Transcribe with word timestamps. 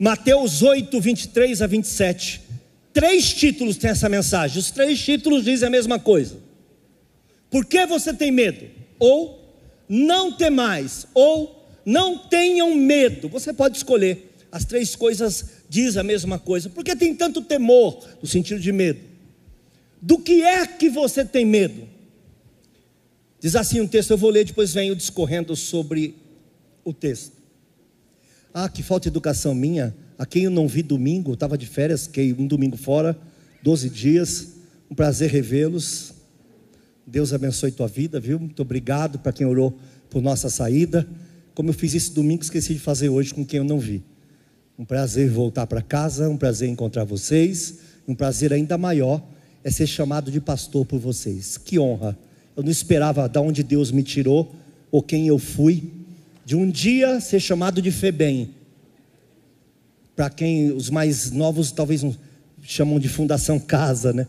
Mateus 0.00 0.62
8, 0.62 0.98
23 0.98 1.60
a 1.60 1.66
27. 1.66 2.40
Três 2.90 3.34
títulos 3.34 3.76
tem 3.76 3.90
essa 3.90 4.08
mensagem. 4.08 4.58
Os 4.58 4.70
três 4.70 4.98
títulos 4.98 5.44
dizem 5.44 5.68
a 5.68 5.70
mesma 5.70 5.98
coisa. 5.98 6.38
Por 7.50 7.66
que 7.66 7.84
você 7.84 8.14
tem 8.14 8.30
medo? 8.30 8.66
Ou 8.98 9.38
não 9.86 10.32
temais, 10.32 11.06
ou 11.12 11.68
não 11.84 12.16
tenham 12.16 12.74
medo. 12.74 13.28
Você 13.28 13.52
pode 13.52 13.76
escolher. 13.76 14.32
As 14.50 14.64
três 14.64 14.96
coisas 14.96 15.44
dizem 15.68 16.00
a 16.00 16.04
mesma 16.04 16.38
coisa. 16.38 16.70
Por 16.70 16.82
que 16.82 16.96
tem 16.96 17.14
tanto 17.14 17.42
temor, 17.42 18.02
no 18.22 18.26
sentido 18.26 18.58
de 18.58 18.72
medo? 18.72 19.00
Do 20.00 20.18
que 20.18 20.40
é 20.40 20.66
que 20.66 20.88
você 20.88 21.26
tem 21.26 21.44
medo? 21.44 21.86
Diz 23.38 23.54
assim 23.54 23.82
um 23.82 23.86
texto, 23.86 24.12
eu 24.12 24.18
vou 24.18 24.30
ler, 24.30 24.46
depois 24.46 24.72
venho 24.72 24.96
discorrendo 24.96 25.54
sobre 25.54 26.14
o 26.86 26.94
texto. 26.94 27.39
Ah, 28.52 28.68
que 28.68 28.82
falta 28.82 29.04
de 29.04 29.08
educação 29.08 29.54
minha. 29.54 29.94
A 30.18 30.26
quem 30.26 30.44
eu 30.44 30.50
não 30.50 30.66
vi 30.66 30.82
domingo, 30.82 31.32
estava 31.32 31.56
de 31.56 31.66
férias, 31.66 32.06
fiquei 32.06 32.32
um 32.32 32.46
domingo 32.46 32.76
fora, 32.76 33.16
12 33.62 33.88
dias. 33.88 34.48
Um 34.90 34.94
prazer 34.94 35.30
revê-los. 35.30 36.12
Deus 37.06 37.32
abençoe 37.32 37.70
tua 37.70 37.86
vida, 37.86 38.18
viu? 38.18 38.38
Muito 38.38 38.60
obrigado 38.60 39.18
para 39.18 39.32
quem 39.32 39.46
orou 39.46 39.78
por 40.08 40.20
nossa 40.20 40.50
saída. 40.50 41.06
Como 41.54 41.70
eu 41.70 41.74
fiz 41.74 41.94
isso 41.94 42.12
domingo, 42.12 42.42
esqueci 42.42 42.74
de 42.74 42.80
fazer 42.80 43.08
hoje 43.08 43.32
com 43.32 43.44
quem 43.44 43.58
eu 43.58 43.64
não 43.64 43.78
vi. 43.78 44.02
Um 44.78 44.84
prazer 44.84 45.28
voltar 45.30 45.66
para 45.66 45.80
casa, 45.80 46.28
um 46.28 46.36
prazer 46.36 46.68
encontrar 46.68 47.04
vocês. 47.04 47.78
Um 48.06 48.14
prazer 48.14 48.52
ainda 48.52 48.76
maior 48.76 49.22
é 49.62 49.70
ser 49.70 49.86
chamado 49.86 50.30
de 50.30 50.40
pastor 50.40 50.84
por 50.84 50.98
vocês. 50.98 51.56
Que 51.56 51.78
honra. 51.78 52.18
Eu 52.56 52.62
não 52.62 52.70
esperava 52.70 53.28
de 53.28 53.38
onde 53.38 53.62
Deus 53.62 53.92
me 53.92 54.02
tirou 54.02 54.54
ou 54.90 55.02
quem 55.02 55.28
eu 55.28 55.38
fui. 55.38 55.99
De 56.50 56.56
um 56.56 56.68
dia 56.68 57.20
ser 57.20 57.38
chamado 57.38 57.80
de 57.80 57.92
Febem. 57.92 58.50
Para 60.16 60.28
quem 60.28 60.72
os 60.72 60.90
mais 60.90 61.30
novos 61.30 61.70
talvez 61.70 62.04
chamam 62.60 62.98
de 62.98 63.08
Fundação 63.08 63.56
Casa, 63.60 64.12
né? 64.12 64.26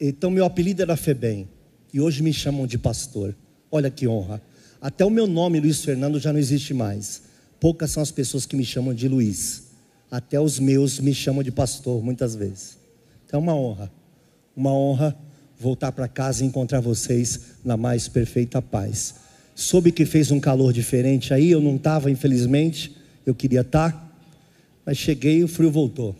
Então 0.00 0.30
meu 0.30 0.46
apelido 0.46 0.80
era 0.80 0.96
Febem. 0.96 1.46
E 1.92 2.00
hoje 2.00 2.22
me 2.22 2.32
chamam 2.32 2.66
de 2.66 2.78
pastor. 2.78 3.36
Olha 3.70 3.90
que 3.90 4.08
honra. 4.08 4.40
Até 4.80 5.04
o 5.04 5.10
meu 5.10 5.26
nome, 5.26 5.60
Luiz 5.60 5.84
Fernando, 5.84 6.18
já 6.18 6.32
não 6.32 6.40
existe 6.40 6.72
mais. 6.72 7.24
Poucas 7.60 7.90
são 7.90 8.02
as 8.02 8.10
pessoas 8.10 8.46
que 8.46 8.56
me 8.56 8.64
chamam 8.64 8.94
de 8.94 9.08
Luiz. 9.08 9.64
Até 10.10 10.40
os 10.40 10.58
meus 10.58 10.98
me 10.98 11.12
chamam 11.12 11.42
de 11.42 11.52
pastor, 11.52 12.02
muitas 12.02 12.34
vezes. 12.34 12.78
Então 13.26 13.40
é 13.40 13.42
uma 13.42 13.54
honra. 13.54 13.92
Uma 14.56 14.72
honra 14.72 15.14
voltar 15.60 15.92
para 15.92 16.08
casa 16.08 16.42
e 16.42 16.46
encontrar 16.46 16.80
vocês 16.80 17.40
na 17.62 17.76
mais 17.76 18.08
perfeita 18.08 18.62
paz. 18.62 19.27
Soube 19.58 19.90
que 19.90 20.06
fez 20.06 20.30
um 20.30 20.38
calor 20.38 20.72
diferente 20.72 21.34
aí, 21.34 21.50
eu 21.50 21.60
não 21.60 21.74
estava, 21.74 22.12
infelizmente, 22.12 22.94
eu 23.26 23.34
queria 23.34 23.62
estar, 23.62 23.90
tá, 23.90 24.08
mas 24.86 24.96
cheguei 24.96 25.38
e 25.38 25.42
o 25.42 25.48
frio 25.48 25.68
voltou. 25.68 26.14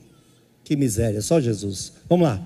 Que 0.64 0.75
miséria, 0.75 1.22
só 1.22 1.41
Jesus. 1.41 1.92
Vamos 2.08 2.27
lá. 2.27 2.42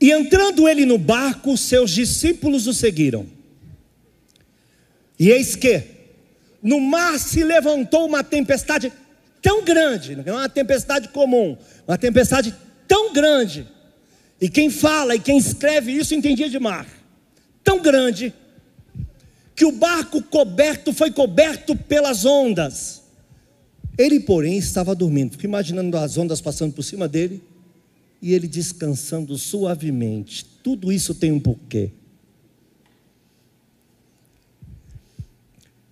E 0.00 0.12
entrando 0.12 0.68
ele 0.68 0.86
no 0.86 0.96
barco, 0.96 1.56
seus 1.56 1.90
discípulos 1.90 2.68
o 2.68 2.72
seguiram. 2.72 3.26
E 5.18 5.28
eis 5.28 5.56
que 5.56 5.82
no 6.62 6.80
mar 6.80 7.18
se 7.18 7.42
levantou 7.42 8.06
uma 8.06 8.22
tempestade 8.22 8.92
tão 9.42 9.64
grande, 9.64 10.14
não 10.14 10.22
é 10.24 10.32
uma 10.32 10.48
tempestade 10.48 11.08
comum, 11.08 11.58
uma 11.84 11.98
tempestade 11.98 12.54
tão 12.86 13.12
grande. 13.12 13.66
E 14.40 14.48
quem 14.48 14.70
fala 14.70 15.16
e 15.16 15.18
quem 15.18 15.36
escreve 15.36 15.90
isso 15.90 16.14
entendia 16.14 16.48
de 16.48 16.60
mar. 16.60 16.86
Tão 17.64 17.82
grande 17.82 18.32
que 19.60 19.64
o 19.66 19.72
barco 19.72 20.22
coberto 20.22 20.90
foi 20.90 21.10
coberto 21.10 21.76
pelas 21.76 22.24
ondas. 22.24 23.02
Ele, 23.98 24.18
porém, 24.18 24.56
estava 24.56 24.94
dormindo. 24.94 25.32
Fico 25.32 25.44
imaginando 25.44 25.98
as 25.98 26.16
ondas 26.16 26.40
passando 26.40 26.72
por 26.72 26.82
cima 26.82 27.06
dele 27.06 27.42
e 28.22 28.32
ele 28.32 28.48
descansando 28.48 29.36
suavemente. 29.36 30.46
Tudo 30.62 30.90
isso 30.90 31.14
tem 31.14 31.30
um 31.30 31.38
porquê. 31.38 31.90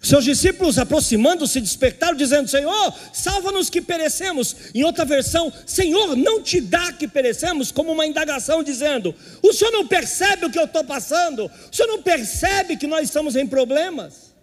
Seus 0.09 0.25
discípulos, 0.25 0.79
aproximando-se, 0.79 1.61
despertaram, 1.61 2.17
dizendo: 2.17 2.49
Senhor, 2.49 2.95
salva-nos 3.13 3.69
que 3.69 3.83
perecemos. 3.83 4.57
Em 4.75 4.83
outra 4.83 5.05
versão, 5.05 5.53
Senhor, 5.67 6.17
não 6.17 6.43
te 6.43 6.63
dá 6.63 6.91
que 6.95 7.07
perecemos, 7.07 7.71
como 7.71 7.93
uma 7.93 8.07
indagação, 8.07 8.63
dizendo: 8.63 9.15
O 9.43 9.53
Senhor 9.53 9.71
não 9.71 9.87
percebe 9.87 10.47
o 10.47 10.51
que 10.51 10.59
eu 10.59 10.65
estou 10.65 10.83
passando? 10.83 11.45
O 11.45 11.77
Senhor 11.77 11.89
não 11.89 12.03
percebe 12.03 12.79
que 12.79 12.87
nós 12.87 13.05
estamos 13.05 13.37
em 13.37 13.47
problemas? 13.47 14.35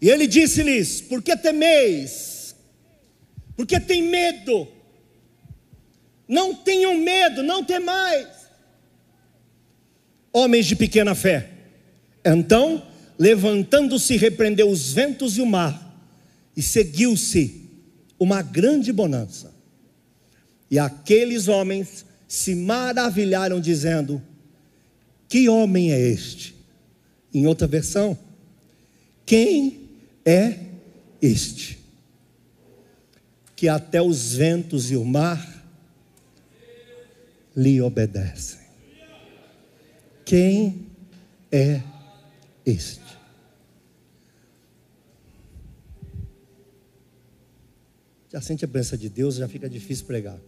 E 0.00 0.08
ele 0.08 0.28
disse-lhes: 0.28 1.00
Por 1.00 1.22
que 1.22 1.36
temeis? 1.36 2.54
Por 3.56 3.66
que 3.66 3.80
tem 3.80 4.04
medo? 4.04 4.68
Não 6.28 6.54
tenham 6.54 6.96
medo, 6.96 7.42
não 7.42 7.64
temais. 7.64 8.28
Homens 10.32 10.66
de 10.66 10.76
pequena 10.76 11.12
fé. 11.16 11.59
Então, 12.24 12.82
levantando-se, 13.18 14.16
repreendeu 14.16 14.68
os 14.68 14.92
ventos 14.92 15.36
e 15.36 15.40
o 15.40 15.46
mar, 15.46 15.88
e 16.56 16.62
seguiu-se 16.62 17.68
uma 18.18 18.42
grande 18.42 18.92
bonança. 18.92 19.52
E 20.70 20.78
aqueles 20.78 21.48
homens 21.48 22.04
se 22.28 22.54
maravilharam, 22.54 23.60
dizendo: 23.60 24.22
Que 25.28 25.48
homem 25.48 25.92
é 25.92 26.00
este? 26.00 26.54
Em 27.32 27.46
outra 27.46 27.66
versão, 27.66 28.16
quem 29.24 29.88
é 30.24 30.58
este? 31.20 31.78
Que 33.56 33.68
até 33.68 34.00
os 34.00 34.34
ventos 34.34 34.90
e 34.90 34.96
o 34.96 35.04
mar 35.04 35.64
lhe 37.56 37.80
obedecem. 37.80 38.60
Quem 40.24 40.86
é 41.50 41.74
este? 41.74 41.89
Este. 42.64 43.18
Já 48.32 48.40
sente 48.40 48.64
a 48.64 48.68
presença 48.68 48.96
de 48.96 49.08
Deus, 49.08 49.34
já 49.36 49.48
fica 49.48 49.68
difícil 49.68 50.06
pregar. 50.06 50.38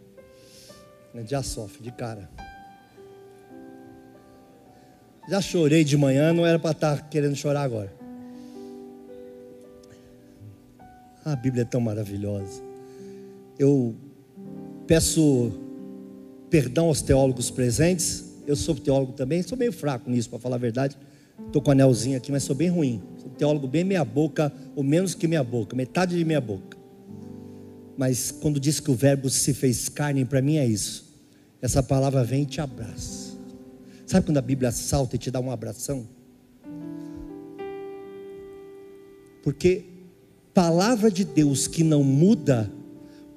Já 1.27 1.43
sofre 1.43 1.83
de 1.83 1.91
cara. 1.91 2.31
Já 5.28 5.41
chorei 5.41 5.84
de 5.84 5.97
manhã, 5.97 6.33
não 6.33 6.47
era 6.47 6.59
para 6.59 6.73
estar 6.73 7.09
querendo 7.09 7.37
chorar 7.37 7.62
agora. 7.62 7.93
A 11.25 11.37
Bíblia 11.37 11.62
é 11.62 11.65
tão 11.65 11.81
maravilhosa. 11.81 12.62
Eu 13.59 13.94
peço 14.87 15.53
perdão 16.50 16.87
aos 16.87 17.03
teólogos 17.03 17.50
presentes. 17.50 18.33
Eu 18.47 18.56
sou 18.56 18.75
teólogo 18.75 19.12
também, 19.12 19.43
sou 19.43 19.56
meio 19.56 19.73
fraco 19.73 20.11
nisso, 20.11 20.29
para 20.29 20.39
falar 20.39 20.56
a 20.56 20.59
verdade. 20.59 20.97
Estou 21.47 21.61
com 21.61 21.71
o 21.71 21.73
anelzinho 21.73 22.17
aqui, 22.17 22.33
mas 22.33 22.43
sou 22.43 22.57
bem 22.57 22.69
ruim. 22.69 23.03
Sou 23.19 23.31
um 23.31 23.35
teólogo 23.35 23.67
bem 23.67 23.85
meia 23.85 24.05
boca, 24.05 24.53
ou 24.75 24.83
menos 24.83 25.15
que 25.15 25.29
meia 25.29 25.45
boca, 25.45 25.77
metade 25.77 26.17
de 26.17 26.25
meia 26.25 26.41
boca. 26.41 26.77
Mas 27.97 28.31
quando 28.31 28.59
diz 28.59 28.81
que 28.81 28.91
o 28.91 28.95
verbo 28.95 29.29
se 29.29 29.53
fez 29.53 29.89
carne, 29.89 30.25
para 30.25 30.41
mim 30.41 30.57
é 30.57 30.67
isso. 30.67 31.13
Essa 31.61 31.83
palavra 31.83 32.25
vem 32.25 32.43
e 32.43 32.47
te 32.47 32.61
abraça. 32.61 33.37
Sabe 34.07 34.27
quando 34.27 34.39
a 34.39 34.43
Bíblia 34.43 34.73
salta 34.73 35.17
e 35.17 35.19
te 35.19 35.31
dá 35.31 35.41
um 35.41 35.51
abração? 35.51 36.07
Porque 39.43 39.85
palavra 40.55 41.11
de 41.11 41.25
Deus 41.25 41.67
que 41.67 41.83
não 41.83 42.05
muda, 42.05 42.71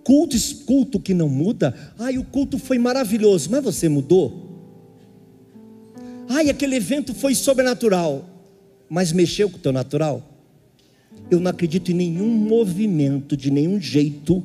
culto, 0.04 0.36
culto 0.66 1.00
que 1.00 1.14
não 1.14 1.30
muda, 1.30 1.74
ai, 1.98 2.18
o 2.18 2.24
culto 2.24 2.60
foi 2.60 2.78
maravilhoso, 2.78 3.50
mas 3.50 3.64
você 3.64 3.90
mudou? 3.90 4.44
Ai, 6.35 6.50
aquele 6.50 6.75
evento 6.75 7.16
foi 7.16 7.34
sobrenatural, 7.34 8.28
mas 8.90 9.13
mexeu 9.13 9.50
com 9.50 9.56
o 9.56 9.59
teu 9.59 9.72
natural. 9.72 10.22
Eu 11.31 11.39
não 11.39 11.50
acredito 11.50 11.94
em 11.94 11.95
nenhum 11.95 12.27
movimento, 12.27 13.38
de 13.38 13.50
nenhum 13.50 13.80
jeito, 13.80 14.44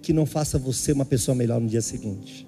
que 0.00 0.12
não 0.12 0.24
faça 0.24 0.60
você 0.60 0.92
uma 0.92 1.04
pessoa 1.04 1.34
melhor 1.34 1.60
no 1.60 1.66
dia 1.66 1.82
seguinte. 1.82 2.46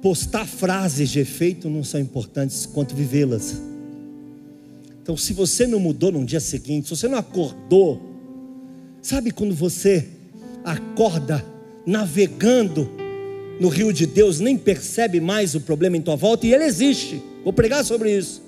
Postar 0.00 0.46
frases 0.46 1.10
de 1.10 1.18
efeito 1.18 1.68
não 1.68 1.82
são 1.82 1.98
importantes 1.98 2.66
quanto 2.66 2.94
vivê-las. 2.94 3.60
Então, 5.02 5.16
se 5.16 5.32
você 5.32 5.66
não 5.66 5.80
mudou 5.80 6.12
no 6.12 6.24
dia 6.24 6.38
seguinte, 6.38 6.84
se 6.84 6.94
você 6.94 7.08
não 7.08 7.18
acordou, 7.18 8.00
sabe 9.02 9.32
quando 9.32 9.56
você 9.56 10.08
acorda 10.64 11.44
navegando 11.84 12.88
no 13.58 13.68
rio 13.68 13.92
de 13.92 14.06
Deus, 14.06 14.40
nem 14.40 14.56
percebe 14.56 15.20
mais 15.20 15.54
o 15.54 15.60
problema 15.60 15.96
em 15.96 16.02
tua 16.02 16.16
volta 16.16 16.46
e 16.46 16.52
ele 16.52 16.64
existe. 16.64 17.22
Vou 17.42 17.52
pregar 17.52 17.84
sobre 17.84 18.16
isso. 18.16 18.42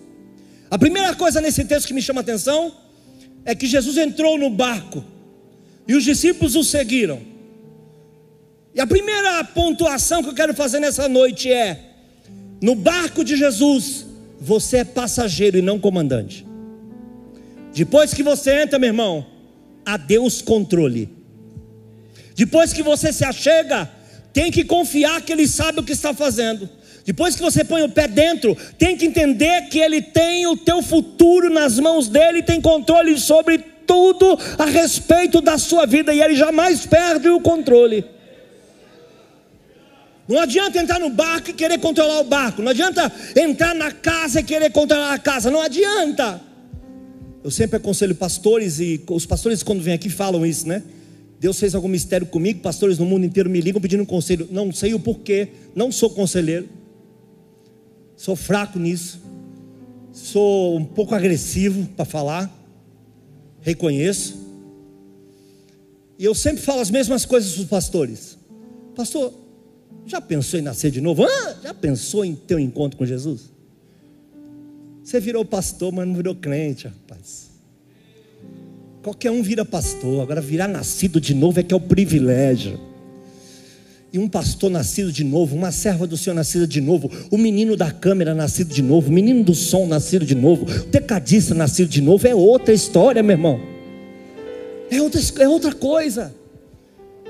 A 0.71 0.79
primeira 0.79 1.15
coisa 1.15 1.41
nesse 1.41 1.65
texto 1.65 1.87
que 1.87 1.95
me 1.95 2.03
chama 2.03 2.21
a 2.21 2.23
atenção 2.23 2.73
é 3.45 3.55
que 3.55 3.67
Jesus 3.67 3.97
entrou 3.97 4.37
no 4.37 4.51
barco 4.51 5.03
e 5.87 5.95
os 5.95 6.05
discípulos 6.05 6.55
o 6.55 6.63
seguiram. 6.63 7.21
E 8.75 8.81
a 8.81 8.87
primeira 8.87 9.43
pontuação 9.43 10.23
que 10.23 10.29
eu 10.29 10.35
quero 10.35 10.55
fazer 10.55 10.79
nessa 10.79 11.09
noite 11.09 11.51
é: 11.51 11.81
no 12.61 12.75
barco 12.75 13.25
de 13.25 13.37
Jesus, 13.37 14.07
você 14.39 14.79
é 14.79 14.85
passageiro 14.85 15.59
e 15.59 15.63
não 15.63 15.79
comandante. 15.79 16.47
Depois 17.75 18.13
que 18.13 18.23
você 18.23 18.63
entra, 18.63 18.79
meu 18.79 18.89
irmão, 18.89 19.27
a 19.85 19.97
Deus 19.97 20.43
controle. 20.43 21.09
Depois 22.35 22.73
que 22.73 22.83
você 22.83 23.13
se 23.13 23.25
achega, 23.25 23.91
tem 24.33 24.51
que 24.51 24.65
confiar 24.65 25.21
que 25.23 25.33
Ele 25.33 25.47
sabe 25.47 25.81
o 25.81 25.83
que 25.83 25.93
está 25.93 26.15
fazendo. 26.15 26.69
Depois 27.05 27.35
que 27.35 27.43
você 27.43 27.65
põe 27.65 27.83
o 27.83 27.89
pé 27.89 28.07
dentro, 28.07 28.57
tem 28.79 28.97
que 28.97 29.07
entender 29.07 29.69
que 29.69 29.79
Ele 29.79 30.03
tem 30.03 30.47
o 30.47 30.57
teu 30.57 30.83
futuro 30.83 31.49
nas 31.49 31.79
mãos 31.79 32.09
dele, 32.09 32.43
tem 32.43 32.61
controle 32.61 33.19
sobre 33.19 33.59
tudo 33.59 34.39
a 34.59 34.67
respeito 34.67 35.41
da 35.41 35.57
sua 35.57 35.87
vida 35.87 36.13
e 36.13 36.21
Ele 36.21 36.37
jamais 36.37 36.85
perde 36.85 37.31
o 37.31 37.41
controle. 37.41 38.05
Não 40.29 40.39
adianta 40.39 40.79
entrar 40.79 41.01
no 41.01 41.09
barco 41.09 41.49
e 41.49 41.55
querer 41.55 41.79
controlar 41.79 42.21
o 42.21 42.25
barco. 42.25 42.61
Não 42.61 42.71
adianta 42.71 43.11
entrar 43.35 43.75
na 43.75 43.91
casa 43.91 44.41
e 44.41 44.45
querer 44.45 44.71
controlar 44.71 45.15
a 45.15 45.19
casa. 45.19 45.51
Não 45.51 45.63
adianta. 45.63 46.39
Eu 47.43 47.51
sempre 47.51 47.79
aconselho 47.79 48.15
pastores 48.15 48.79
e 48.79 49.03
os 49.09 49.25
pastores 49.25 49.63
quando 49.63 49.81
vêm 49.81 49.95
aqui 49.95 50.11
falam 50.11 50.45
isso, 50.45 50.69
né? 50.69 50.83
Deus 51.41 51.59
fez 51.59 51.75
algum 51.75 51.89
mistério 51.89 52.27
comigo, 52.27 52.61
pastores 52.61 52.99
no 52.99 53.07
mundo 53.07 53.25
inteiro 53.25 53.49
me 53.49 53.61
ligam 53.61 53.81
pedindo 53.81 54.03
um 54.03 54.07
conselho. 54.07 54.49
Não 54.51 54.73
sei 54.73 54.95
o 54.95 55.01
porquê, 55.01 55.49
não 55.75 55.93
sou 55.93 56.11
conselheiro. 56.11 56.69
Sou 58.17 58.35
fraco 58.35 58.79
nisso. 58.79 59.21
Sou 60.13 60.77
um 60.77 60.85
pouco 60.85 61.15
agressivo 61.15 61.87
para 61.97 62.05
falar. 62.05 62.53
Reconheço. 63.61 64.37
E 66.19 66.25
eu 66.25 66.35
sempre 66.35 66.61
falo 66.61 66.81
as 66.81 66.91
mesmas 66.91 67.25
coisas 67.25 67.53
para 67.53 67.63
os 67.63 67.69
pastores. 67.69 68.37
Pastor, 68.97 69.33
já 70.05 70.21
pensou 70.21 70.59
em 70.59 70.63
nascer 70.63 70.91
de 70.91 71.01
novo? 71.01 71.25
Ah, 71.25 71.57
já 71.63 71.73
pensou 71.73 72.25
em 72.25 72.35
ter 72.35 72.57
um 72.57 72.59
encontro 72.59 72.99
com 72.99 73.07
Jesus? 73.07 73.53
Você 75.05 75.21
virou 75.21 75.45
pastor, 75.45 75.93
mas 75.93 76.07
não 76.07 76.15
virou 76.15 76.35
crente, 76.35 76.89
rapaz. 76.89 77.48
Qualquer 79.09 79.31
um 79.31 79.43
vira 79.43 79.65
pastor, 79.65 80.21
agora 80.21 80.39
virar 80.39 80.69
nascido 80.69 81.19
de 81.19 81.33
novo 81.33 81.59
é 81.59 81.63
que 81.63 81.73
é 81.73 81.77
o 81.77 81.81
privilégio. 81.81 82.79
E 84.13 84.19
um 84.19 84.29
pastor 84.29 84.69
nascido 84.69 85.11
de 85.11 85.25
novo, 85.25 85.57
uma 85.57 85.73
serva 85.73 86.07
do 86.07 86.15
Senhor 86.15 86.37
nascida 86.37 86.67
de 86.67 86.79
novo, 86.79 87.11
o 87.31 87.39
menino 87.39 87.75
da 87.75 87.91
câmera 87.91 88.35
nascido 88.35 88.69
de 88.69 88.83
novo, 88.83 89.09
o 89.09 89.13
menino 89.13 89.43
do 89.43 89.55
som 89.55 89.87
nascido 89.87 90.27
de 90.27 90.35
novo, 90.35 90.67
o 90.67 90.85
tecadista 90.85 91.55
nascido 91.55 91.89
de 91.89 92.03
novo, 92.03 92.29
é 92.29 92.35
outra 92.35 92.75
história, 92.75 93.23
meu 93.23 93.33
irmão. 93.33 93.59
É 94.91 95.01
outra, 95.01 95.23
é 95.39 95.49
outra 95.49 95.73
coisa. 95.73 96.35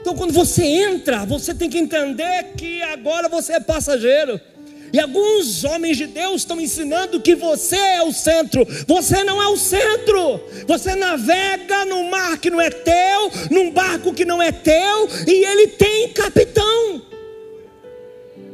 Então, 0.00 0.16
quando 0.16 0.32
você 0.32 0.64
entra, 0.64 1.24
você 1.24 1.54
tem 1.54 1.70
que 1.70 1.78
entender 1.78 2.54
que 2.56 2.82
agora 2.82 3.28
você 3.28 3.52
é 3.52 3.60
passageiro. 3.60 4.40
E 4.92 5.00
alguns 5.00 5.64
homens 5.64 5.96
de 5.96 6.06
Deus 6.06 6.42
estão 6.42 6.60
ensinando 6.60 7.20
que 7.20 7.34
você 7.34 7.76
é 7.76 8.02
o 8.02 8.12
centro. 8.12 8.66
Você 8.86 9.22
não 9.24 9.42
é 9.42 9.48
o 9.48 9.56
centro. 9.56 10.40
Você 10.66 10.94
navega 10.94 11.84
num 11.84 12.08
mar 12.08 12.38
que 12.38 12.50
não 12.50 12.60
é 12.60 12.70
teu, 12.70 13.30
num 13.50 13.70
barco 13.70 14.14
que 14.14 14.24
não 14.24 14.42
é 14.42 14.50
teu, 14.52 15.08
e 15.26 15.44
ele 15.44 15.68
tem 15.68 16.08
capitão. 16.12 17.02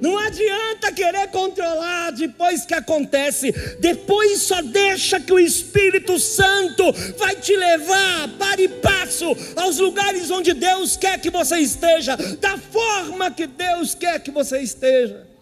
Não 0.01 0.19
adianta 0.19 0.93
querer 0.93 1.29
controlar 1.29 2.11
depois 2.11 2.67
que 2.67 2.75
acontece. 2.75 3.51
Depois 3.81 4.43
só 4.43 4.61
deixa 4.61 5.19
que 5.19 5.33
o 5.33 5.39
Espírito 5.39 6.19
Santo 6.19 6.93
vai 7.17 7.35
te 7.37 7.57
levar 7.57 8.29
para 8.39 8.61
e 8.61 8.69
passo 8.69 9.35
aos 9.57 9.79
lugares 9.79 10.31
onde 10.31 10.53
Deus 10.53 10.95
quer 10.97 11.19
que 11.19 11.31
você 11.31 11.59
esteja, 11.59 12.17
da 12.39 12.59
forma 12.59 13.31
que 13.31 13.47
Deus 13.47 13.95
quer 13.95 14.21
que 14.21 14.31
você 14.31 14.59
esteja. 14.59 15.34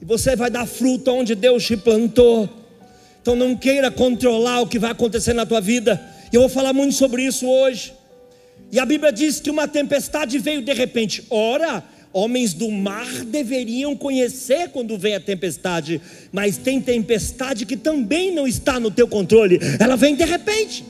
E 0.00 0.04
você 0.04 0.36
vai 0.36 0.50
dar 0.50 0.66
fruto 0.66 1.10
onde 1.10 1.34
Deus 1.34 1.64
te 1.64 1.76
plantou. 1.76 2.48
Então 3.20 3.34
não 3.34 3.56
queira 3.56 3.90
controlar 3.90 4.60
o 4.60 4.66
que 4.66 4.78
vai 4.78 4.90
acontecer 4.90 5.32
na 5.32 5.44
tua 5.44 5.60
vida. 5.60 6.00
Eu 6.32 6.40
vou 6.40 6.48
falar 6.48 6.72
muito 6.72 6.94
sobre 6.94 7.22
isso 7.22 7.46
hoje. 7.46 7.92
E 8.70 8.78
a 8.78 8.84
Bíblia 8.84 9.12
diz 9.12 9.40
que 9.40 9.50
uma 9.50 9.66
tempestade 9.66 10.38
veio 10.38 10.62
de 10.62 10.72
repente. 10.72 11.24
Ora, 11.30 11.84
Homens 12.12 12.54
do 12.54 12.70
mar 12.70 13.06
deveriam 13.24 13.94
conhecer 13.94 14.70
quando 14.70 14.96
vem 14.96 15.14
a 15.14 15.20
tempestade, 15.20 16.00
mas 16.32 16.56
tem 16.56 16.80
tempestade 16.80 17.66
que 17.66 17.76
também 17.76 18.34
não 18.34 18.46
está 18.46 18.80
no 18.80 18.90
teu 18.90 19.06
controle, 19.06 19.60
ela 19.78 19.94
vem 19.94 20.16
de 20.16 20.24
repente. 20.24 20.84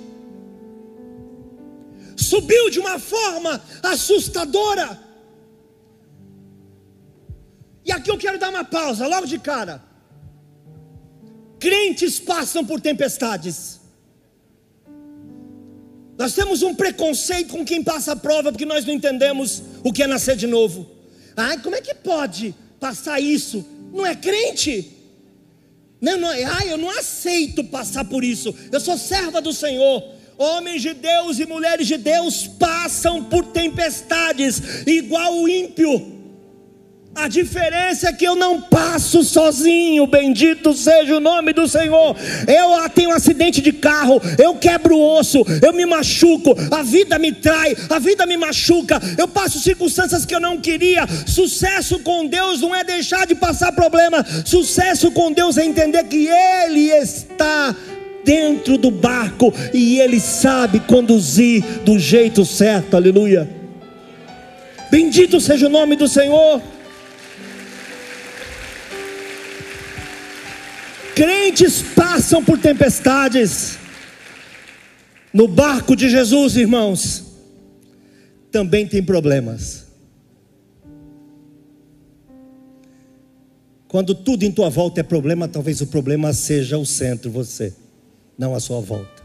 Subiu 2.16 2.70
de 2.70 2.78
uma 2.78 2.98
forma 2.98 3.60
assustadora. 3.82 5.07
E 7.88 7.92
aqui 7.92 8.10
eu 8.10 8.18
quero 8.18 8.38
dar 8.38 8.50
uma 8.50 8.64
pausa, 8.64 9.06
logo 9.06 9.26
de 9.26 9.38
cara. 9.38 9.82
Crentes 11.58 12.20
passam 12.20 12.62
por 12.62 12.82
tempestades. 12.82 13.80
Nós 16.18 16.34
temos 16.34 16.62
um 16.62 16.74
preconceito 16.74 17.52
com 17.52 17.64
quem 17.64 17.82
passa 17.82 18.12
a 18.12 18.16
prova 18.16 18.52
porque 18.52 18.66
nós 18.66 18.84
não 18.84 18.92
entendemos 18.92 19.62
o 19.82 19.90
que 19.90 20.02
é 20.02 20.06
nascer 20.06 20.36
de 20.36 20.46
novo. 20.46 20.86
Ai, 21.34 21.62
como 21.62 21.76
é 21.76 21.80
que 21.80 21.94
pode 21.94 22.54
passar 22.78 23.20
isso? 23.20 23.64
Não 23.90 24.04
é 24.04 24.14
crente? 24.14 24.94
Não, 25.98 26.18
não, 26.18 26.28
ai, 26.28 26.70
eu 26.70 26.76
não 26.76 26.90
aceito 26.90 27.64
passar 27.64 28.04
por 28.04 28.22
isso. 28.22 28.54
Eu 28.70 28.80
sou 28.80 28.98
serva 28.98 29.40
do 29.40 29.52
Senhor. 29.52 30.04
Homens 30.36 30.82
de 30.82 30.92
Deus 30.92 31.38
e 31.38 31.46
mulheres 31.46 31.86
de 31.86 31.96
Deus 31.96 32.46
passam 32.46 33.24
por 33.24 33.46
tempestades, 33.46 34.60
igual 34.86 35.38
o 35.40 35.48
ímpio. 35.48 36.17
A 37.20 37.26
diferença 37.26 38.10
é 38.10 38.12
que 38.12 38.24
eu 38.24 38.36
não 38.36 38.60
passo 38.60 39.24
sozinho, 39.24 40.06
bendito 40.06 40.72
seja 40.72 41.16
o 41.16 41.20
nome 41.20 41.52
do 41.52 41.66
Senhor. 41.66 42.16
Eu 42.46 42.88
tenho 42.90 43.10
um 43.10 43.12
acidente 43.12 43.60
de 43.60 43.72
carro, 43.72 44.22
eu 44.38 44.54
quebro 44.54 44.96
o 44.96 45.18
osso, 45.18 45.44
eu 45.60 45.72
me 45.72 45.84
machuco, 45.84 46.54
a 46.70 46.80
vida 46.84 47.18
me 47.18 47.32
trai, 47.32 47.76
a 47.90 47.98
vida 47.98 48.24
me 48.24 48.36
machuca, 48.36 49.00
eu 49.18 49.26
passo 49.26 49.58
circunstâncias 49.58 50.24
que 50.24 50.32
eu 50.32 50.38
não 50.38 50.58
queria. 50.58 51.08
Sucesso 51.26 51.98
com 51.98 52.24
Deus 52.24 52.60
não 52.60 52.72
é 52.72 52.84
deixar 52.84 53.26
de 53.26 53.34
passar 53.34 53.72
problema, 53.72 54.24
sucesso 54.44 55.10
com 55.10 55.32
Deus 55.32 55.58
é 55.58 55.64
entender 55.64 56.04
que 56.04 56.28
Ele 56.28 56.88
está 56.92 57.74
dentro 58.24 58.78
do 58.78 58.92
barco 58.92 59.52
e 59.74 59.98
Ele 59.98 60.20
sabe 60.20 60.78
conduzir 60.78 61.64
do 61.84 61.98
jeito 61.98 62.44
certo, 62.44 62.94
aleluia. 62.94 63.50
Bendito 64.88 65.40
seja 65.40 65.66
o 65.66 65.70
nome 65.70 65.96
do 65.96 66.06
Senhor. 66.06 66.62
Crentes 71.18 71.82
passam 71.82 72.44
por 72.44 72.60
tempestades. 72.60 73.76
No 75.34 75.48
barco 75.48 75.96
de 75.96 76.08
Jesus, 76.08 76.54
irmãos, 76.54 77.24
também 78.52 78.86
tem 78.86 79.02
problemas. 79.02 79.88
Quando 83.88 84.14
tudo 84.14 84.44
em 84.44 84.52
tua 84.52 84.70
volta 84.70 85.00
é 85.00 85.02
problema, 85.02 85.48
talvez 85.48 85.80
o 85.80 85.88
problema 85.88 86.32
seja 86.32 86.78
o 86.78 86.86
centro, 86.86 87.32
você, 87.32 87.74
não 88.38 88.54
a 88.54 88.60
sua 88.60 88.80
volta. 88.80 89.24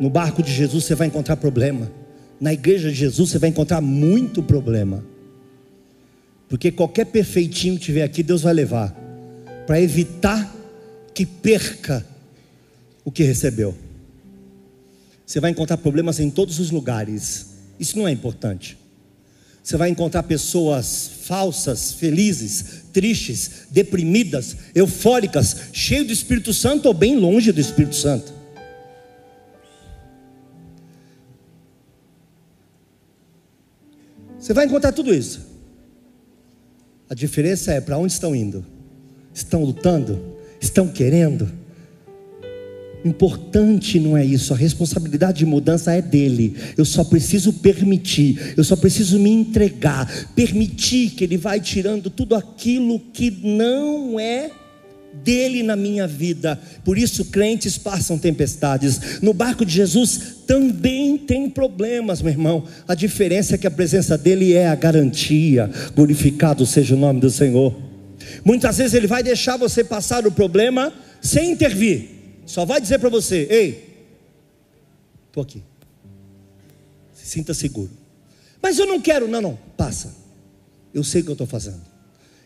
No 0.00 0.08
barco 0.08 0.42
de 0.42 0.50
Jesus 0.50 0.84
você 0.84 0.94
vai 0.94 1.08
encontrar 1.08 1.36
problema. 1.36 1.92
Na 2.40 2.54
igreja 2.54 2.88
de 2.88 2.94
Jesus 2.94 3.28
você 3.28 3.38
vai 3.38 3.50
encontrar 3.50 3.82
muito 3.82 4.42
problema. 4.42 5.12
Porque 6.48 6.70
qualquer 6.70 7.06
perfeitinho 7.06 7.78
que 7.78 7.84
tiver 7.84 8.02
aqui, 8.02 8.22
Deus 8.22 8.42
vai 8.42 8.54
levar, 8.54 8.94
para 9.66 9.80
evitar 9.80 10.54
que 11.14 11.24
perca 11.24 12.04
o 13.04 13.10
que 13.10 13.22
recebeu. 13.22 13.74
Você 15.26 15.40
vai 15.40 15.50
encontrar 15.50 15.78
problemas 15.78 16.20
em 16.20 16.30
todos 16.30 16.58
os 16.58 16.70
lugares, 16.70 17.54
isso 17.78 17.98
não 17.98 18.06
é 18.06 18.10
importante. 18.10 18.76
Você 19.62 19.78
vai 19.78 19.88
encontrar 19.88 20.22
pessoas 20.24 21.10
falsas, 21.22 21.92
felizes, 21.92 22.82
tristes, 22.92 23.66
deprimidas, 23.70 24.56
eufóricas, 24.74 25.56
cheias 25.72 26.06
do 26.06 26.12
Espírito 26.12 26.52
Santo 26.52 26.86
ou 26.86 26.92
bem 26.92 27.16
longe 27.16 27.50
do 27.50 27.60
Espírito 27.60 27.96
Santo. 27.96 28.34
Você 34.38 34.52
vai 34.52 34.66
encontrar 34.66 34.92
tudo 34.92 35.14
isso. 35.14 35.53
A 37.14 37.16
diferença 37.16 37.72
é 37.72 37.80
para 37.80 37.96
onde 37.96 38.12
estão 38.12 38.34
indo? 38.34 38.66
Estão 39.32 39.62
lutando? 39.62 40.20
Estão 40.60 40.88
querendo? 40.88 41.48
Importante 43.04 44.00
não 44.00 44.16
é 44.16 44.24
isso, 44.24 44.52
a 44.52 44.56
responsabilidade 44.56 45.38
de 45.38 45.46
mudança 45.46 45.92
é 45.92 46.02
dele. 46.02 46.56
Eu 46.76 46.84
só 46.84 47.04
preciso 47.04 47.52
permitir, 47.52 48.54
eu 48.56 48.64
só 48.64 48.74
preciso 48.74 49.20
me 49.20 49.30
entregar, 49.30 50.32
permitir 50.34 51.10
que 51.10 51.22
ele 51.22 51.36
vai 51.36 51.60
tirando 51.60 52.10
tudo 52.10 52.34
aquilo 52.34 52.98
que 52.98 53.30
não 53.30 54.18
é 54.18 54.50
dele 55.22 55.62
na 55.62 55.76
minha 55.76 56.06
vida. 56.06 56.60
Por 56.84 56.98
isso, 56.98 57.26
crentes 57.26 57.78
passam 57.78 58.18
tempestades. 58.18 59.20
No 59.20 59.32
barco 59.32 59.64
de 59.64 59.72
Jesus 59.72 60.36
também 60.46 61.16
tem 61.16 61.48
problemas, 61.48 62.20
meu 62.20 62.32
irmão. 62.32 62.64
A 62.86 62.94
diferença 62.94 63.54
é 63.54 63.58
que 63.58 63.66
a 63.66 63.70
presença 63.70 64.18
dele 64.18 64.52
é 64.52 64.68
a 64.68 64.74
garantia. 64.74 65.70
Glorificado 65.94 66.66
seja 66.66 66.94
o 66.94 66.98
nome 66.98 67.20
do 67.20 67.30
Senhor. 67.30 67.74
Muitas 68.44 68.78
vezes 68.78 68.94
ele 68.94 69.06
vai 69.06 69.22
deixar 69.22 69.56
você 69.56 69.84
passar 69.84 70.26
o 70.26 70.32
problema 70.32 70.92
sem 71.20 71.52
intervir. 71.52 72.08
Só 72.46 72.64
vai 72.64 72.80
dizer 72.80 72.98
para 72.98 73.08
você: 73.08 73.46
"Ei, 73.50 74.06
estou 75.28 75.42
aqui. 75.42 75.62
Se 77.14 77.26
sinta 77.26 77.54
seguro." 77.54 77.90
Mas 78.62 78.78
eu 78.78 78.86
não 78.86 79.00
quero, 79.00 79.28
não, 79.28 79.40
não. 79.40 79.58
Passa. 79.76 80.14
Eu 80.92 81.04
sei 81.04 81.20
o 81.20 81.24
que 81.24 81.30
eu 81.30 81.34
estou 81.34 81.46
fazendo. 81.46 81.93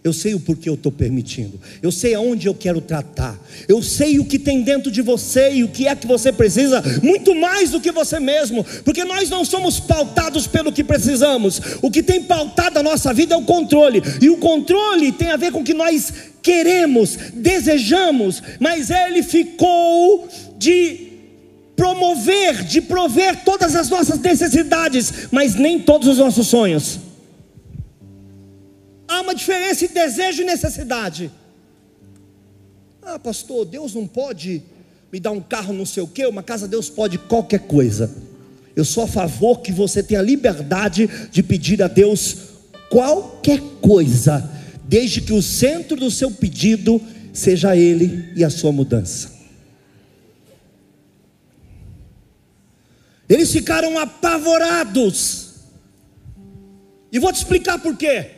Eu 0.04 0.12
sei 0.12 0.32
o 0.32 0.40
porquê 0.40 0.68
eu 0.68 0.74
estou 0.74 0.92
permitindo. 0.92 1.60
Eu 1.82 1.90
sei 1.90 2.14
aonde 2.14 2.46
eu 2.46 2.54
quero 2.54 2.80
tratar. 2.80 3.38
Eu 3.66 3.82
sei 3.82 4.18
o 4.18 4.24
que 4.24 4.38
tem 4.38 4.62
dentro 4.62 4.90
de 4.90 5.02
você 5.02 5.52
e 5.52 5.64
o 5.64 5.68
que 5.68 5.88
é 5.88 5.96
que 5.96 6.06
você 6.06 6.32
precisa, 6.32 6.82
muito 7.02 7.34
mais 7.34 7.70
do 7.70 7.80
que 7.80 7.90
você 7.90 8.20
mesmo, 8.20 8.64
porque 8.84 9.04
nós 9.04 9.28
não 9.28 9.44
somos 9.44 9.80
pautados 9.80 10.46
pelo 10.46 10.72
que 10.72 10.84
precisamos. 10.84 11.60
O 11.82 11.90
que 11.90 12.02
tem 12.02 12.22
pautado 12.22 12.78
a 12.78 12.82
nossa 12.82 13.12
vida 13.12 13.34
é 13.34 13.36
o 13.36 13.42
controle, 13.42 14.00
e 14.22 14.30
o 14.30 14.36
controle 14.36 15.10
tem 15.10 15.30
a 15.30 15.36
ver 15.36 15.50
com 15.50 15.60
o 15.60 15.64
que 15.64 15.74
nós 15.74 16.12
queremos, 16.40 17.18
desejamos, 17.34 18.42
mas 18.60 18.90
ele 18.90 19.22
ficou 19.22 20.28
de 20.56 21.08
promover, 21.76 22.64
de 22.64 22.80
prover 22.80 23.44
todas 23.44 23.74
as 23.74 23.88
nossas 23.88 24.18
necessidades, 24.20 25.28
mas 25.30 25.54
nem 25.56 25.78
todos 25.78 26.08
os 26.08 26.18
nossos 26.18 26.46
sonhos. 26.46 27.07
Uma 29.28 29.34
diferença 29.34 29.84
entre 29.84 30.02
desejo 30.02 30.40
e 30.40 30.46
necessidade. 30.46 31.30
Ah, 33.02 33.18
pastor, 33.18 33.66
Deus 33.66 33.92
não 33.92 34.06
pode 34.06 34.62
me 35.12 35.20
dar 35.20 35.32
um 35.32 35.40
carro, 35.40 35.74
não 35.74 35.84
sei 35.84 36.02
o 36.02 36.06
quê, 36.06 36.24
uma 36.24 36.42
casa, 36.42 36.66
Deus 36.66 36.88
pode 36.88 37.18
qualquer 37.18 37.60
coisa. 37.60 38.10
Eu 38.74 38.86
sou 38.86 39.04
a 39.04 39.06
favor 39.06 39.60
que 39.60 39.70
você 39.70 40.02
tenha 40.02 40.22
liberdade 40.22 41.06
de 41.30 41.42
pedir 41.42 41.82
a 41.82 41.88
Deus 41.88 42.38
qualquer 42.88 43.60
coisa, 43.82 44.50
desde 44.84 45.20
que 45.20 45.34
o 45.34 45.42
centro 45.42 45.98
do 45.98 46.10
seu 46.10 46.30
pedido 46.30 46.98
seja 47.30 47.76
Ele 47.76 48.32
e 48.34 48.42
a 48.42 48.48
sua 48.48 48.72
mudança. 48.72 49.30
Eles 53.28 53.52
ficaram 53.52 53.98
apavorados, 53.98 55.50
e 57.12 57.18
vou 57.18 57.30
te 57.30 57.36
explicar 57.36 57.78
por 57.78 57.94
quê. 57.94 58.37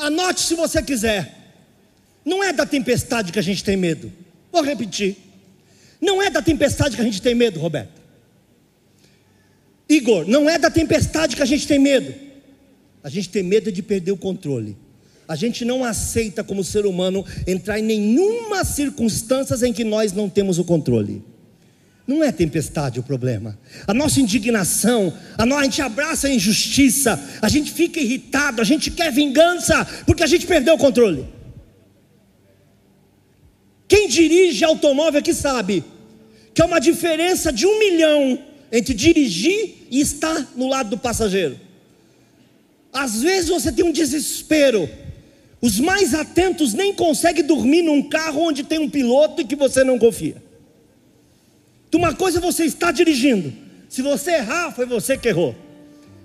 Anote 0.00 0.40
se 0.40 0.54
você 0.54 0.82
quiser. 0.82 1.36
Não 2.24 2.42
é 2.42 2.52
da 2.52 2.64
tempestade 2.64 3.30
que 3.30 3.38
a 3.38 3.42
gente 3.42 3.62
tem 3.62 3.76
medo. 3.76 4.10
Vou 4.50 4.62
repetir. 4.62 5.16
Não 6.00 6.22
é 6.22 6.30
da 6.30 6.40
tempestade 6.40 6.96
que 6.96 7.02
a 7.02 7.04
gente 7.04 7.20
tem 7.20 7.34
medo, 7.34 7.60
Roberto. 7.60 8.00
Igor, 9.88 10.26
não 10.26 10.48
é 10.48 10.58
da 10.58 10.70
tempestade 10.70 11.36
que 11.36 11.42
a 11.42 11.46
gente 11.46 11.66
tem 11.66 11.78
medo. 11.78 12.14
A 13.04 13.10
gente 13.10 13.28
tem 13.28 13.42
medo 13.42 13.70
de 13.70 13.82
perder 13.82 14.12
o 14.12 14.16
controle. 14.16 14.76
A 15.28 15.36
gente 15.36 15.64
não 15.64 15.84
aceita 15.84 16.42
como 16.42 16.64
ser 16.64 16.86
humano 16.86 17.24
entrar 17.46 17.78
em 17.78 17.82
nenhuma 17.82 18.64
circunstância 18.64 19.54
em 19.66 19.72
que 19.72 19.84
nós 19.84 20.12
não 20.12 20.28
temos 20.28 20.58
o 20.58 20.64
controle. 20.64 21.22
Não 22.10 22.24
é 22.24 22.32
tempestade 22.32 22.98
o 22.98 23.04
problema. 23.04 23.56
A 23.86 23.94
nossa 23.94 24.20
indignação, 24.20 25.16
a, 25.38 25.44
a 25.44 25.62
gente 25.62 25.80
abraça 25.80 26.26
a 26.26 26.34
injustiça, 26.34 27.22
a 27.40 27.48
gente 27.48 27.70
fica 27.70 28.00
irritado, 28.00 28.60
a 28.60 28.64
gente 28.64 28.90
quer 28.90 29.12
vingança, 29.12 29.84
porque 30.04 30.24
a 30.24 30.26
gente 30.26 30.44
perdeu 30.44 30.74
o 30.74 30.78
controle. 30.78 31.24
Quem 33.86 34.08
dirige 34.08 34.64
automóvel 34.64 35.20
aqui 35.20 35.32
sabe 35.32 35.84
que 36.52 36.60
é 36.60 36.64
uma 36.64 36.80
diferença 36.80 37.52
de 37.52 37.64
um 37.64 37.78
milhão 37.78 38.40
entre 38.72 38.92
dirigir 38.92 39.86
e 39.88 40.00
estar 40.00 40.50
no 40.56 40.66
lado 40.66 40.90
do 40.90 40.98
passageiro. 40.98 41.60
Às 42.92 43.22
vezes 43.22 43.50
você 43.50 43.70
tem 43.70 43.84
um 43.84 43.92
desespero. 43.92 44.90
Os 45.60 45.78
mais 45.78 46.12
atentos 46.12 46.74
nem 46.74 46.92
conseguem 46.92 47.44
dormir 47.44 47.82
num 47.82 48.02
carro 48.02 48.48
onde 48.48 48.64
tem 48.64 48.80
um 48.80 48.90
piloto 48.90 49.40
e 49.42 49.44
que 49.44 49.54
você 49.54 49.84
não 49.84 49.96
confia. 49.96 50.49
Uma 51.94 52.14
coisa 52.14 52.40
você 52.40 52.64
está 52.64 52.92
dirigindo. 52.92 53.52
Se 53.88 54.02
você 54.02 54.32
errar, 54.32 54.72
foi 54.72 54.86
você 54.86 55.16
que 55.16 55.28
errou. 55.28 55.54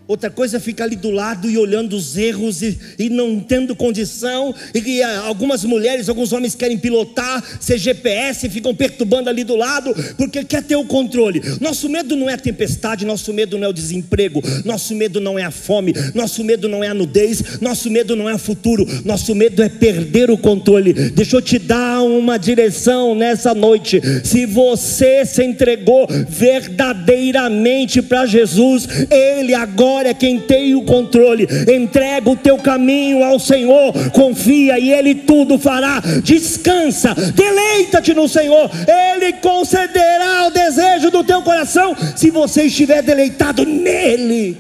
Outra 0.08 0.30
coisa 0.30 0.58
é 0.58 0.60
ficar 0.60 0.84
ali 0.84 0.96
do 0.96 1.10
lado 1.10 1.50
e 1.50 1.58
olhando 1.58 1.96
os 1.96 2.16
erros 2.16 2.62
e, 2.62 2.78
e 3.00 3.10
não 3.10 3.40
tendo 3.40 3.76
condição. 3.76 4.54
E, 4.74 4.80
e 4.80 5.02
ah, 5.02 5.22
algumas 5.22 5.64
mulheres, 5.64 6.08
alguns 6.08 6.32
homens 6.32 6.54
querem 6.54 6.78
pilotar, 6.78 7.44
ser 7.60 7.80
GPS, 7.80 8.48
ficam 8.50 8.76
perturbando 8.76 9.32
ali 9.32 9.44
do 9.44 9.56
lado, 9.56 9.96
porque 10.16 10.44
quer 10.44 10.62
ter 10.62 10.76
o 10.76 10.86
controle. 10.86 11.42
Nosso 11.60 11.90
medo 11.90 12.16
não 12.16 12.30
é 12.30 12.34
a 12.34 12.38
tempestade, 12.38 13.04
nosso 13.04 13.34
medo 13.34 13.58
não 13.58 13.66
é 13.66 13.70
o 13.70 13.74
desemprego, 13.74 14.44
nosso 14.64 14.94
medo 14.94 15.20
não 15.20 15.40
é 15.40 15.44
a 15.44 15.52
fome, 15.52 15.92
nosso 16.14 16.44
medo 16.44 16.70
não 16.70 16.84
é 16.84 16.88
a 16.88 16.94
nudez, 16.94 17.60
nosso 17.60 17.90
medo 17.90 18.16
não 18.16 18.30
é 18.30 18.36
o 18.36 18.40
futuro, 18.40 18.86
nosso 19.04 19.34
medo 19.34 19.64
é 19.64 19.70
perder 19.70 20.30
o 20.30 20.38
controle. 20.38 20.94
Deixa 20.94 21.36
eu 21.36 21.42
te 21.42 21.58
dar 21.58 21.95
uma 22.08 22.38
direção 22.38 23.16
nessa 23.16 23.54
noite. 23.54 24.02
Se 24.24 24.46
você 24.46 25.26
se 25.26 25.44
entregou 25.44 26.08
verdadeiramente 26.28 28.02
para 28.02 28.26
Jesus, 28.26 28.88
Ele 29.10 29.54
agora 29.54 30.10
é 30.10 30.14
quem 30.14 30.40
tem 30.40 30.76
o 30.76 30.84
controle. 30.84 31.48
Entrega 31.74 32.30
o 32.30 32.36
teu 32.36 32.58
caminho 32.58 33.24
ao 33.24 33.40
Senhor, 33.40 33.94
confia 34.12 34.80
e 34.80 34.92
Ele 34.92 35.16
tudo 35.16 35.58
fará. 35.58 36.02
Descansa, 36.24 37.14
deleita-te 37.14 38.14
no 38.14 38.28
Senhor, 38.28 38.70
Ele 38.88 39.34
concederá 39.34 40.48
o 40.48 40.52
desejo 40.52 41.10
do 41.12 41.24
teu 41.24 41.42
coração, 41.42 41.96
se 42.16 42.30
você 42.30 42.64
estiver 42.64 43.02
deleitado 43.02 43.66
nele. 43.66 44.58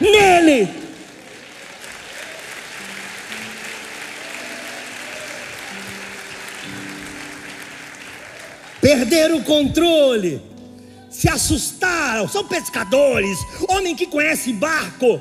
Nele. 0.00 0.85
Perder 8.86 9.34
o 9.34 9.42
controle 9.42 10.40
se 11.10 11.28
assustaram, 11.28 12.28
são 12.28 12.46
pescadores, 12.46 13.36
homem 13.68 13.96
que 13.96 14.06
conhece 14.06 14.52
barco. 14.52 15.20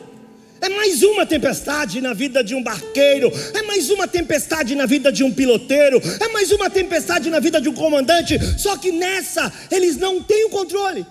É 0.61 0.69
mais 0.69 1.01
uma 1.01 1.25
tempestade 1.25 1.99
na 1.99 2.13
vida 2.13 2.43
de 2.43 2.53
um 2.53 2.61
barqueiro, 2.61 3.31
é 3.55 3.63
mais 3.63 3.89
uma 3.89 4.07
tempestade 4.07 4.75
na 4.75 4.85
vida 4.85 5.11
de 5.11 5.23
um 5.23 5.33
piloteiro, 5.33 5.99
é 6.19 6.27
mais 6.27 6.51
uma 6.51 6.69
tempestade 6.69 7.27
na 7.31 7.39
vida 7.39 7.59
de 7.59 7.67
um 7.67 7.73
comandante, 7.73 8.37
só 8.55 8.77
que 8.77 8.91
nessa 8.91 9.51
eles 9.71 9.97
não 9.97 10.21
têm 10.21 10.45
o 10.45 10.49
controle. 10.51 11.03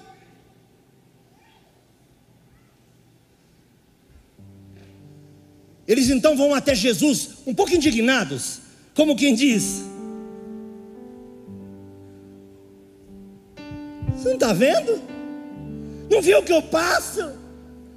Eles 5.88 6.08
então 6.08 6.36
vão 6.36 6.54
até 6.54 6.72
Jesus, 6.72 7.30
um 7.44 7.52
pouco 7.52 7.74
indignados, 7.74 8.60
como 8.94 9.16
quem 9.16 9.34
diz: 9.34 9.82
Você 14.24 14.28
não 14.28 14.34
está 14.36 14.54
vendo? 14.54 15.02
Não 16.10 16.22
viu 16.22 16.38
o 16.38 16.42
que 16.42 16.52
eu 16.52 16.62
passo? 16.62 17.30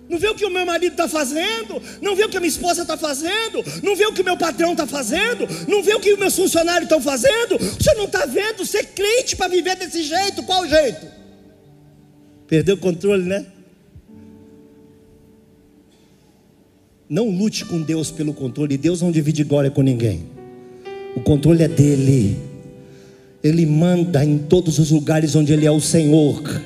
Não 0.10 0.20
vê 0.20 0.28
o 0.28 0.36
que 0.36 0.46
o 0.46 0.50
meu 0.50 0.66
marido 0.66 0.92
está 0.92 1.08
fazendo? 1.08 1.82
Não 2.02 2.18
vê 2.18 2.26
o 2.26 2.30
que 2.30 2.36
a 2.36 2.40
minha 2.42 2.50
esposa 2.50 2.82
está 2.82 2.98
fazendo? 2.98 3.64
Não 3.82 3.96
vê 3.96 4.06
o 4.06 4.12
que 4.12 4.22
o 4.22 4.26
meu 4.26 4.36
patrão 4.36 4.74
está 4.74 4.86
fazendo? 4.86 5.48
Não 5.70 5.82
vê 5.82 5.94
o 5.94 6.02
que 6.02 6.12
os 6.12 6.20
meus 6.20 6.36
funcionários 6.36 6.84
estão 6.84 7.02
fazendo? 7.02 7.58
Você 7.58 7.94
não 7.94 8.06
está 8.06 8.26
vendo? 8.26 8.66
Ser 8.66 8.88
crente 8.88 9.38
para 9.38 9.48
viver 9.48 9.78
desse 9.78 10.04
jeito? 10.04 10.44
Qual 10.44 10.68
jeito? 10.68 11.08
Perdeu 12.46 12.76
o 12.76 12.78
controle, 12.78 13.24
né? 13.24 13.46
Não 17.08 17.30
lute 17.30 17.64
com 17.64 17.82
Deus 17.82 18.12
pelo 18.12 18.34
controle. 18.34 18.78
Deus 18.78 19.02
não 19.02 19.14
divide 19.14 19.46
glória 19.46 19.72
com 19.72 19.82
ninguém. 19.82 20.30
O 21.16 21.22
controle 21.22 21.64
é 21.64 21.70
dele. 21.70 22.47
Ele 23.44 23.66
manda 23.66 24.24
em 24.24 24.38
todos 24.38 24.80
os 24.80 24.92
lugares 24.92 25.36
onde 25.36 25.54
Ele 25.54 25.66
é 25.66 25.72
o 25.72 25.80
Senhor. 25.80 26.62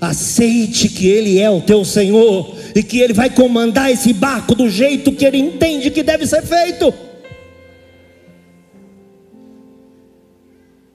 Aceite 0.00 0.88
que 0.88 1.06
Ele 1.06 1.38
é 1.38 1.50
o 1.50 1.60
teu 1.60 1.84
Senhor 1.84 2.56
e 2.74 2.82
que 2.82 2.98
Ele 2.98 3.12
vai 3.12 3.30
comandar 3.30 3.90
esse 3.90 4.12
barco 4.12 4.54
do 4.54 4.68
jeito 4.68 5.12
que 5.12 5.24
Ele 5.24 5.38
entende 5.38 5.90
que 5.90 6.02
deve 6.02 6.26
ser 6.26 6.42
feito. 6.42 6.92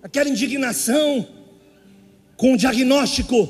Aquela 0.04 0.30
indignação 0.30 1.28
com 2.38 2.54
o 2.54 2.58
diagnóstico 2.58 3.50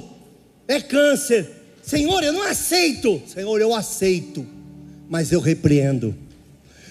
é 0.68 0.80
câncer. 0.80 1.48
Senhor, 1.82 2.24
eu 2.24 2.34
não 2.34 2.44
aceito. 2.44 3.22
Senhor, 3.28 3.60
eu 3.60 3.74
aceito, 3.74 4.46
mas 5.10 5.32
eu 5.32 5.39
repreendo. 5.39 6.16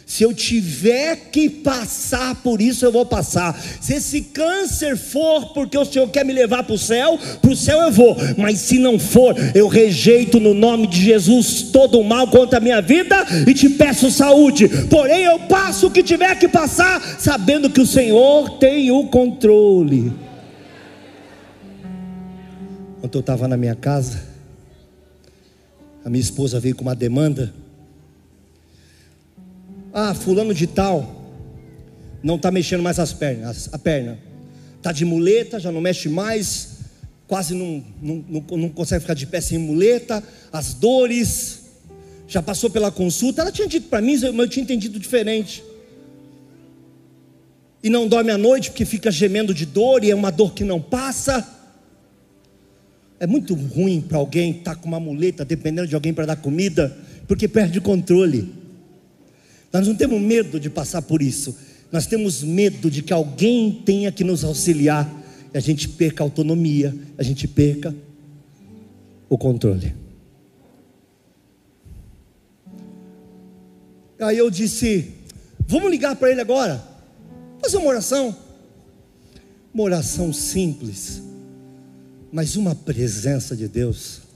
Se 0.09 0.23
eu 0.23 0.33
tiver 0.33 1.29
que 1.31 1.51
passar 1.51 2.37
por 2.37 2.63
isso, 2.63 2.83
eu 2.83 2.91
vou 2.91 3.05
passar. 3.05 3.55
Se 3.79 3.93
esse 3.93 4.23
câncer 4.23 4.97
for 4.97 5.53
porque 5.53 5.77
o 5.77 5.85
Senhor 5.85 6.09
quer 6.09 6.25
me 6.25 6.33
levar 6.33 6.63
para 6.63 6.75
o 6.75 6.79
céu, 6.79 7.19
para 7.43 7.51
o 7.51 7.55
céu 7.55 7.83
eu 7.83 7.93
vou. 7.93 8.17
Mas 8.39 8.59
se 8.59 8.79
não 8.79 8.99
for, 8.99 9.35
eu 9.55 9.69
rejeito 9.69 10.41
no 10.41 10.55
nome 10.55 10.87
de 10.87 11.03
Jesus 11.03 11.65
todo 11.65 12.01
o 12.01 12.05
mal 12.05 12.27
contra 12.29 12.57
a 12.57 12.61
minha 12.61 12.81
vida 12.81 13.17
e 13.47 13.53
te 13.53 13.69
peço 13.69 14.11
saúde. 14.11 14.67
Porém, 14.89 15.25
eu 15.25 15.41
passo 15.41 15.89
o 15.89 15.91
que 15.91 16.03
tiver 16.03 16.35
que 16.39 16.49
passar, 16.49 17.21
sabendo 17.21 17.69
que 17.69 17.83
o 17.83 17.87
Senhor 17.87 18.59
tem 18.59 18.91
o 18.91 19.09
controle. 19.09 20.11
Quando 23.03 23.15
eu 23.15 23.21
estava 23.21 23.47
na 23.47 23.59
minha 23.59 23.75
casa, 23.75 24.23
a 26.03 26.09
minha 26.09 26.23
esposa 26.23 26.59
veio 26.59 26.75
com 26.75 26.81
uma 26.81 26.97
demanda 26.97 27.53
Ah, 29.93 30.15
fulano 30.15 30.53
de 30.53 30.67
tal 30.67 31.19
não 32.23 32.37
está 32.37 32.51
mexendo 32.51 32.83
mais 32.83 32.99
as 32.99 33.13
pernas, 33.13 33.69
a 33.73 33.79
perna. 33.79 34.19
Está 34.77 34.93
de 34.93 35.05
muleta, 35.05 35.59
já 35.59 35.71
não 35.71 35.81
mexe 35.81 36.09
mais, 36.09 36.79
quase 37.27 37.55
não, 37.55 37.85
não, 38.01 38.25
não, 38.29 38.57
não 38.57 38.69
consegue 38.69 39.01
ficar 39.01 39.15
de 39.15 39.27
pé 39.27 39.41
sem 39.41 39.59
muleta, 39.59 40.23
as 40.53 40.75
dores, 40.75 41.63
já 42.27 42.43
passou 42.43 42.71
pela 42.71 42.91
consulta. 42.91 43.43
Ela 43.43 43.53
tinha 43.53 43.69
dito 43.69 43.89
para 43.89 44.01
mim, 44.01 44.13
mas 44.15 44.23
eu 44.23 44.49
tinha 44.49 44.63
entendido 44.63 44.99
diferente. 44.99 45.65
E 47.83 47.89
não 47.89 48.09
dorme 48.09 48.31
à 48.31 48.39
noite 48.39 48.71
porque 48.71 48.85
fica 48.85 49.11
gemendo 49.11 49.55
de 49.55 49.65
dor 49.65 50.03
e 50.03 50.11
é 50.11 50.15
uma 50.15 50.31
dor 50.31 50.53
que 50.53 50.65
não 50.65 50.81
passa. 50.81 51.57
É 53.21 53.27
muito 53.27 53.55
ruim 53.55 54.01
para 54.01 54.19
alguém 54.19 54.51
estar 54.51 54.75
tá 54.75 54.81
com 54.81 54.89
uma 54.89 55.01
muleta, 55.01 55.45
dependendo 55.45 55.89
de 55.89 55.95
alguém 55.95 56.13
para 56.13 56.27
dar 56.27 56.37
comida, 56.37 56.97
porque 57.27 57.49
perde 57.49 57.79
o 57.79 57.83
controle. 57.83 58.58
Nós 59.73 59.87
não 59.87 59.95
temos 59.95 60.21
medo 60.21 60.59
de 60.59 60.71
passar 60.71 61.03
por 61.03 61.21
isso. 61.21 61.57
Nós 61.91 62.07
temos 62.07 62.43
medo 62.43 62.91
de 62.91 63.03
que 63.03 63.13
alguém 63.13 63.83
tenha 63.85 64.13
que 64.13 64.25
nos 64.25 64.45
auxiliar 64.45 65.11
e 65.53 65.57
a 65.57 65.61
gente 65.61 65.89
perca 65.89 66.23
a 66.23 66.27
autonomia, 66.27 66.95
a 67.17 67.23
gente 67.23 67.49
perca 67.49 67.95
o 69.29 69.39
controle. 69.39 69.95
Aí 74.21 74.37
eu 74.37 74.51
disse: 74.51 75.13
Vamos 75.67 75.91
ligar 75.91 76.17
para 76.17 76.31
ele 76.31 76.41
agora, 76.41 76.83
fazer 77.63 77.77
uma 77.77 77.89
oração. 77.89 78.37
Uma 79.73 79.85
oração 79.85 80.33
simples, 80.33 81.23
mas 82.33 82.57
uma 82.57 82.75
presença 82.75 83.55
de 83.55 83.69
Deus. 83.69 84.28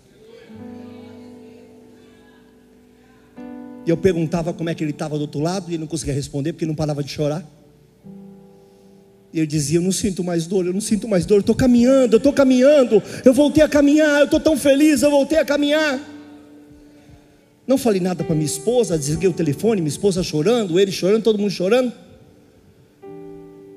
E 3.85 3.91
eu 3.91 3.97
perguntava 3.97 4.53
como 4.53 4.71
é 4.71 4.75
que 4.75 4.85
ele 4.85 4.93
estava 4.93 5.17
do 5.17 5.23
outro 5.23 5.41
lado, 5.41 5.69
e 5.69 5.75
ele 5.75 5.79
não 5.79 5.87
conseguia 5.87 6.15
responder 6.15 6.53
porque 6.53 6.67
não 6.67 6.75
parava 6.75 7.03
de 7.03 7.11
chorar. 7.11 7.45
E 9.33 9.39
ele 9.39 9.47
dizia: 9.47 9.79
Eu 9.79 9.83
não 9.83 9.93
sinto 9.93 10.23
mais 10.23 10.47
dor, 10.47 10.67
eu 10.67 10.73
não 10.73 10.81
sinto 10.81 11.09
mais 11.09 11.27
dor, 11.27 11.37
eu 11.37 11.41
estou 11.41 11.55
caminhando, 11.55 12.15
eu 12.15 12.19
estou 12.19 12.33
caminhando, 12.33 13.03
eu 13.25 13.33
voltei 13.33 13.63
a 13.63 13.69
caminhar, 13.69 14.21
eu 14.21 14.27
estou 14.27 14.39
tão 14.39 14.57
feliz, 14.57 15.03
eu 15.03 15.11
voltei 15.11 15.39
a 15.39 15.45
caminhar. 15.45 16.01
Não 17.67 17.79
falei 17.79 18.01
nada 18.01 18.23
para 18.25 18.35
minha 18.35 18.47
esposa, 18.47 18.99
desliguei 18.99 19.29
o 19.29 19.33
telefone, 19.33 19.81
minha 19.81 19.89
esposa 19.89 20.23
chorando, 20.23 20.79
ele 20.79 20.93
chorando, 20.93 21.23
todo 21.23 21.39
mundo 21.39 21.51
chorando. 21.51 21.93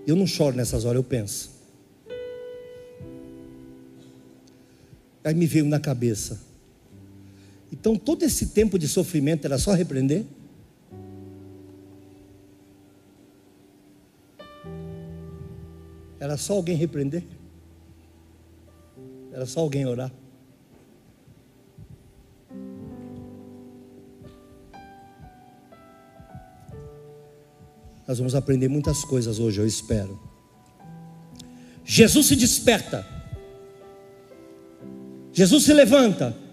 Eu 0.06 0.16
não 0.16 0.28
choro 0.28 0.56
nessas 0.56 0.86
horas, 0.86 0.98
eu 0.98 1.04
penso. 1.04 1.52
Aí 5.24 5.34
me 5.34 5.48
veio 5.48 5.66
na 5.66 5.80
cabeça: 5.80 6.40
então 7.78 7.98
todo 7.98 8.24
esse 8.24 8.48
tempo 8.48 8.80
de 8.80 8.88
sofrimento 8.88 9.46
era 9.46 9.58
só 9.58 9.74
repreender? 9.74 10.24
Era 16.18 16.38
só 16.38 16.54
alguém 16.54 16.76
repreender? 16.78 17.24
Era 19.32 19.46
só 19.46 19.60
alguém 19.60 19.86
orar? 19.86 20.12
Nós 28.08 28.18
vamos 28.18 28.36
aprender 28.36 28.70
muitas 28.70 29.04
coisas 29.04 29.38
hoje, 29.38 29.60
eu 29.60 29.68
espero. 29.68 30.18
Jesus 31.84 32.28
se 32.28 32.36
desperta. 32.36 33.06
Jesus 35.34 35.64
se 35.66 35.74
levanta. 35.74 36.45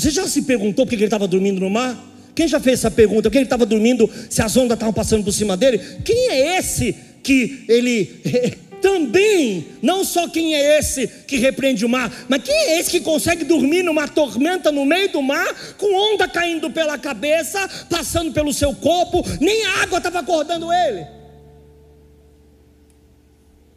Você 0.00 0.10
já 0.10 0.26
se 0.26 0.42
perguntou 0.42 0.86
por 0.86 0.90
que 0.90 0.96
ele 0.96 1.04
estava 1.04 1.28
dormindo 1.28 1.60
no 1.60 1.68
mar? 1.68 1.94
Quem 2.34 2.48
já 2.48 2.58
fez 2.58 2.78
essa 2.78 2.90
pergunta? 2.90 3.24
Por 3.24 3.32
que 3.32 3.36
ele 3.36 3.44
estava 3.44 3.66
dormindo 3.66 4.10
se 4.30 4.40
as 4.40 4.56
ondas 4.56 4.76
estavam 4.76 4.94
passando 4.94 5.22
por 5.22 5.32
cima 5.32 5.58
dele? 5.58 5.78
Quem 6.02 6.30
é 6.30 6.56
esse 6.56 6.96
que 7.22 7.66
ele 7.68 8.22
também, 8.80 9.66
não 9.82 10.02
só 10.02 10.26
quem 10.26 10.54
é 10.54 10.78
esse 10.78 11.06
que 11.06 11.36
repreende 11.36 11.84
o 11.84 11.88
mar, 11.88 12.10
mas 12.30 12.42
quem 12.42 12.54
é 12.54 12.80
esse 12.80 12.90
que 12.90 13.00
consegue 13.00 13.44
dormir 13.44 13.82
numa 13.82 14.08
tormenta 14.08 14.72
no 14.72 14.86
meio 14.86 15.12
do 15.12 15.20
mar, 15.20 15.54
com 15.76 16.14
onda 16.14 16.26
caindo 16.26 16.70
pela 16.70 16.96
cabeça, 16.96 17.68
passando 17.90 18.32
pelo 18.32 18.54
seu 18.54 18.74
corpo, 18.74 19.22
nem 19.38 19.66
a 19.66 19.82
água 19.82 19.98
estava 19.98 20.20
acordando 20.20 20.72
ele? 20.72 21.06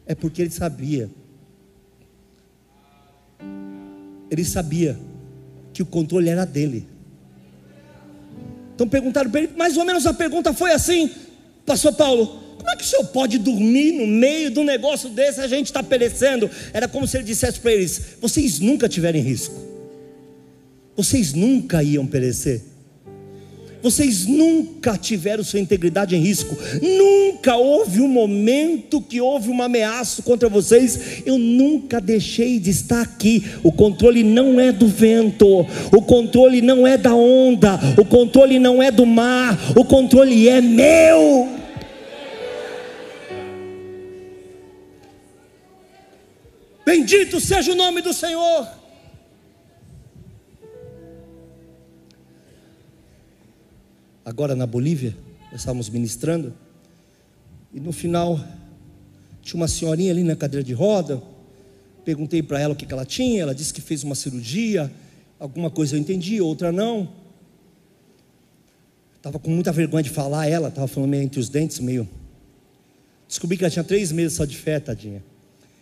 É 0.06 0.14
porque 0.14 0.40
ele 0.40 0.50
sabia. 0.50 1.10
Ele 4.30 4.42
sabia 4.42 4.98
que 5.74 5.82
o 5.82 5.86
controle 5.86 6.30
era 6.30 6.46
dele. 6.46 6.86
Então 8.74 8.88
perguntaram 8.88 9.30
para 9.30 9.42
ele, 9.42 9.52
mais 9.56 9.76
ou 9.76 9.84
menos 9.84 10.06
a 10.06 10.14
pergunta 10.14 10.54
foi 10.54 10.72
assim, 10.72 11.10
pastor 11.66 11.92
Paulo, 11.92 12.26
como 12.56 12.70
é 12.70 12.76
que 12.76 12.84
o 12.84 12.86
senhor 12.86 13.04
pode 13.08 13.36
dormir 13.38 13.92
no 13.92 14.06
meio 14.06 14.50
de 14.50 14.58
um 14.58 14.64
negócio 14.64 15.10
desse, 15.10 15.40
a 15.40 15.46
gente 15.46 15.66
está 15.66 15.82
perecendo? 15.82 16.50
Era 16.72 16.88
como 16.88 17.06
se 17.06 17.16
ele 17.16 17.24
dissesse 17.24 17.60
para 17.60 17.72
eles: 17.72 18.16
vocês 18.20 18.58
nunca 18.58 18.88
tiverem 18.88 19.22
risco, 19.22 19.54
vocês 20.96 21.34
nunca 21.34 21.82
iam 21.82 22.06
perecer 22.06 22.73
vocês 23.84 24.24
nunca 24.24 24.96
tiveram 24.96 25.44
sua 25.44 25.60
integridade 25.60 26.16
em 26.16 26.18
risco, 26.18 26.56
nunca 26.80 27.54
houve 27.54 28.00
um 28.00 28.08
momento 28.08 28.98
que 28.98 29.20
houve 29.20 29.50
uma 29.50 29.66
ameaça 29.66 30.22
contra 30.22 30.48
vocês. 30.48 31.22
Eu 31.26 31.36
nunca 31.36 32.00
deixei 32.00 32.58
de 32.58 32.70
estar 32.70 33.02
aqui. 33.02 33.44
O 33.62 33.70
controle 33.70 34.24
não 34.24 34.58
é 34.58 34.72
do 34.72 34.88
vento, 34.88 35.46
o 35.92 36.00
controle 36.00 36.62
não 36.62 36.86
é 36.86 36.96
da 36.96 37.14
onda, 37.14 37.78
o 37.98 38.06
controle 38.06 38.58
não 38.58 38.82
é 38.82 38.90
do 38.90 39.04
mar, 39.04 39.58
o 39.76 39.84
controle 39.84 40.48
é 40.48 40.62
meu. 40.62 41.46
Bendito 46.86 47.38
seja 47.38 47.72
o 47.72 47.74
nome 47.74 48.00
do 48.00 48.14
Senhor. 48.14 48.83
Agora 54.24 54.54
na 54.54 54.66
Bolívia, 54.66 55.14
nós 55.50 55.60
estávamos 55.60 55.88
ministrando, 55.88 56.54
e 57.72 57.80
no 57.80 57.92
final 57.92 58.42
tinha 59.42 59.60
uma 59.60 59.68
senhorinha 59.68 60.10
ali 60.12 60.22
na 60.22 60.34
cadeira 60.34 60.64
de 60.64 60.72
roda. 60.72 61.22
Perguntei 62.04 62.42
para 62.42 62.60
ela 62.60 62.72
o 62.72 62.76
que, 62.76 62.86
que 62.86 62.92
ela 62.92 63.04
tinha, 63.04 63.42
ela 63.42 63.54
disse 63.54 63.72
que 63.72 63.80
fez 63.80 64.02
uma 64.04 64.14
cirurgia, 64.14 64.90
alguma 65.38 65.70
coisa 65.70 65.96
eu 65.96 66.00
entendi, 66.00 66.40
outra 66.40 66.70
não. 66.70 67.08
Estava 69.16 69.38
com 69.38 69.50
muita 69.50 69.72
vergonha 69.72 70.02
de 70.02 70.10
falar, 70.10 70.48
ela 70.48 70.68
estava 70.68 70.86
falando 70.86 71.10
meio 71.10 71.22
entre 71.22 71.40
os 71.40 71.48
dentes, 71.48 71.80
meio. 71.80 72.08
Descobri 73.26 73.56
que 73.56 73.64
ela 73.64 73.70
tinha 73.70 73.84
três 73.84 74.12
meses 74.12 74.36
só 74.36 74.44
de 74.44 74.56
fé, 74.56 74.78
tadinha. 74.78 75.22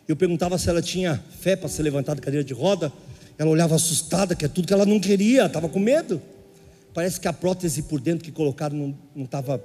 Eu 0.06 0.16
perguntava 0.16 0.56
se 0.58 0.68
ela 0.68 0.80
tinha 0.80 1.22
fé 1.40 1.56
para 1.56 1.68
ser 1.68 1.82
levantada 1.82 2.20
da 2.20 2.24
cadeira 2.24 2.44
de 2.44 2.54
roda. 2.54 2.92
Ela 3.36 3.50
olhava 3.50 3.74
assustada, 3.74 4.34
que 4.34 4.44
é 4.44 4.48
tudo 4.48 4.66
que 4.66 4.72
ela 4.72 4.86
não 4.86 5.00
queria, 5.00 5.46
estava 5.46 5.68
com 5.68 5.78
medo. 5.78 6.22
Parece 6.94 7.20
que 7.20 7.26
a 7.26 7.32
prótese 7.32 7.82
por 7.82 8.00
dentro 8.00 8.24
que 8.24 8.32
colocaram 8.32 8.94
não 9.14 9.24
estava 9.24 9.62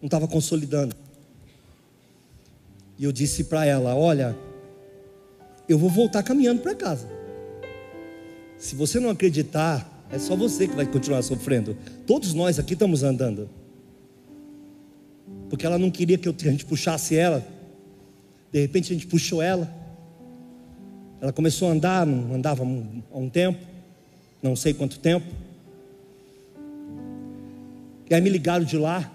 não 0.00 0.06
estava 0.06 0.26
consolidando. 0.26 0.96
E 2.98 3.04
eu 3.04 3.12
disse 3.12 3.44
para 3.44 3.64
ela: 3.64 3.94
Olha, 3.94 4.36
eu 5.68 5.78
vou 5.78 5.88
voltar 5.88 6.22
caminhando 6.22 6.60
para 6.60 6.74
casa. 6.74 7.08
Se 8.58 8.74
você 8.74 8.98
não 8.98 9.10
acreditar, 9.10 10.06
é 10.10 10.18
só 10.18 10.36
você 10.36 10.66
que 10.66 10.74
vai 10.74 10.86
continuar 10.86 11.22
sofrendo. 11.22 11.76
Todos 12.06 12.34
nós 12.34 12.58
aqui 12.58 12.74
estamos 12.74 13.02
andando. 13.02 13.48
Porque 15.48 15.64
ela 15.64 15.78
não 15.78 15.90
queria 15.90 16.18
que 16.18 16.28
a 16.28 16.50
gente 16.50 16.64
puxasse 16.64 17.16
ela. 17.16 17.46
De 18.52 18.60
repente 18.60 18.92
a 18.92 18.94
gente 18.94 19.06
puxou 19.06 19.40
ela. 19.40 19.72
Ela 21.20 21.32
começou 21.32 21.68
a 21.68 21.72
andar, 21.72 22.04
não 22.04 22.34
andava 22.34 22.64
há 22.64 23.18
um 23.18 23.30
tempo, 23.30 23.58
não 24.42 24.56
sei 24.56 24.74
quanto 24.74 24.98
tempo. 24.98 25.26
E 28.12 28.14
aí 28.14 28.20
me 28.20 28.28
ligaram 28.28 28.62
de 28.62 28.76
lá, 28.76 29.10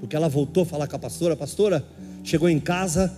porque 0.00 0.16
ela 0.16 0.26
voltou 0.26 0.62
a 0.62 0.66
falar 0.66 0.86
com 0.86 0.96
a 0.96 0.98
pastora. 0.98 1.34
A 1.34 1.36
pastora 1.36 1.84
chegou 2.24 2.48
em 2.48 2.58
casa 2.58 3.14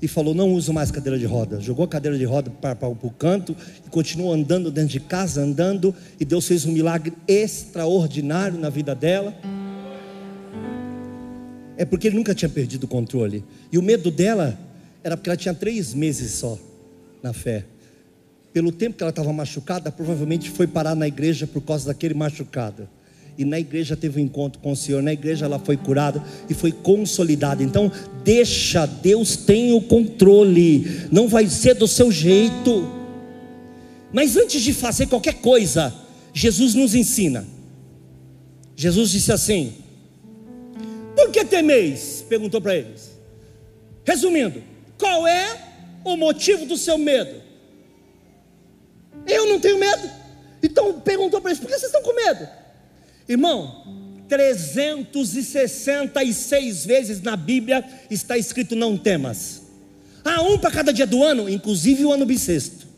e 0.00 0.06
falou: 0.06 0.32
Não 0.32 0.52
uso 0.52 0.72
mais 0.72 0.92
cadeira 0.92 1.18
de 1.18 1.26
roda. 1.26 1.60
Jogou 1.60 1.86
a 1.86 1.88
cadeira 1.88 2.16
de 2.16 2.24
roda 2.24 2.52
para, 2.52 2.86
o 2.86 3.10
canto 3.10 3.56
e 3.84 3.90
continuou 3.90 4.32
andando 4.32 4.70
dentro 4.70 4.90
de 4.90 5.00
casa, 5.00 5.42
andando. 5.42 5.92
E 6.20 6.24
Deus 6.24 6.46
fez 6.46 6.66
um 6.66 6.70
milagre 6.70 7.12
extraordinário 7.26 8.60
na 8.60 8.70
vida 8.70 8.94
dela. 8.94 9.34
É 11.76 11.84
porque 11.84 12.06
ele 12.06 12.16
nunca 12.16 12.32
tinha 12.32 12.48
perdido 12.48 12.84
o 12.84 12.88
controle. 12.88 13.44
E 13.72 13.76
o 13.76 13.82
medo 13.82 14.08
dela 14.08 14.56
era 15.02 15.16
porque 15.16 15.30
ela 15.30 15.36
tinha 15.36 15.52
três 15.52 15.92
meses 15.94 16.30
só 16.30 16.56
na 17.20 17.32
fé. 17.32 17.64
Pelo 18.52 18.70
tempo 18.70 18.96
que 18.96 19.02
ela 19.02 19.10
estava 19.10 19.32
machucada, 19.32 19.90
provavelmente 19.90 20.48
foi 20.48 20.68
parar 20.68 20.94
na 20.94 21.08
igreja 21.08 21.44
por 21.44 21.60
causa 21.60 21.88
daquele 21.88 22.14
machucado 22.14 22.88
e 23.36 23.44
na 23.44 23.58
igreja 23.58 23.96
teve 23.96 24.20
um 24.20 24.24
encontro 24.24 24.60
com 24.60 24.72
o 24.72 24.76
Senhor, 24.76 25.02
na 25.02 25.12
igreja 25.12 25.46
ela 25.46 25.58
foi 25.58 25.76
curada 25.76 26.22
e 26.48 26.54
foi 26.54 26.72
consolidada. 26.72 27.62
Então, 27.62 27.90
deixa, 28.24 28.86
Deus 28.86 29.36
tem 29.36 29.72
o 29.72 29.80
controle, 29.80 31.08
não 31.10 31.28
vai 31.28 31.46
ser 31.48 31.74
do 31.74 31.86
seu 31.86 32.10
jeito. 32.10 32.88
Mas 34.12 34.36
antes 34.36 34.62
de 34.62 34.72
fazer 34.72 35.06
qualquer 35.06 35.34
coisa, 35.34 35.94
Jesus 36.34 36.74
nos 36.74 36.94
ensina. 36.94 37.46
Jesus 38.76 39.10
disse 39.10 39.32
assim: 39.32 39.74
por 41.20 41.30
que 41.30 41.44
temeis? 41.44 42.24
Perguntou 42.28 42.60
para 42.60 42.74
eles. 42.74 43.10
Resumindo, 44.04 44.62
qual 44.98 45.26
é 45.26 45.56
o 46.02 46.16
motivo 46.16 46.64
do 46.64 46.76
seu 46.76 46.96
medo? 46.96 47.42
Eu 49.26 49.46
não 49.46 49.60
tenho 49.60 49.78
medo. 49.78 50.10
Então 50.62 50.98
perguntou 51.00 51.40
para 51.40 51.50
eles: 51.50 51.60
por 51.60 51.66
que 51.68 51.78
vocês 51.78 51.92
estão 51.92 52.02
com 52.02 52.14
medo? 52.14 52.48
Irmão, 53.30 53.86
366 54.28 56.84
vezes 56.84 57.22
na 57.22 57.36
Bíblia 57.36 57.84
está 58.10 58.36
escrito 58.36 58.74
não 58.74 58.98
temas. 58.98 59.62
Há 60.24 60.42
um 60.42 60.58
para 60.58 60.72
cada 60.72 60.92
dia 60.92 61.06
do 61.06 61.22
ano, 61.22 61.48
inclusive 61.48 62.04
o 62.04 62.12
ano 62.12 62.26
bissexto. 62.26 62.88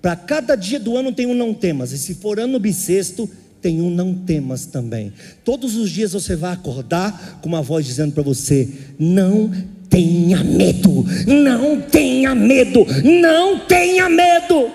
Para 0.00 0.14
cada 0.14 0.54
dia 0.54 0.78
do 0.78 0.96
ano 0.96 1.10
tem 1.10 1.26
um 1.26 1.34
não 1.34 1.52
temas. 1.52 1.90
E 1.90 1.98
se 1.98 2.14
for 2.14 2.38
ano 2.38 2.60
bissexto, 2.60 3.28
tem 3.60 3.80
um 3.80 3.90
não 3.90 4.14
temas 4.14 4.66
também. 4.66 5.12
Todos 5.44 5.74
os 5.74 5.90
dias 5.90 6.12
você 6.12 6.36
vai 6.36 6.52
acordar 6.52 7.40
com 7.42 7.48
uma 7.48 7.60
voz 7.60 7.84
dizendo 7.84 8.12
para 8.12 8.22
você: 8.22 8.68
não 9.00 9.50
tenha 9.90 10.44
medo, 10.44 11.04
não 11.26 11.80
tenha 11.80 12.36
medo, 12.36 12.86
não 13.02 13.58
tenha 13.66 14.08
medo. 14.08 14.70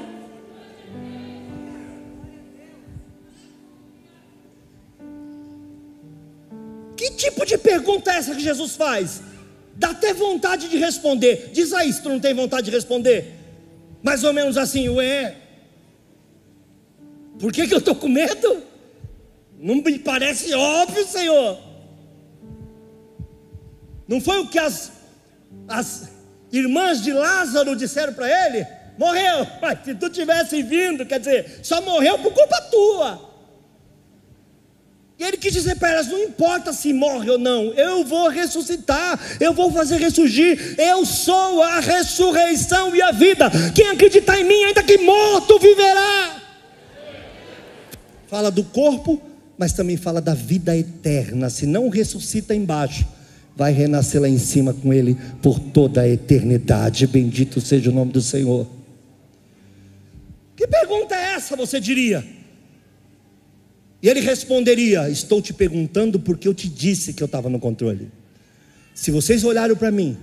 Tipo 7.24 7.46
de 7.46 7.58
pergunta 7.58 8.12
é 8.12 8.18
essa 8.18 8.36
que 8.36 8.42
Jesus 8.42 8.76
faz? 8.76 9.22
Dá 9.76 9.90
até 9.90 10.14
vontade 10.14 10.70
de 10.70 10.78
responder. 10.78 11.50
Diz 11.54 11.74
aí 11.74 11.92
se 11.92 12.02
tu 12.02 12.10
não 12.10 12.20
tem 12.20 12.34
vontade 12.34 12.66
de 12.66 12.72
responder. 12.72 13.34
Mais 14.02 14.24
ou 14.24 14.34
menos 14.34 14.58
assim, 14.58 14.90
ué. 14.90 15.36
Por 17.40 17.52
que, 17.52 17.68
que 17.68 17.74
eu 17.74 17.80
estou 17.80 17.96
com 17.96 18.08
medo? 18.08 18.64
Não 19.58 19.76
me 19.76 20.00
parece 20.00 20.54
óbvio, 20.54 21.06
Senhor. 21.08 21.58
Não 24.08 24.20
foi 24.20 24.40
o 24.40 24.48
que 24.48 24.60
as, 24.60 24.92
as 25.68 26.10
irmãs 26.52 27.02
de 27.02 27.14
Lázaro 27.14 27.76
disseram 27.76 28.14
para 28.14 28.28
ele? 28.28 28.68
Morreu, 28.98 29.48
mas 29.62 29.84
se 29.84 29.96
tu 29.96 30.10
tivesse 30.10 30.62
vindo, 30.62 31.06
quer 31.06 31.20
dizer, 31.20 31.62
só 31.64 31.82
morreu 31.82 32.20
por 32.20 32.32
culpa 32.32 32.62
tua. 32.70 33.33
E 35.18 35.24
ele 35.24 35.38
quis 35.38 35.54
dizer 35.54 35.76
para 35.76 35.92
elas: 35.92 36.08
não 36.08 36.20
importa 36.20 36.74
se 36.74 36.92
morre 36.92 37.30
ou 37.30 37.38
não, 37.38 37.74
eu 37.74 38.04
vou 38.04 38.30
ressuscitar, 38.30 39.20
eu 39.40 39.54
vou 39.54 39.72
fazer 39.72 39.98
ressurgir, 39.98 40.76
eu 40.78 41.06
sou 41.06 41.62
a 41.62 41.80
ressurreição 41.80 42.96
e 42.96 43.02
a 43.02 43.12
vida. 43.12 43.50
Quem 43.74 43.88
acreditar 43.90 44.40
em 44.40 44.44
mim, 44.44 44.64
ainda 44.66 44.84
que 44.84 44.98
morto, 44.98 45.60
viverá. 45.60 46.42
Fala 48.28 48.50
do 48.50 48.64
corpo, 48.64 49.22
mas 49.58 49.74
também 49.74 49.96
fala 49.96 50.20
da 50.20 50.34
vida 50.34 50.76
eterna. 50.76 51.50
Se 51.50 51.68
não 51.68 51.90
ressuscita 51.90 52.56
embaixo, 52.56 53.06
vai 53.56 53.72
renascer 53.72 54.20
lá 54.20 54.28
em 54.28 54.40
cima 54.40 54.74
com 54.74 54.92
ele 54.92 55.16
por 55.42 55.60
toda 55.60 56.02
a 56.02 56.10
eternidade. 56.10 57.06
Bendito 57.06 57.62
seja 57.62 57.92
o 57.92 57.94
nome 57.94 58.12
do 58.12 58.22
Senhor. 58.22 58.68
Que 60.56 60.68
pergunta 60.68 61.16
é 61.16 61.34
essa, 61.36 61.56
você 61.56 61.80
diria? 61.80 62.26
E 64.04 64.10
ele 64.10 64.20
responderia: 64.20 65.10
Estou 65.10 65.42
te 65.42 65.54
perguntando 65.54 66.20
porque 66.20 66.46
eu 66.46 66.54
te 66.54 66.68
disse 66.68 67.14
que 67.14 67.24
eu 67.24 67.26
estava 67.26 67.50
no 67.50 67.58
controle. 67.58 68.12
Se 68.94 69.10
vocês 69.10 69.46
olharam 69.46 69.78
para 69.78 69.90
mim 69.90 70.18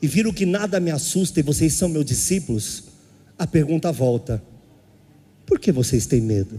e 0.00 0.08
viram 0.08 0.32
que 0.32 0.46
nada 0.46 0.80
me 0.80 0.90
assusta 0.90 1.38
e 1.38 1.42
vocês 1.42 1.74
são 1.74 1.90
meus 1.90 2.06
discípulos, 2.06 2.84
a 3.38 3.46
pergunta 3.46 3.92
volta: 3.92 4.42
Por 5.44 5.60
que 5.60 5.70
vocês 5.70 6.06
têm 6.06 6.22
medo? 6.22 6.58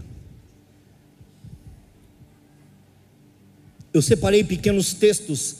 Eu 3.92 4.00
separei 4.00 4.44
pequenos 4.44 4.94
textos. 4.94 5.56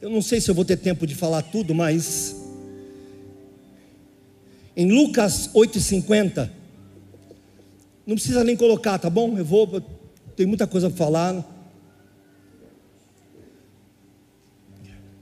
Eu 0.00 0.10
não 0.10 0.20
sei 0.20 0.40
se 0.40 0.50
eu 0.50 0.54
vou 0.56 0.64
ter 0.64 0.76
tempo 0.76 1.06
de 1.06 1.14
falar 1.14 1.42
tudo, 1.42 1.72
mas 1.72 2.34
em 4.76 4.90
Lucas 4.90 5.50
8:50 5.54 6.50
não 8.04 8.16
precisa 8.16 8.42
nem 8.42 8.56
colocar, 8.56 8.98
tá 8.98 9.08
bom? 9.08 9.38
Eu 9.38 9.44
vou 9.44 10.01
tem 10.36 10.46
muita 10.46 10.66
coisa 10.66 10.88
para 10.88 10.96
falar. 10.96 11.44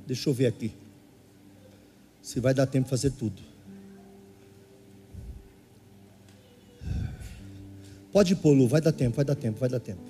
Deixa 0.06 0.28
eu 0.28 0.34
ver 0.34 0.46
aqui. 0.46 0.72
Se 2.22 2.40
vai 2.40 2.54
dar 2.54 2.66
tempo 2.66 2.84
de 2.84 2.90
fazer 2.90 3.10
tudo. 3.12 3.42
Pode 8.12 8.34
pôr, 8.34 8.52
Lu, 8.52 8.66
vai 8.66 8.80
dar 8.80 8.92
tempo, 8.92 9.16
vai 9.16 9.24
dar 9.24 9.36
tempo, 9.36 9.58
vai 9.60 9.68
dar 9.68 9.80
tempo. 9.80 10.00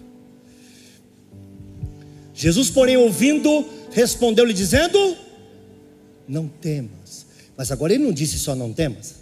Jesus, 2.35 2.71
porém, 2.71 2.97
ouvindo, 2.97 3.67
respondeu-lhe 3.93 4.55
dizendo: 4.55 5.17
Não 6.27 6.49
temas. 6.49 7.27
Mas 7.57 7.71
agora 7.71 7.93
ele 7.93 8.05
não 8.05 8.13
disse 8.13 8.39
só 8.39 8.55
não 8.55 8.73
temas. 8.73 9.17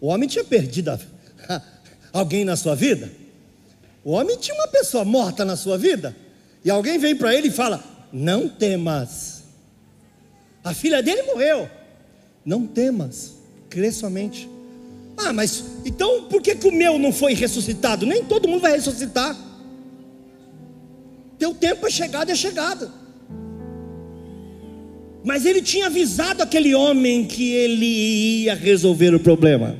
O 0.00 0.06
homem 0.06 0.26
tinha 0.26 0.44
perdido 0.44 0.98
alguém 2.12 2.44
na 2.44 2.56
sua 2.56 2.74
vida. 2.74 3.23
O 4.04 4.12
homem 4.12 4.36
tinha 4.36 4.54
uma 4.54 4.68
pessoa 4.68 5.04
morta 5.04 5.44
na 5.44 5.56
sua 5.56 5.78
vida, 5.78 6.14
e 6.64 6.70
alguém 6.70 6.98
vem 6.98 7.16
para 7.16 7.34
ele 7.34 7.48
e 7.48 7.50
fala: 7.50 7.82
Não 8.12 8.48
temas. 8.48 9.42
A 10.62 10.74
filha 10.74 11.02
dele 11.02 11.22
morreu. 11.22 11.68
Não 12.44 12.66
temas, 12.66 13.32
crê 13.70 13.90
somente. 13.90 14.48
Ah, 15.16 15.32
mas 15.32 15.64
então 15.84 16.24
por 16.24 16.42
que, 16.42 16.54
que 16.54 16.68
o 16.68 16.72
meu 16.72 16.98
não 16.98 17.12
foi 17.12 17.34
ressuscitado? 17.34 18.04
Nem 18.04 18.24
todo 18.24 18.48
mundo 18.48 18.60
vai 18.60 18.72
ressuscitar. 18.72 19.36
Teu 21.38 21.54
tempo 21.54 21.86
é 21.86 21.90
chegado, 21.90 22.30
é 22.30 22.34
chegado. 22.34 22.90
Mas 25.24 25.46
ele 25.46 25.62
tinha 25.62 25.86
avisado 25.86 26.42
aquele 26.42 26.74
homem 26.74 27.24
que 27.24 27.52
ele 27.52 27.86
ia 28.44 28.54
resolver 28.54 29.14
o 29.14 29.20
problema. 29.20 29.76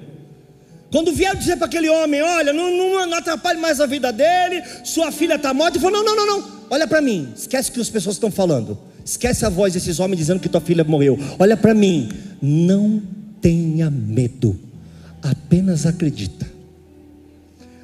Quando 0.90 1.12
vieram 1.12 1.38
dizer 1.38 1.56
para 1.56 1.66
aquele 1.66 1.88
homem: 1.88 2.22
Olha, 2.22 2.52
não, 2.52 2.70
não, 2.70 2.83
não, 3.06 3.18
atrapalhe 3.18 3.60
mais 3.60 3.80
a 3.80 3.86
vida 3.86 4.12
dele, 4.12 4.62
sua 4.82 5.10
filha 5.12 5.34
está 5.34 5.52
morta, 5.54 5.76
ele 5.76 5.84
falou: 5.84 6.02
Não, 6.02 6.16
não, 6.16 6.26
não, 6.26 6.38
não, 6.38 6.52
olha 6.70 6.86
para 6.86 7.00
mim, 7.00 7.32
esquece 7.36 7.70
o 7.70 7.72
que 7.72 7.80
as 7.80 7.90
pessoas 7.90 8.16
estão 8.16 8.30
falando, 8.30 8.78
esquece 9.04 9.44
a 9.44 9.48
voz 9.48 9.72
desses 9.72 10.00
homens 10.00 10.18
dizendo 10.18 10.40
que 10.40 10.48
tua 10.48 10.60
filha 10.60 10.84
morreu, 10.84 11.18
olha 11.38 11.56
para 11.56 11.74
mim, 11.74 12.08
não 12.40 13.02
tenha 13.40 13.90
medo, 13.90 14.58
apenas 15.22 15.86
acredita. 15.86 16.52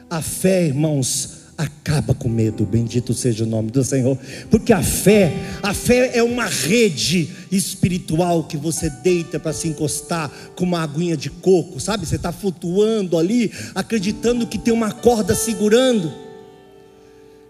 A 0.08 0.20
fé, 0.20 0.66
irmãos, 0.66 1.39
acaba 1.60 2.14
com 2.14 2.26
medo, 2.26 2.64
bendito 2.64 3.12
seja 3.12 3.44
o 3.44 3.46
nome 3.46 3.70
do 3.70 3.84
Senhor, 3.84 4.18
porque 4.50 4.72
a 4.72 4.82
fé, 4.82 5.30
a 5.62 5.74
fé 5.74 6.12
é 6.14 6.22
uma 6.22 6.46
rede 6.46 7.28
espiritual 7.52 8.44
que 8.44 8.56
você 8.56 8.88
deita 8.88 9.38
para 9.38 9.52
se 9.52 9.68
encostar 9.68 10.30
com 10.56 10.64
uma 10.64 10.80
aguinha 10.80 11.18
de 11.18 11.28
coco, 11.28 11.78
sabe? 11.78 12.06
Você 12.06 12.16
está 12.16 12.32
flutuando 12.32 13.18
ali, 13.18 13.52
acreditando 13.74 14.46
que 14.46 14.56
tem 14.56 14.72
uma 14.72 14.90
corda 14.90 15.34
segurando, 15.34 16.10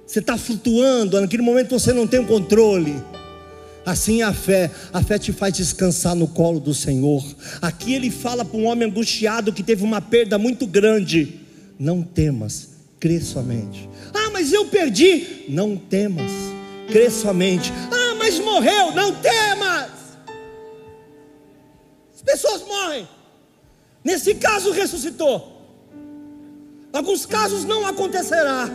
você 0.05 0.19
está 0.19 0.37
flutuando, 0.37 1.21
naquele 1.21 1.43
momento 1.43 1.79
você 1.79 1.93
não 1.93 2.05
tem 2.05 2.19
o 2.19 2.27
controle. 2.27 2.97
Assim 3.87 4.23
é 4.23 4.25
a 4.25 4.33
fé, 4.33 4.71
a 4.93 5.03
fé 5.03 5.19
te 5.19 5.33
faz 5.33 5.55
descansar 5.55 6.17
no 6.17 6.27
colo 6.27 6.59
do 6.59 6.75
Senhor. 6.75 7.25
Aqui 7.63 7.95
ele 7.95 8.11
fala 8.11 8.45
para 8.45 8.59
um 8.59 8.67
homem 8.67 8.89
angustiado 8.89 9.53
que 9.53 9.63
teve 9.63 9.85
uma 9.85 10.01
perda 10.01 10.37
muito 10.37 10.67
grande: 10.67 11.41
não 11.79 12.03
temas, 12.03 12.70
crê 13.01 13.19
somente. 13.19 13.89
Ah, 14.15 14.31
mas 14.31 14.53
eu 14.53 14.67
perdi. 14.67 15.47
Não 15.49 15.77
temas, 15.77 16.31
crê 16.93 17.11
somente. 17.11 17.73
Ah, 17.91 18.15
mas 18.17 18.39
morreu. 18.39 18.93
Não 18.93 19.13
temas. 19.15 19.91
As 22.15 22.23
pessoas 22.23 22.63
morrem. 22.63 23.09
Nesse 24.05 24.35
caso, 24.35 24.71
ressuscitou. 24.71 25.59
Alguns 26.93 27.25
casos 27.25 27.65
não 27.65 27.87
acontecerá. 27.87 28.69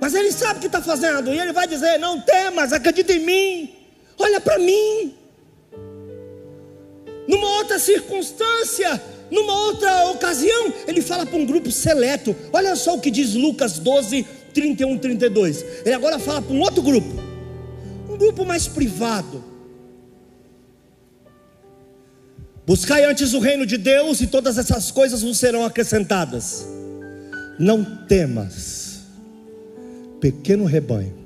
Mas 0.00 0.14
ele 0.14 0.32
sabe 0.32 0.58
o 0.58 0.60
que 0.60 0.66
está 0.66 0.82
fazendo. 0.82 1.32
E 1.32 1.38
ele 1.38 1.52
vai 1.52 1.66
dizer: 1.66 1.98
Não 1.98 2.20
temas, 2.20 2.72
acredita 2.72 3.12
em 3.12 3.20
mim. 3.20 3.74
Olha 4.18 4.40
para 4.40 4.58
mim. 4.58 5.14
Numa 7.26 7.48
outra 7.58 7.78
circunstância, 7.78 9.00
numa 9.30 9.52
outra 9.66 10.10
ocasião, 10.10 10.72
ele 10.86 11.00
fala 11.00 11.24
para 11.24 11.38
um 11.38 11.46
grupo 11.46 11.70
seleto. 11.70 12.34
Olha 12.52 12.74
só 12.74 12.96
o 12.96 13.00
que 13.00 13.10
diz 13.10 13.34
Lucas 13.34 13.78
12, 13.78 14.26
31, 14.52 14.98
32. 14.98 15.64
Ele 15.84 15.94
agora 15.94 16.18
fala 16.18 16.42
para 16.42 16.52
um 16.52 16.60
outro 16.60 16.82
grupo, 16.82 17.14
um 18.08 18.16
grupo 18.16 18.44
mais 18.44 18.66
privado. 18.66 19.44
Buscai 22.66 23.04
antes 23.04 23.32
o 23.32 23.38
reino 23.38 23.64
de 23.64 23.76
Deus 23.76 24.20
e 24.20 24.26
todas 24.26 24.58
essas 24.58 24.90
coisas 24.90 25.22
vos 25.22 25.38
serão 25.38 25.64
acrescentadas. 25.64 26.66
Não 27.58 27.84
temas, 28.06 29.00
pequeno 30.20 30.64
rebanho. 30.64 31.18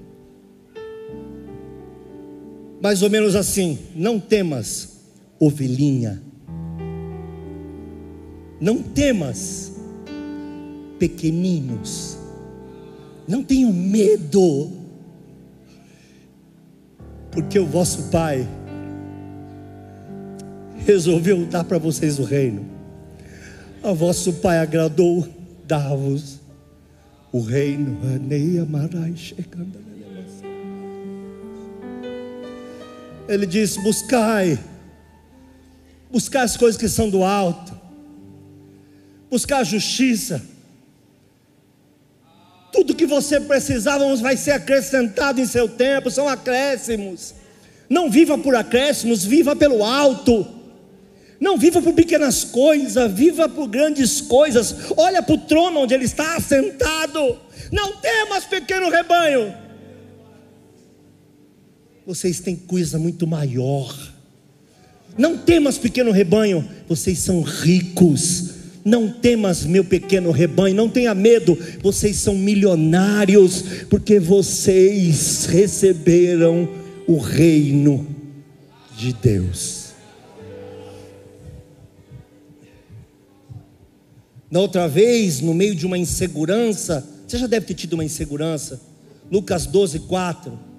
Mais 2.83 3.03
ou 3.03 3.09
menos 3.09 3.35
assim, 3.35 3.79
não 3.95 4.21
temas, 4.21 4.91
ovelhinha 5.39 6.23
não 8.65 8.83
temas, 8.83 9.73
pequeninos, 10.99 12.17
não 13.29 13.45
tenham 13.45 13.71
medo. 13.71 14.73
Porque 17.31 17.59
o 17.59 17.67
vosso 17.67 18.05
Pai 18.05 18.49
resolveu 20.87 21.45
dar 21.45 21.65
para 21.65 21.77
vocês 21.77 22.19
o 22.19 22.25
reino. 22.25 22.65
A 23.83 23.93
vosso 23.93 24.33
Pai 24.33 24.57
agradou 24.57 25.29
dar-vos 25.67 26.41
o 27.31 27.41
reino. 27.41 27.99
Ele 33.29 33.45
diz: 33.45 33.77
buscai, 33.77 34.59
buscar 36.11 36.45
as 36.45 36.57
coisas 36.57 36.81
que 36.81 36.89
são 36.89 37.11
do 37.11 37.23
alto, 37.23 37.74
buscar 39.35 39.65
justiça. 39.65 40.41
Tudo 42.73 42.95
que 42.95 43.05
você 43.05 43.41
precisava 43.41 44.15
vai 44.15 44.37
ser 44.37 44.53
acrescentado 44.53 45.41
em 45.41 45.47
seu 45.47 45.69
tempo, 45.69 46.09
são 46.09 46.29
acréscimos. 46.29 47.35
Não 47.89 48.09
viva 48.09 48.39
por 48.39 48.55
acréscimos, 48.55 49.25
viva 49.25 49.57
pelo 49.57 49.83
alto. 49.83 50.47
Não 51.41 51.59
viva 51.59 51.83
por 51.83 51.93
pequenas 51.95 52.45
coisas, 52.45 53.13
viva 53.13 53.49
por 53.49 53.67
grandes 53.67 54.21
coisas. 54.21 54.73
Olha 54.97 55.21
para 55.21 55.35
o 55.35 55.39
trono 55.39 55.81
onde 55.81 55.95
ele 55.95 56.05
está 56.05 56.37
assentado. 56.37 57.41
Não 57.73 57.97
temas, 57.97 58.45
pequeno 58.45 58.89
rebanho. 58.89 59.53
Vocês 62.07 62.39
têm 62.39 62.55
coisa 62.55 63.01
muito 63.01 63.27
maior. 63.27 63.93
Não 65.19 65.37
temas, 65.37 65.77
pequeno 65.77 66.13
rebanho. 66.13 66.69
Vocês 66.89 67.19
são 67.19 67.43
ricos. 67.43 68.64
Não 68.85 69.09
temas, 69.09 69.65
meu 69.65 69.83
pequeno 69.83 70.31
rebanho, 70.31 70.75
não 70.75 70.91
tenha 70.91 71.15
medo, 71.15 71.57
vocês 71.83 72.17
são 72.17 72.37
milionários, 72.37 73.63
porque 73.89 74.21
vocês 74.21 75.47
receberam 75.47 76.69
o 77.07 77.19
reino 77.19 78.07
de 78.97 79.13
Deus. 79.15 79.85
Na 84.51 84.61
outra 84.61 84.87
vez, 84.87 85.41
no 85.41 85.55
meio 85.55 85.75
de 85.75 85.87
uma 85.87 85.99
insegurança, 85.99 87.05
você 87.27 87.39
já 87.39 87.47
deve 87.47 87.67
ter 87.67 87.75
tido 87.75 87.95
uma 87.95 88.05
insegurança. 88.05 88.81
Lucas 89.31 89.67
12, 89.67 90.01
4. 90.01 90.74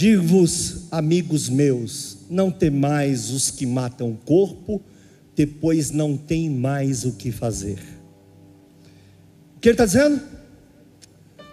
Digo-vos, 0.00 0.86
amigos 0.90 1.48
meus, 1.48 2.18
não 2.30 2.50
temais 2.50 3.30
os 3.30 3.50
que 3.50 3.66
matam 3.66 4.10
o 4.10 4.16
corpo, 4.16 4.80
depois 5.36 5.90
não 5.90 6.16
tem 6.16 6.48
mais 6.48 7.04
o 7.04 7.12
que 7.12 7.30
fazer. 7.30 7.78
O 9.56 9.60
que 9.60 9.68
ele 9.68 9.74
está 9.74 9.84
dizendo? 9.84 10.22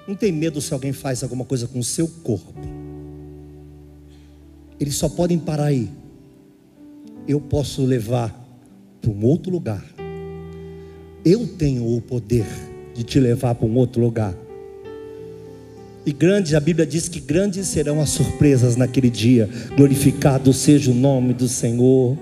Não 0.08 0.16
tem 0.16 0.32
medo 0.32 0.62
se 0.62 0.74
alguém 0.74 0.94
faz 0.94 1.24
alguma 1.24 1.44
coisa 1.44 1.68
com 1.68 1.80
o 1.80 1.84
seu 1.84 2.08
corpo 2.08 2.54
eles 4.80 4.96
só 4.96 5.10
podem 5.10 5.38
parar 5.38 5.66
aí. 5.66 5.90
Eu 7.28 7.42
posso 7.42 7.84
levar 7.84 8.34
para 9.02 9.12
um 9.12 9.26
outro 9.26 9.52
lugar. 9.52 9.84
Eu 11.26 11.48
tenho 11.48 11.96
o 11.96 12.00
poder 12.00 12.46
de 12.94 13.04
te 13.04 13.20
levar 13.20 13.56
para 13.56 13.68
um 13.68 13.76
outro 13.76 14.02
lugar. 14.02 14.34
E 16.08 16.14
grandes, 16.14 16.54
a 16.54 16.60
Bíblia 16.62 16.88
diz 16.88 17.10
que 17.10 17.20
grandes 17.20 17.68
serão 17.68 18.00
as 18.00 18.12
surpresas 18.12 18.78
naquele 18.78 19.10
dia. 19.10 19.50
Glorificado 19.76 20.54
seja 20.54 20.90
o 20.90 20.94
nome 20.94 21.34
do 21.34 21.50
Senhor. 21.50 22.18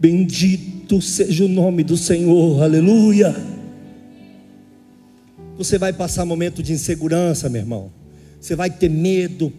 Bendito 0.00 1.02
seja 1.02 1.44
o 1.44 1.48
nome 1.48 1.84
do 1.84 1.98
Senhor. 1.98 2.62
Aleluia. 2.62 3.36
Você 5.58 5.76
vai 5.76 5.92
passar 5.92 6.24
momento 6.24 6.62
de 6.62 6.72
insegurança, 6.72 7.50
meu 7.50 7.60
irmão. 7.60 7.92
Você 8.40 8.56
vai 8.56 8.70
ter 8.70 8.88
medo, 8.88 9.52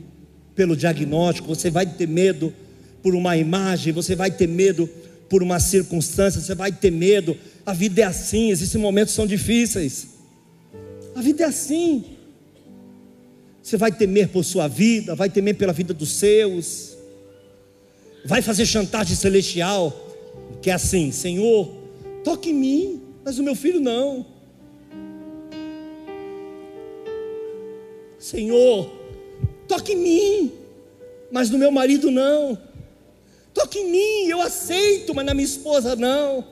pelo 0.55 0.75
diagnóstico, 0.75 1.49
você 1.49 1.69
vai 1.69 1.85
ter 1.85 2.07
medo 2.07 2.51
por 3.03 3.13
uma 3.13 3.37
imagem, 3.37 3.93
você 3.93 4.15
vai 4.15 4.31
ter 4.31 4.47
medo 4.47 4.89
por 5.29 5.43
uma 5.43 5.59
circunstância, 5.59 6.41
você 6.41 6.55
vai 6.55 6.71
ter 6.71 6.89
medo. 6.89 7.37
A 7.63 7.73
vida 7.73 8.01
é 8.01 8.05
assim, 8.05 8.49
existem 8.49 8.81
momentos 8.81 9.13
são 9.13 9.27
difíceis. 9.27 10.07
A 11.13 11.21
vida 11.21 11.43
é 11.43 11.45
assim. 11.45 12.17
Você 13.69 13.77
vai 13.77 13.91
temer 13.91 14.29
por 14.29 14.43
sua 14.43 14.67
vida, 14.67 15.13
vai 15.13 15.29
temer 15.29 15.55
pela 15.55 15.71
vida 15.71 15.93
dos 15.93 16.13
seus. 16.13 16.97
Vai 18.25 18.41
fazer 18.41 18.65
chantagem 18.65 19.15
celestial, 19.15 19.93
que 20.59 20.71
é 20.71 20.73
assim: 20.73 21.11
Senhor, 21.11 21.71
toque 22.23 22.49
em 22.49 22.53
mim, 22.53 23.01
mas 23.23 23.37
o 23.37 23.43
meu 23.43 23.53
filho 23.53 23.79
não. 23.79 24.25
Senhor, 28.17 28.91
toque 29.67 29.91
em 29.91 29.97
mim, 29.97 30.51
mas 31.31 31.51
no 31.51 31.59
meu 31.59 31.69
marido 31.69 32.09
não. 32.09 32.57
Toque 33.53 33.77
em 33.77 33.91
mim, 33.91 34.29
eu 34.29 34.41
aceito, 34.41 35.13
mas 35.13 35.23
na 35.23 35.35
minha 35.35 35.45
esposa 35.45 35.95
não. 35.95 36.43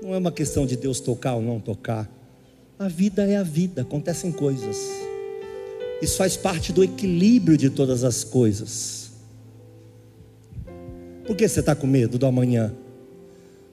Não 0.00 0.14
é 0.14 0.18
uma 0.18 0.30
questão 0.30 0.64
de 0.64 0.76
Deus 0.76 1.00
tocar 1.00 1.34
ou 1.34 1.42
não 1.42 1.58
tocar. 1.58 2.08
A 2.78 2.86
vida 2.86 3.28
é 3.28 3.34
a 3.34 3.42
vida, 3.42 3.82
acontecem 3.82 4.30
coisas. 4.30 5.04
Isso 6.00 6.16
faz 6.16 6.36
parte 6.36 6.72
do 6.72 6.84
equilíbrio 6.84 7.56
de 7.56 7.70
todas 7.70 8.04
as 8.04 8.22
coisas. 8.22 9.10
Por 11.26 11.36
que 11.36 11.48
você 11.48 11.60
está 11.60 11.74
com 11.74 11.86
medo 11.86 12.18
do 12.18 12.26
amanhã? 12.26 12.74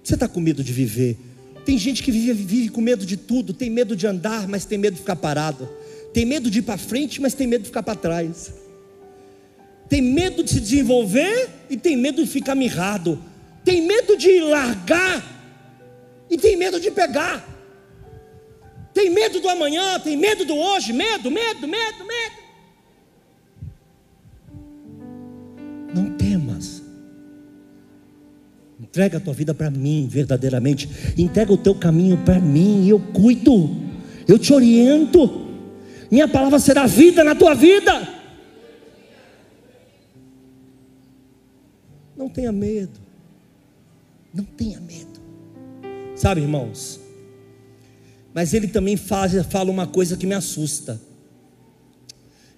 Você 0.04 0.16
está 0.16 0.28
com 0.28 0.40
medo 0.40 0.64
de 0.64 0.74
viver? 0.74 1.18
Tem 1.66 1.78
gente 1.78 2.02
que 2.04 2.12
vive, 2.12 2.34
vive 2.34 2.70
com 2.70 2.82
medo 2.82 3.06
de 3.06 3.16
tudo, 3.16 3.54
tem 3.54 3.70
medo 3.70 3.96
de 3.96 4.08
andar, 4.08 4.48
mas 4.48 4.66
tem 4.66 4.78
medo 4.78 4.96
de 4.96 5.00
ficar 5.00 5.16
parado. 5.16 5.70
Tem 6.14 6.26
medo 6.26 6.50
de 6.50 6.60
ir 6.60 6.62
para 6.62 6.78
frente, 6.78 7.22
mas 7.22 7.34
tem 7.34 7.48
medo 7.48 7.62
de 7.62 7.68
ficar 7.68 7.84
para 7.84 7.96
trás. 7.96 8.54
Tem 9.88 10.02
medo 10.02 10.44
de 10.44 10.50
se 10.50 10.60
desenvolver 10.60 11.50
e 11.70 11.78
tem 11.78 11.96
medo 11.96 12.24
de 12.24 12.30
ficar 12.30 12.56
mirrado. 12.56 13.20
Tem 13.64 13.82
medo 13.86 14.18
de 14.18 14.40
largar 14.40 15.24
e 16.30 16.38
tem 16.38 16.58
medo 16.58 16.80
de 16.80 16.92
pegar. 16.92 17.53
Tem 18.94 19.10
medo 19.10 19.40
do 19.40 19.50
amanhã, 19.50 20.00
tem 20.00 20.16
medo 20.16 20.46
do 20.46 20.56
hoje, 20.56 20.94
medo, 20.94 21.32
medo, 21.32 21.68
medo, 21.68 22.06
medo. 22.06 22.36
Não 25.96 26.12
temas. 26.16 26.84
Entrega 28.80 29.18
a 29.18 29.20
tua 29.20 29.34
vida 29.34 29.54
para 29.54 29.72
mim, 29.72 30.08
verdadeiramente. 30.08 30.88
Entrega 31.18 31.52
o 31.52 31.58
teu 31.58 31.74
caminho 31.74 32.18
para 32.18 32.40
mim, 32.40 32.88
eu 32.88 33.00
cuido. 33.00 33.70
Eu 34.28 34.38
te 34.38 34.54
oriento. 34.54 35.48
Minha 36.12 36.28
palavra 36.28 36.60
será 36.60 36.86
vida 36.86 37.24
na 37.24 37.34
tua 37.34 37.56
vida. 37.56 38.08
Não 42.16 42.30
tenha 42.30 42.52
medo. 42.52 43.00
Não 44.34 44.44
tenha 44.44 44.80
medo. 44.80 45.20
Sabe, 46.16 46.42
irmãos? 46.42 47.03
Mas 48.34 48.54
ele 48.54 48.68
também 48.68 48.98
faz, 48.98 49.34
fala 49.46 49.70
uma 49.70 49.86
coisa 49.86 50.18
que 50.18 50.26
me 50.26 50.34
assusta. 50.34 51.00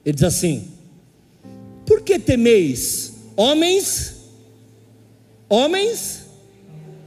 Ele 0.05 0.13
diz 0.13 0.23
assim: 0.23 0.69
Por 1.85 2.01
que 2.01 2.17
temeis, 2.17 3.13
homens, 3.35 4.15
homens 5.49 6.21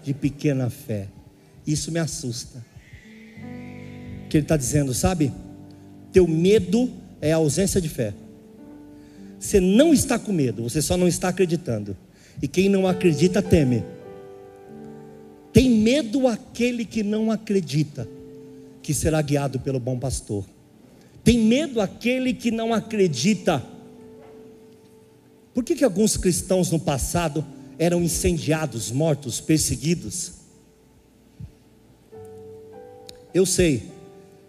de 0.04 0.12
pequena 0.12 0.68
fé? 0.68 1.08
Isso 1.66 1.90
me 1.90 1.98
assusta. 1.98 2.64
Que 4.28 4.36
ele 4.36 4.44
está 4.44 4.56
dizendo, 4.56 4.92
sabe? 4.92 5.32
Teu 6.12 6.26
medo 6.26 6.90
é 7.20 7.32
a 7.32 7.36
ausência 7.36 7.80
de 7.80 7.88
fé. 7.88 8.12
Você 9.38 9.60
não 9.60 9.94
está 9.94 10.18
com 10.18 10.32
medo, 10.32 10.64
você 10.64 10.82
só 10.82 10.96
não 10.96 11.08
está 11.08 11.28
acreditando. 11.28 11.96
E 12.42 12.46
quem 12.48 12.68
não 12.68 12.86
acredita 12.86 13.40
teme. 13.40 13.82
Tem 15.52 15.70
medo 15.70 16.28
aquele 16.28 16.84
que 16.84 17.02
não 17.02 17.30
acredita 17.32 18.06
que 18.88 18.94
será 18.94 19.20
guiado 19.20 19.60
pelo 19.60 19.78
bom 19.78 19.98
pastor. 19.98 20.46
Tem 21.22 21.38
medo 21.38 21.78
aquele 21.78 22.32
que 22.32 22.50
não 22.50 22.72
acredita. 22.72 23.62
Por 25.52 25.62
que, 25.62 25.76
que 25.76 25.84
alguns 25.84 26.16
cristãos 26.16 26.70
no 26.70 26.80
passado 26.80 27.44
eram 27.78 28.02
incendiados, 28.02 28.90
mortos, 28.90 29.42
perseguidos? 29.42 30.32
Eu 33.34 33.44
sei, 33.44 33.90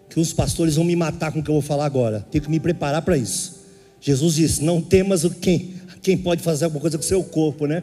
que 0.08 0.18
os 0.18 0.32
pastores 0.32 0.76
vão 0.76 0.86
me 0.86 0.96
matar 0.96 1.32
com 1.32 1.40
o 1.40 1.42
que 1.42 1.50
eu 1.50 1.56
vou 1.56 1.60
falar 1.60 1.84
agora. 1.84 2.26
Tenho 2.30 2.42
que 2.42 2.50
me 2.50 2.58
preparar 2.58 3.02
para 3.02 3.18
isso. 3.18 3.60
Jesus 4.00 4.36
disse: 4.36 4.64
Não 4.64 4.80
temas 4.80 5.22
quem, 5.34 5.74
quem 6.00 6.16
pode 6.16 6.42
fazer 6.42 6.64
alguma 6.64 6.80
coisa 6.80 6.96
com 6.96 7.04
o 7.04 7.06
seu 7.06 7.22
corpo, 7.22 7.66
né? 7.66 7.82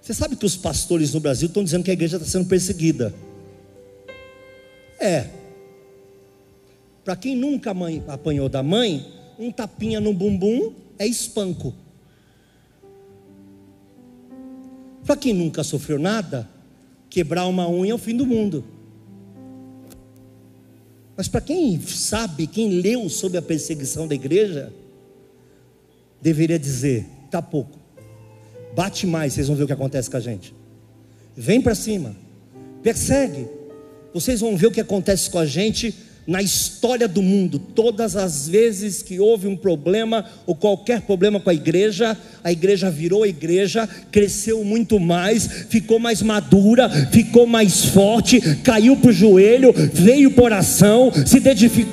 Você 0.00 0.14
sabe 0.14 0.36
que 0.36 0.46
os 0.46 0.56
pastores 0.56 1.12
no 1.12 1.18
Brasil 1.18 1.48
estão 1.48 1.64
dizendo 1.64 1.82
que 1.82 1.90
a 1.90 1.94
igreja 1.94 2.16
está 2.16 2.28
sendo 2.28 2.46
perseguida. 2.46 3.12
É. 5.00 5.42
Para 7.04 7.16
quem 7.16 7.36
nunca 7.36 7.74
apanhou 8.08 8.48
da 8.48 8.62
mãe, 8.62 9.06
um 9.38 9.52
tapinha 9.52 10.00
no 10.00 10.14
bumbum 10.14 10.72
é 10.98 11.06
espanco. 11.06 11.74
Para 15.04 15.16
quem 15.16 15.34
nunca 15.34 15.62
sofreu 15.62 15.98
nada, 15.98 16.48
quebrar 17.10 17.46
uma 17.46 17.68
unha 17.68 17.92
é 17.92 17.94
o 17.94 17.98
fim 17.98 18.16
do 18.16 18.24
mundo. 18.24 18.64
Mas 21.14 21.28
para 21.28 21.42
quem 21.42 21.78
sabe, 21.80 22.46
quem 22.46 22.80
leu 22.80 23.08
sobre 23.10 23.36
a 23.36 23.42
perseguição 23.42 24.08
da 24.08 24.14
igreja, 24.14 24.72
deveria 26.22 26.58
dizer: 26.58 27.06
tá 27.30 27.42
pouco, 27.42 27.78
bate 28.74 29.06
mais, 29.06 29.34
vocês 29.34 29.46
vão 29.46 29.56
ver 29.56 29.64
o 29.64 29.66
que 29.66 29.72
acontece 29.74 30.10
com 30.10 30.16
a 30.16 30.20
gente. 30.20 30.54
Vem 31.36 31.60
para 31.60 31.74
cima, 31.74 32.16
persegue, 32.82 33.46
vocês 34.12 34.40
vão 34.40 34.56
ver 34.56 34.68
o 34.68 34.72
que 34.72 34.80
acontece 34.80 35.28
com 35.28 35.38
a 35.38 35.46
gente 35.46 35.94
na 36.26 36.40
história 36.40 37.06
do 37.06 37.22
mundo, 37.22 37.58
todas 37.58 38.16
as 38.16 38.48
vezes 38.48 39.02
que 39.02 39.20
houve 39.20 39.46
um 39.46 39.56
problema 39.56 40.24
ou 40.46 40.54
qualquer 40.54 41.02
problema 41.02 41.38
com 41.40 41.50
a 41.50 41.54
igreja, 41.54 42.16
a 42.42 42.50
igreja 42.50 42.90
virou 42.90 43.24
a 43.24 43.28
igreja, 43.28 43.88
cresceu 44.10 44.64
muito 44.64 44.98
mais, 44.98 45.66
ficou 45.68 45.98
mais 45.98 46.22
madura, 46.22 46.88
ficou 47.10 47.46
mais 47.46 47.84
forte, 47.86 48.40
caiu 48.62 48.96
para 48.96 49.10
o 49.10 49.12
joelho, 49.12 49.72
veio 49.92 50.30
por 50.30 50.44
oração, 50.44 51.10
se, 51.26 51.40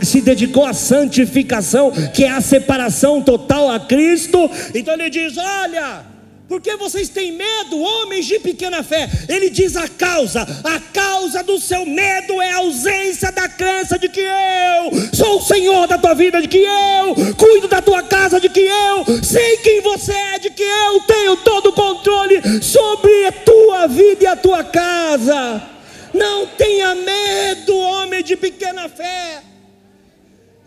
se 0.05 0.21
dedicou 0.21 0.65
à 0.65 0.73
santificação, 0.73 1.91
que 2.13 2.23
é 2.23 2.29
a 2.29 2.41
separação 2.41 3.21
total 3.21 3.69
a 3.69 3.79
Cristo. 3.79 4.49
Então 4.75 4.93
ele 4.93 5.09
diz: 5.09 5.37
Olha 5.37 6.11
porque 6.51 6.75
vocês 6.75 7.07
têm 7.07 7.31
medo, 7.31 7.79
homens 7.79 8.25
de 8.25 8.37
pequena 8.37 8.83
fé? 8.83 9.09
Ele 9.29 9.49
diz 9.49 9.77
a 9.77 9.87
causa: 9.87 10.41
a 10.41 10.81
causa 10.81 11.41
do 11.41 11.57
seu 11.57 11.85
medo 11.85 12.41
é 12.41 12.51
a 12.51 12.57
ausência 12.57 13.31
da 13.31 13.47
crença 13.47 13.97
de 13.97 14.09
que 14.09 14.19
eu 14.19 14.91
sou 15.13 15.37
o 15.37 15.41
Senhor 15.41 15.87
da 15.87 15.97
tua 15.97 16.13
vida, 16.13 16.41
de 16.41 16.49
que 16.49 16.57
eu 16.57 17.15
cuido 17.37 17.69
da 17.69 17.81
tua 17.81 18.03
casa, 18.03 18.37
de 18.37 18.49
que 18.49 18.59
eu 18.59 19.23
sei 19.23 19.57
quem 19.63 19.79
você 19.79 20.11
é, 20.11 20.39
de 20.39 20.49
que 20.49 20.61
eu 20.61 20.99
tenho 21.07 21.37
todo 21.37 21.69
o 21.69 21.73
controle 21.73 22.41
sobre 22.61 23.27
a 23.27 23.31
tua 23.31 23.87
vida 23.87 24.23
e 24.25 24.27
a 24.27 24.35
tua 24.35 24.61
casa. 24.61 25.69
Não 26.13 26.47
tenha 26.47 26.93
medo, 26.95 27.77
homem 27.77 28.21
de 28.21 28.35
pequena 28.35 28.89
fé. 28.89 29.41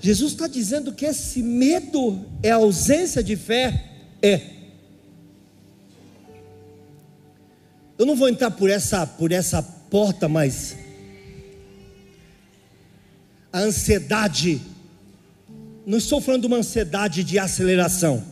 Jesus 0.01 0.33
está 0.33 0.47
dizendo 0.47 0.95
que 0.95 1.05
esse 1.05 1.43
medo 1.43 2.25
é 2.43 2.53
ausência 2.53 3.23
de 3.23 3.37
fé. 3.37 3.85
É. 4.23 4.54
Eu 7.99 8.05
não 8.05 8.17
vou 8.17 8.29
entrar 8.29 8.51
por 8.51 8.69
essa, 8.69 9.07
por 9.07 9.31
essa 9.31 9.63
porta, 9.63 10.29
mas 10.29 10.77
a 13.53 13.61
ansiedade, 13.61 14.61
não 15.87 15.99
estou 15.99 16.21
falando 16.21 16.43
de 16.43 16.47
uma 16.49 16.57
ansiedade 16.57 17.23
de 17.23 17.39
aceleração. 17.39 18.25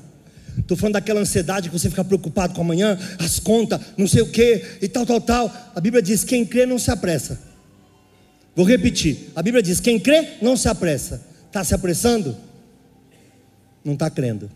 Estou 0.59 0.77
falando 0.77 0.95
daquela 0.95 1.21
ansiedade 1.21 1.69
que 1.69 1.79
você 1.79 1.89
fica 1.89 2.05
preocupado 2.05 2.55
com 2.55 2.61
amanhã, 2.61 2.99
as 3.19 3.39
contas, 3.39 3.81
não 3.97 4.07
sei 4.07 4.23
o 4.23 4.31
que, 4.31 4.65
e 4.83 4.89
tal, 4.89 5.07
tal, 5.07 5.21
tal. 5.21 5.73
A 5.75 5.81
Bíblia 5.81 6.03
diz: 6.03 6.25
quem 6.25 6.45
crê 6.45 6.67
não 6.67 6.79
se 6.79 6.91
apressa. 6.91 7.41
Vou 8.55 8.67
repetir: 8.67 9.31
a 9.35 9.43
Bíblia 9.43 9.63
diz: 9.63 9.81
quem 9.81 9.99
crê 9.99 10.35
não 10.43 10.57
se 10.57 10.69
apressa. 10.69 11.23
Está 11.47 11.63
se 11.63 11.75
apressando? 11.75 12.37
Não 13.85 13.95
está 13.95 14.11
crendo 14.11 14.51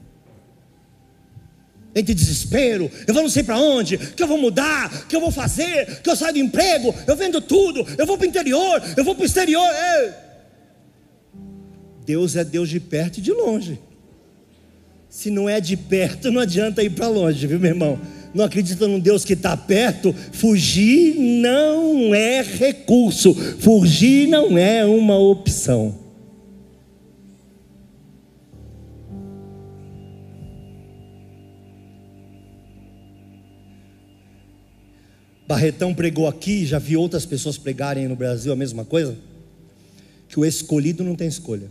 entre 1.97 2.13
desespero, 2.15 2.91
eu 3.07 3.15
vou 3.15 3.23
não 3.23 3.31
sei 3.31 3.43
para 3.43 3.59
onde, 3.59 3.97
que 3.97 4.23
eu 4.23 4.29
vou 4.29 4.37
mudar, 4.37 5.07
que 5.09 5.17
eu 5.17 5.21
vou 5.21 5.31
fazer, 5.31 6.03
que 6.03 6.11
eu 6.11 6.15
saio 6.15 6.35
do 6.35 6.39
emprego, 6.39 6.95
eu 7.07 7.17
vendo 7.17 7.41
tudo, 7.41 7.87
eu 7.97 8.05
vou 8.05 8.19
para 8.19 8.27
o 8.27 8.29
interior, 8.29 8.83
eu 8.95 9.03
vou 9.03 9.15
para 9.15 9.23
o 9.23 9.27
exterior. 9.27 9.67
É. 9.67 10.15
Deus 12.05 12.37
é 12.37 12.45
Deus 12.45 12.69
de 12.69 12.79
perto 12.79 13.17
e 13.17 13.23
de 13.23 13.33
longe. 13.33 13.81
Se 15.09 15.31
não 15.31 15.49
é 15.49 15.59
de 15.59 15.75
perto, 15.75 16.31
não 16.31 16.43
adianta 16.43 16.83
ir 16.83 16.91
para 16.91 17.09
longe, 17.09 17.47
viu, 17.47 17.59
meu 17.59 17.71
irmão? 17.71 17.99
Não 18.35 18.45
acredita 18.45 18.87
num 18.87 19.01
Deus 19.01 19.25
que 19.25 19.33
está 19.33 19.57
perto, 19.57 20.15
fugir 20.33 21.15
não 21.19 22.15
é 22.15 22.43
recurso, 22.43 23.35
fugir 23.59 24.29
não 24.29 24.59
é 24.59 24.85
uma 24.85 25.19
opção. 25.19 26.06
Barretão 35.47 35.95
pregou 35.95 36.27
aqui, 36.27 36.67
já 36.67 36.79
vi 36.79 36.97
outras 36.97 37.25
pessoas 37.25 37.57
pregarem 37.57 38.09
no 38.09 38.17
Brasil 38.17 38.53
a 38.53 38.57
mesma 38.57 38.85
coisa. 38.85 39.17
Que 40.29 40.41
o 40.41 40.45
escolhido 40.45 41.05
não 41.05 41.15
tem 41.15 41.29
escolha. 41.29 41.71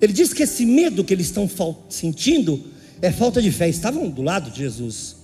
Ele 0.00 0.12
diz 0.12 0.34
que 0.34 0.42
esse 0.42 0.66
medo 0.66 1.04
que 1.04 1.14
eles 1.14 1.26
estão 1.26 1.48
sentindo 1.88 2.62
é 3.00 3.12
falta 3.12 3.40
de 3.40 3.52
fé. 3.52 3.68
Estavam 3.68 4.10
do 4.10 4.22
lado 4.22 4.50
de 4.50 4.58
Jesus. 4.58 5.16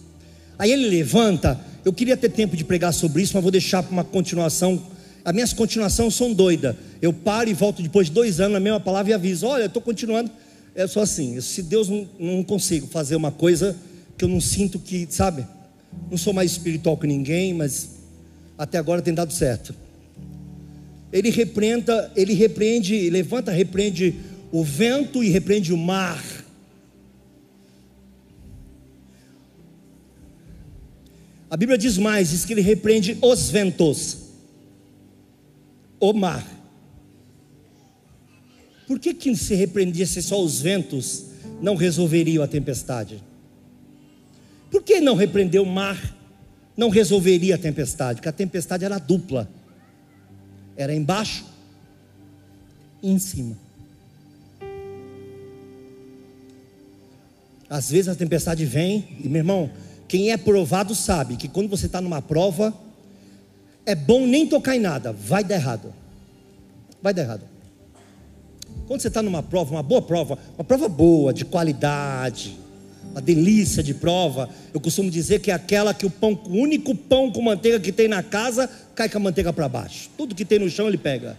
Aí 0.57 0.71
ele 0.71 0.89
levanta. 0.89 1.61
Eu 1.85 1.93
queria 1.93 2.17
ter 2.17 2.29
tempo 2.29 2.57
de 2.57 2.65
pregar 2.65 2.95
sobre 2.95 3.21
isso, 3.23 3.33
mas 3.35 3.43
vou 3.43 3.51
deixar 3.51 3.83
para 3.83 3.93
uma 3.93 4.05
continuação. 4.05 4.81
As 5.25 5.35
minhas 5.35 5.53
continuações 5.53 6.15
são 6.15 6.33
doidas. 6.33 6.77
Eu 7.03 7.13
paro 7.13 7.51
e 7.51 7.53
volto 7.53 7.83
depois 7.83 8.07
de 8.07 8.13
dois 8.13 8.39
anos 8.39 8.53
na 8.53 8.61
mesma 8.61 8.79
palavra 8.79 9.11
e 9.11 9.15
aviso: 9.15 9.47
olha, 9.47 9.65
estou 9.65 9.83
continuando 9.83 10.31
eu 10.75 10.89
sou 10.89 11.03
assim, 11.03 11.41
se 11.41 11.63
Deus 11.63 11.89
não, 11.89 12.09
não 12.19 12.45
consigo 12.45 12.87
fazer 12.87 13.17
uma 13.17 13.33
coisa 13.33 13.77
que 14.17 14.25
eu 14.25 14.29
não 14.29 14.41
sinto 14.41 14.79
que, 14.79 15.07
sabe? 15.11 15.47
Não 16.11 16.17
sou 16.17 16.33
mais 16.33 16.53
espiritual 16.53 16.97
que 16.97 17.07
ninguém, 17.07 17.55
mas 17.55 17.91
até 18.57 18.79
agora 18.79 19.03
tem 19.03 19.15
dado 19.15 19.33
certo. 19.33 19.75
Ele 21.13 21.31
repreenda, 21.31 22.13
ele 22.15 22.35
repreende, 22.35 23.11
levanta, 23.11 23.51
repreende 23.51 24.15
o 24.53 24.63
vento 24.63 25.25
e 25.25 25.29
repreende 25.29 25.73
o 25.73 25.77
mar. 25.77 26.23
A 31.51 31.57
Bíblia 31.57 31.77
diz 31.77 31.99
mais, 31.99 32.31
diz 32.31 32.45
que 32.45 32.53
ele 32.53 32.61
repreende 32.61 33.19
os 33.21 33.51
ventos, 33.51 34.19
o 35.99 36.13
mar. 36.13 36.60
Por 38.91 38.99
que, 38.99 39.15
que 39.15 39.37
se 39.37 39.55
repreendesse 39.55 40.21
só 40.21 40.43
os 40.43 40.61
ventos, 40.61 41.27
não 41.63 41.77
resolveriam 41.77 42.43
a 42.43 42.49
tempestade? 42.49 43.23
Por 44.69 44.83
que 44.83 45.01
não 45.01 45.15
repreendeu 45.15 45.63
o 45.63 45.67
mar, 45.67 45.97
não 46.77 46.89
resolveria 46.89 47.55
a 47.55 47.59
tempestade? 47.59 48.17
Porque 48.17 48.29
a 48.29 48.33
tempestade 48.33 48.85
era 48.85 48.99
dupla: 48.99 49.49
era 50.77 50.93
embaixo 50.93 51.47
e 53.01 53.13
em 53.13 53.19
cima. 53.21 53.57
Às 57.69 57.93
vezes 57.93 58.09
a 58.09 58.17
tempestade 58.17 58.65
vem, 58.65 59.07
e 59.23 59.29
meu 59.29 59.39
irmão, 59.39 59.71
quem 60.09 60.33
é 60.33 60.37
provado 60.37 60.97
sabe 60.97 61.37
que 61.37 61.47
quando 61.47 61.69
você 61.69 61.87
está 61.87 62.01
numa 62.01 62.21
prova, 62.21 62.75
é 63.87 63.95
bom 63.95 64.27
nem 64.27 64.49
tocar 64.49 64.75
em 64.75 64.81
nada, 64.81 65.13
vai 65.13 65.45
dar 65.45 65.55
errado. 65.55 65.95
Vai 67.01 67.15
dar 67.15 67.23
errado. 67.23 67.60
Quando 68.91 69.03
você 69.03 69.07
está 69.07 69.23
numa 69.23 69.41
prova, 69.41 69.71
uma 69.71 69.85
boa 69.85 70.03
prova, 70.03 70.37
uma 70.59 70.65
prova 70.65 70.89
boa, 70.89 71.33
de 71.33 71.45
qualidade, 71.45 72.59
uma 73.13 73.21
delícia 73.21 73.85
de 73.85 73.95
prova, 73.95 74.51
eu 74.75 74.81
costumo 74.81 75.09
dizer 75.09 75.39
que 75.39 75.53
é 75.53 75.55
aquela 75.55 75.95
que 75.95 76.05
o 76.05 76.11
pão, 76.11 76.33
o 76.33 76.57
único 76.57 76.93
pão 76.93 77.31
com 77.31 77.41
manteiga 77.41 77.79
que 77.79 77.93
tem 77.93 78.09
na 78.09 78.21
casa, 78.21 78.69
cai 78.97 79.09
com 79.09 79.19
a 79.19 79.21
manteiga 79.21 79.53
para 79.53 79.69
baixo. 79.69 80.11
Tudo 80.19 80.35
que 80.35 80.45
tem 80.45 80.59
no 80.59 80.69
chão 80.69 80.89
ele 80.89 80.99
pega. 80.99 81.39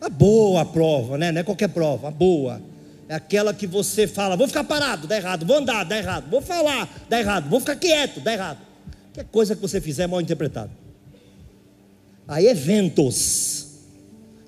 A 0.00 0.08
boa 0.08 0.64
prova, 0.64 1.18
né? 1.18 1.30
Não 1.30 1.42
é 1.42 1.44
qualquer 1.44 1.68
prova, 1.68 2.08
a 2.08 2.10
boa. 2.10 2.62
É 3.06 3.14
aquela 3.14 3.52
que 3.52 3.66
você 3.66 4.06
fala, 4.06 4.34
vou 4.34 4.48
ficar 4.48 4.64
parado, 4.64 5.06
dá 5.06 5.14
errado, 5.14 5.44
vou 5.44 5.58
andar, 5.58 5.84
dá 5.84 5.98
errado, 5.98 6.30
vou 6.30 6.40
falar, 6.40 6.88
dá 7.06 7.20
errado, 7.20 7.50
vou 7.50 7.60
ficar 7.60 7.76
quieto, 7.76 8.18
dá 8.20 8.32
errado. 8.32 8.60
Qualquer 9.12 9.30
coisa 9.30 9.54
que 9.54 9.60
você 9.60 9.78
fizer 9.78 10.04
é 10.04 10.06
mal 10.06 10.22
interpretado. 10.22 10.70
Aí 12.26 12.46
é 12.46 12.54
ventos 12.54 13.66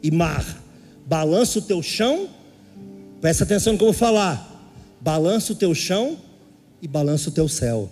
e 0.02 0.10
mar 0.10 0.69
balança 1.10 1.58
o 1.58 1.62
teu 1.62 1.82
chão, 1.82 2.28
presta 3.20 3.42
atenção 3.42 3.72
no 3.72 3.78
que 3.80 3.82
eu 3.82 3.88
vou 3.88 3.92
falar. 3.92 4.46
Balança 5.00 5.52
o 5.52 5.56
teu 5.56 5.74
chão 5.74 6.16
e 6.80 6.86
balança 6.86 7.30
o 7.30 7.32
teu 7.32 7.48
céu. 7.48 7.90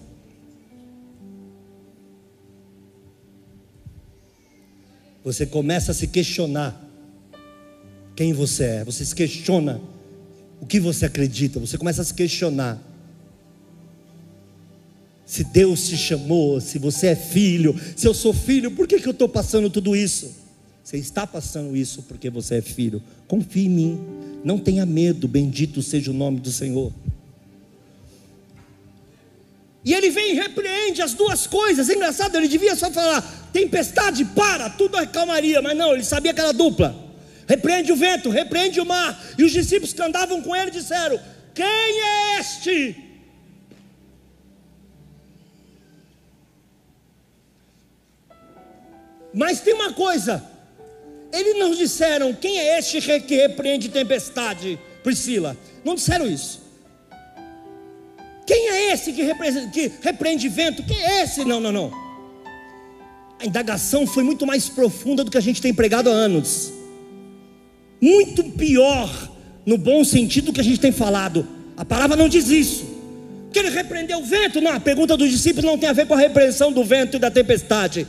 Você 5.24 5.44
começa 5.44 5.90
a 5.90 5.94
se 5.94 6.06
questionar 6.06 6.80
quem 8.14 8.32
você 8.32 8.64
é. 8.64 8.84
Você 8.84 9.04
se 9.04 9.12
questiona 9.16 9.80
o 10.60 10.66
que 10.66 10.78
você 10.78 11.04
acredita. 11.04 11.58
Você 11.58 11.76
começa 11.76 12.02
a 12.02 12.04
se 12.04 12.14
questionar. 12.14 12.80
Se 15.26 15.42
Deus 15.42 15.88
te 15.88 15.96
chamou, 15.96 16.60
se 16.60 16.78
você 16.78 17.08
é 17.08 17.16
filho, 17.16 17.74
se 17.96 18.06
eu 18.06 18.14
sou 18.14 18.32
filho, 18.32 18.70
por 18.70 18.86
que, 18.86 19.00
que 19.00 19.08
eu 19.08 19.12
estou 19.12 19.28
passando 19.28 19.68
tudo 19.68 19.96
isso? 19.96 20.47
Você 20.88 20.96
está 20.96 21.26
passando 21.26 21.76
isso 21.76 22.02
porque 22.04 22.30
você 22.30 22.54
é 22.54 22.62
filho. 22.62 23.02
Confie 23.26 23.66
em 23.66 23.68
mim. 23.68 24.00
Não 24.42 24.58
tenha 24.58 24.86
medo. 24.86 25.28
Bendito 25.28 25.82
seja 25.82 26.10
o 26.10 26.14
nome 26.14 26.40
do 26.40 26.50
Senhor. 26.50 26.90
E 29.84 29.92
ele 29.92 30.08
vem 30.08 30.30
e 30.30 30.34
repreende 30.34 31.02
as 31.02 31.12
duas 31.12 31.46
coisas. 31.46 31.90
É 31.90 31.94
engraçado, 31.94 32.36
ele 32.36 32.48
devia 32.48 32.74
só 32.74 32.90
falar: 32.90 33.20
tempestade, 33.52 34.24
para, 34.24 34.70
tudo 34.70 34.96
acalmaria. 34.96 35.60
Mas 35.60 35.76
não, 35.76 35.92
ele 35.92 36.02
sabia 36.02 36.32
que 36.32 36.40
era 36.40 36.54
dupla. 36.54 36.96
Repreende 37.46 37.92
o 37.92 37.96
vento, 37.96 38.30
repreende 38.30 38.80
o 38.80 38.86
mar. 38.86 39.22
E 39.36 39.44
os 39.44 39.52
discípulos 39.52 39.92
que 39.92 40.00
andavam 40.00 40.40
com 40.40 40.56
ele 40.56 40.70
disseram: 40.70 41.20
Quem 41.54 41.66
é 41.66 42.40
este? 42.40 42.96
Mas 49.34 49.60
tem 49.60 49.74
uma 49.74 49.92
coisa: 49.92 50.47
eles 51.38 51.58
não 51.58 51.74
disseram 51.74 52.32
quem 52.32 52.58
é 52.58 52.78
este 52.78 53.00
que 53.20 53.36
repreende 53.36 53.88
tempestade, 53.88 54.78
Priscila. 55.02 55.56
Não 55.84 55.94
disseram 55.94 56.26
isso. 56.26 56.68
Quem 58.46 58.68
é 58.70 58.92
esse 58.92 59.12
que, 59.12 59.22
que 59.72 59.92
repreende 60.00 60.48
vento? 60.48 60.82
Quem 60.82 60.96
é 60.96 61.22
esse? 61.22 61.44
Não, 61.44 61.60
não, 61.60 61.70
não. 61.70 61.92
A 63.38 63.46
indagação 63.46 64.06
foi 64.06 64.24
muito 64.24 64.46
mais 64.46 64.68
profunda 64.68 65.22
do 65.22 65.30
que 65.30 65.38
a 65.38 65.40
gente 65.40 65.60
tem 65.60 65.72
pregado 65.72 66.10
há 66.10 66.12
anos. 66.12 66.72
Muito 68.00 68.42
pior, 68.42 69.30
no 69.66 69.76
bom 69.76 70.02
sentido 70.02 70.46
do 70.46 70.52
que 70.52 70.60
a 70.60 70.64
gente 70.64 70.80
tem 70.80 70.90
falado. 70.90 71.46
A 71.76 71.84
palavra 71.84 72.16
não 72.16 72.28
diz 72.28 72.48
isso. 72.48 72.86
Que 73.52 73.58
ele 73.58 73.70
repreendeu 73.70 74.18
o 74.18 74.24
vento? 74.24 74.60
Não, 74.60 74.72
a 74.72 74.80
pergunta 74.80 75.16
dos 75.16 75.30
discípulos 75.30 75.64
não 75.64 75.78
tem 75.78 75.88
a 75.88 75.92
ver 75.92 76.06
com 76.06 76.14
a 76.14 76.18
repreensão 76.18 76.72
do 76.72 76.84
vento 76.84 77.16
e 77.16 77.20
da 77.20 77.30
tempestade. 77.30 78.06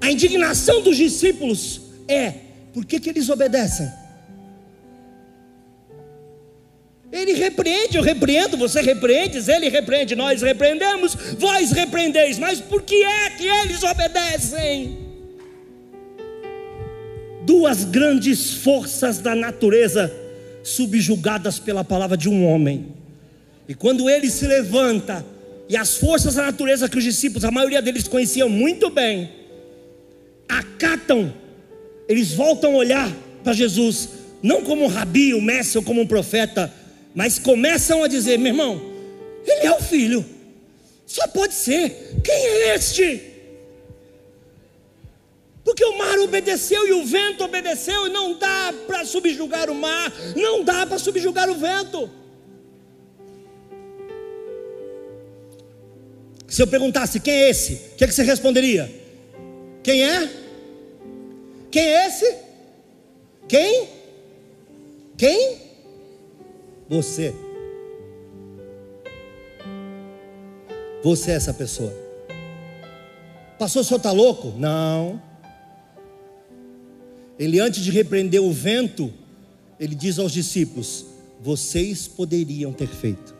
A 0.00 0.10
indignação 0.10 0.82
dos 0.82 0.96
discípulos 0.96 1.80
é: 2.08 2.32
por 2.72 2.84
que, 2.84 3.00
que 3.00 3.10
eles 3.10 3.28
obedecem? 3.28 3.90
Ele 7.10 7.32
repreende, 7.32 7.96
eu 7.96 8.02
repreendo, 8.02 8.56
você 8.56 8.82
repreende, 8.82 9.38
ele 9.50 9.68
repreende, 9.68 10.14
nós 10.14 10.42
repreendemos, 10.42 11.14
vós 11.38 11.70
repreendeis, 11.70 12.38
mas 12.38 12.60
por 12.60 12.82
que 12.82 13.02
é 13.02 13.30
que 13.30 13.46
eles 13.46 13.82
obedecem? 13.82 14.98
Duas 17.44 17.84
grandes 17.84 18.54
forças 18.54 19.18
da 19.18 19.34
natureza 19.34 20.12
subjugadas 20.64 21.60
pela 21.60 21.84
palavra 21.84 22.16
de 22.16 22.28
um 22.28 22.44
homem. 22.44 22.88
E 23.68 23.74
quando 23.74 24.10
ele 24.10 24.28
se 24.28 24.46
levanta, 24.46 25.24
e 25.68 25.76
as 25.76 25.96
forças 25.96 26.34
da 26.34 26.42
natureza 26.42 26.88
que 26.88 26.98
os 26.98 27.04
discípulos, 27.04 27.44
a 27.44 27.50
maioria 27.50 27.80
deles 27.80 28.06
conheciam 28.08 28.48
muito 28.48 28.90
bem, 28.90 29.30
acatam, 30.48 31.32
eles 32.08 32.32
voltam 32.32 32.74
a 32.74 32.76
olhar 32.76 33.12
para 33.42 33.52
Jesus, 33.52 34.08
não 34.42 34.62
como 34.62 34.84
um 34.84 34.88
rabi, 34.88 35.34
um 35.34 35.40
mestre 35.40 35.78
ou 35.78 35.84
como 35.84 36.00
um 36.00 36.06
profeta, 36.06 36.72
mas 37.14 37.38
começam 37.38 38.02
a 38.02 38.08
dizer: 38.08 38.38
meu 38.38 38.52
irmão, 38.52 38.80
ele 39.46 39.66
é 39.66 39.72
o 39.72 39.80
filho, 39.80 40.24
só 41.06 41.26
pode 41.28 41.54
ser, 41.54 42.20
quem 42.22 42.34
é 42.34 42.74
este? 42.74 43.34
Porque 45.64 45.84
o 45.84 45.98
mar 45.98 46.16
obedeceu 46.20 46.86
e 46.86 46.92
o 46.92 47.04
vento 47.04 47.42
obedeceu, 47.42 48.06
e 48.06 48.10
não 48.10 48.38
dá 48.38 48.72
para 48.86 49.04
subjugar 49.04 49.68
o 49.68 49.74
mar, 49.74 50.12
não 50.36 50.62
dá 50.62 50.86
para 50.86 50.98
subjugar 50.98 51.50
o 51.50 51.56
vento. 51.56 52.08
Se 56.46 56.62
eu 56.62 56.66
perguntasse 56.66 57.18
quem 57.18 57.34
é 57.34 57.50
esse, 57.50 57.72
o 57.92 57.96
que, 57.96 58.04
é 58.04 58.06
que 58.06 58.14
você 58.14 58.22
responderia? 58.22 59.05
Quem 59.86 60.02
é? 60.02 60.28
Quem 61.70 61.80
é 61.80 62.06
esse? 62.08 62.38
Quem? 63.46 63.88
Quem? 65.16 65.58
Você. 66.88 67.32
Você 71.04 71.30
é 71.30 71.34
essa 71.34 71.54
pessoa. 71.54 71.94
Pastor, 73.60 73.82
o 73.82 73.84
senhor 73.84 73.98
está 73.98 74.10
louco? 74.10 74.52
Não. 74.58 75.22
Ele, 77.38 77.60
antes 77.60 77.84
de 77.84 77.92
repreender 77.92 78.42
o 78.42 78.50
vento, 78.50 79.14
ele 79.78 79.94
diz 79.94 80.18
aos 80.18 80.32
discípulos: 80.32 81.06
Vocês 81.40 82.08
poderiam 82.08 82.72
ter 82.72 82.88
feito. 82.88 83.35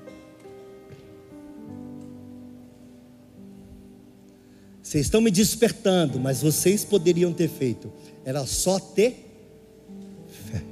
Vocês 4.96 5.08
estão 5.08 5.20
me 5.20 5.30
despertando, 5.30 6.18
mas 6.18 6.40
vocês 6.40 6.82
poderiam 6.82 7.30
ter 7.30 7.50
feito. 7.50 7.92
Era 8.24 8.46
só 8.46 8.78
ter 8.78 9.26
fé. 10.50 10.62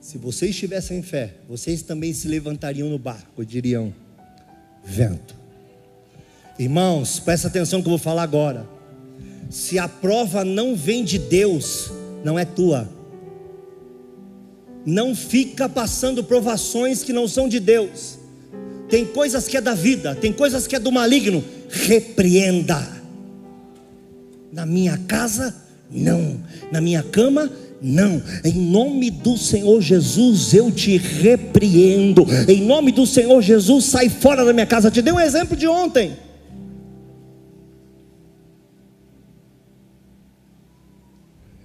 Se 0.00 0.16
vocês 0.16 0.56
tivessem 0.56 1.02
fé, 1.02 1.34
vocês 1.46 1.82
também 1.82 2.14
se 2.14 2.26
levantariam 2.28 2.88
no 2.88 2.98
barco 2.98 3.42
e 3.42 3.44
diriam: 3.44 3.92
vento. 4.82 5.36
Irmãos, 6.58 7.20
presta 7.20 7.48
atenção 7.48 7.82
que 7.82 7.88
eu 7.88 7.90
vou 7.90 7.98
falar 7.98 8.22
agora. 8.22 8.66
Se 9.50 9.78
a 9.78 9.86
prova 9.86 10.46
não 10.46 10.74
vem 10.74 11.04
de 11.04 11.18
Deus, 11.18 11.92
não 12.24 12.38
é 12.38 12.46
tua. 12.46 12.88
Não 14.86 15.14
fica 15.14 15.68
passando 15.68 16.24
provações 16.24 17.04
que 17.04 17.12
não 17.12 17.28
são 17.28 17.46
de 17.50 17.60
Deus 17.60 18.17
tem 18.88 19.04
coisas 19.04 19.46
que 19.46 19.56
é 19.56 19.60
da 19.60 19.74
vida, 19.74 20.14
tem 20.14 20.32
coisas 20.32 20.66
que 20.66 20.74
é 20.74 20.78
do 20.78 20.90
maligno, 20.90 21.44
repreenda. 21.68 22.96
Na 24.52 24.64
minha 24.64 24.96
casa, 24.96 25.54
não. 25.90 26.40
Na 26.72 26.80
minha 26.80 27.02
cama, 27.02 27.50
não. 27.80 28.22
Em 28.44 28.54
nome 28.54 29.10
do 29.10 29.36
Senhor 29.36 29.80
Jesus, 29.80 30.54
eu 30.54 30.72
te 30.72 30.96
repreendo. 30.96 32.24
Em 32.48 32.62
nome 32.62 32.90
do 32.90 33.06
Senhor 33.06 33.40
Jesus, 33.42 33.84
sai 33.84 34.08
fora 34.08 34.44
da 34.44 34.52
minha 34.52 34.66
casa. 34.66 34.90
te 34.90 35.02
dei 35.02 35.12
um 35.12 35.20
exemplo 35.20 35.56
de 35.56 35.68
ontem. 35.68 36.16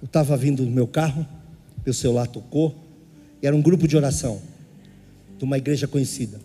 Eu 0.02 0.06
estava 0.06 0.36
vindo 0.36 0.62
no 0.62 0.70
meu 0.70 0.86
carro, 0.86 1.26
meu 1.84 1.94
celular 1.94 2.26
tocou, 2.26 2.74
e 3.42 3.46
era 3.46 3.56
um 3.56 3.62
grupo 3.62 3.88
de 3.88 3.96
oração 3.96 4.40
de 5.38 5.44
uma 5.44 5.56
igreja 5.56 5.88
conhecida. 5.88 6.38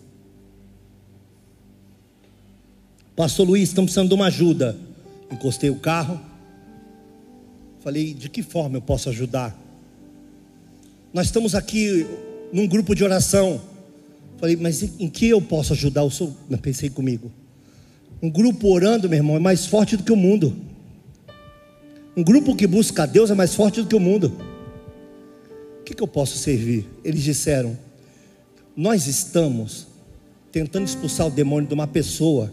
Pastor 3.20 3.46
Luiz, 3.46 3.68
estamos 3.68 3.90
precisando 3.90 4.08
de 4.08 4.14
uma 4.14 4.28
ajuda. 4.28 4.74
Encostei 5.30 5.68
o 5.68 5.74
carro. 5.74 6.18
Falei, 7.80 8.14
de 8.14 8.30
que 8.30 8.42
forma 8.42 8.78
eu 8.78 8.80
posso 8.80 9.10
ajudar? 9.10 9.54
Nós 11.12 11.26
estamos 11.26 11.54
aqui 11.54 12.06
num 12.50 12.66
grupo 12.66 12.94
de 12.94 13.04
oração. 13.04 13.60
Falei, 14.38 14.56
mas 14.56 14.82
em 14.98 15.06
que 15.10 15.28
eu 15.28 15.42
posso 15.42 15.74
ajudar? 15.74 16.00
Eu 16.00 16.08
sou, 16.08 16.34
pensei 16.62 16.88
comigo. 16.88 17.30
Um 18.22 18.30
grupo 18.30 18.68
orando, 18.72 19.06
meu 19.06 19.18
irmão, 19.18 19.36
é 19.36 19.38
mais 19.38 19.66
forte 19.66 19.98
do 19.98 20.02
que 20.02 20.12
o 20.12 20.16
mundo. 20.16 20.56
Um 22.16 22.24
grupo 22.24 22.56
que 22.56 22.66
busca 22.66 23.02
a 23.02 23.06
Deus 23.06 23.30
é 23.30 23.34
mais 23.34 23.54
forte 23.54 23.82
do 23.82 23.86
que 23.86 23.94
o 23.94 24.00
mundo. 24.00 24.32
O 25.78 25.84
que, 25.84 25.92
que 25.92 26.02
eu 26.02 26.08
posso 26.08 26.38
servir? 26.38 26.88
Eles 27.04 27.22
disseram: 27.22 27.76
Nós 28.74 29.06
estamos 29.06 29.88
tentando 30.50 30.86
expulsar 30.86 31.26
o 31.26 31.30
demônio 31.30 31.68
de 31.68 31.74
uma 31.74 31.86
pessoa 31.86 32.50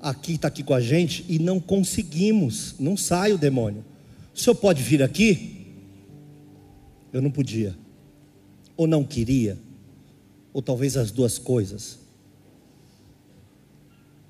aqui 0.00 0.34
está 0.34 0.48
aqui 0.48 0.62
com 0.62 0.74
a 0.74 0.80
gente 0.80 1.24
e 1.28 1.38
não 1.38 1.60
conseguimos, 1.60 2.74
não 2.78 2.96
sai 2.96 3.32
o 3.32 3.38
demônio. 3.38 3.84
O 4.34 4.38
senhor 4.38 4.54
pode 4.54 4.82
vir 4.82 5.02
aqui? 5.02 5.66
Eu 7.12 7.20
não 7.20 7.30
podia, 7.30 7.76
ou 8.76 8.86
não 8.86 9.04
queria, 9.04 9.58
ou 10.52 10.62
talvez 10.62 10.96
as 10.96 11.10
duas 11.10 11.38
coisas. 11.38 11.98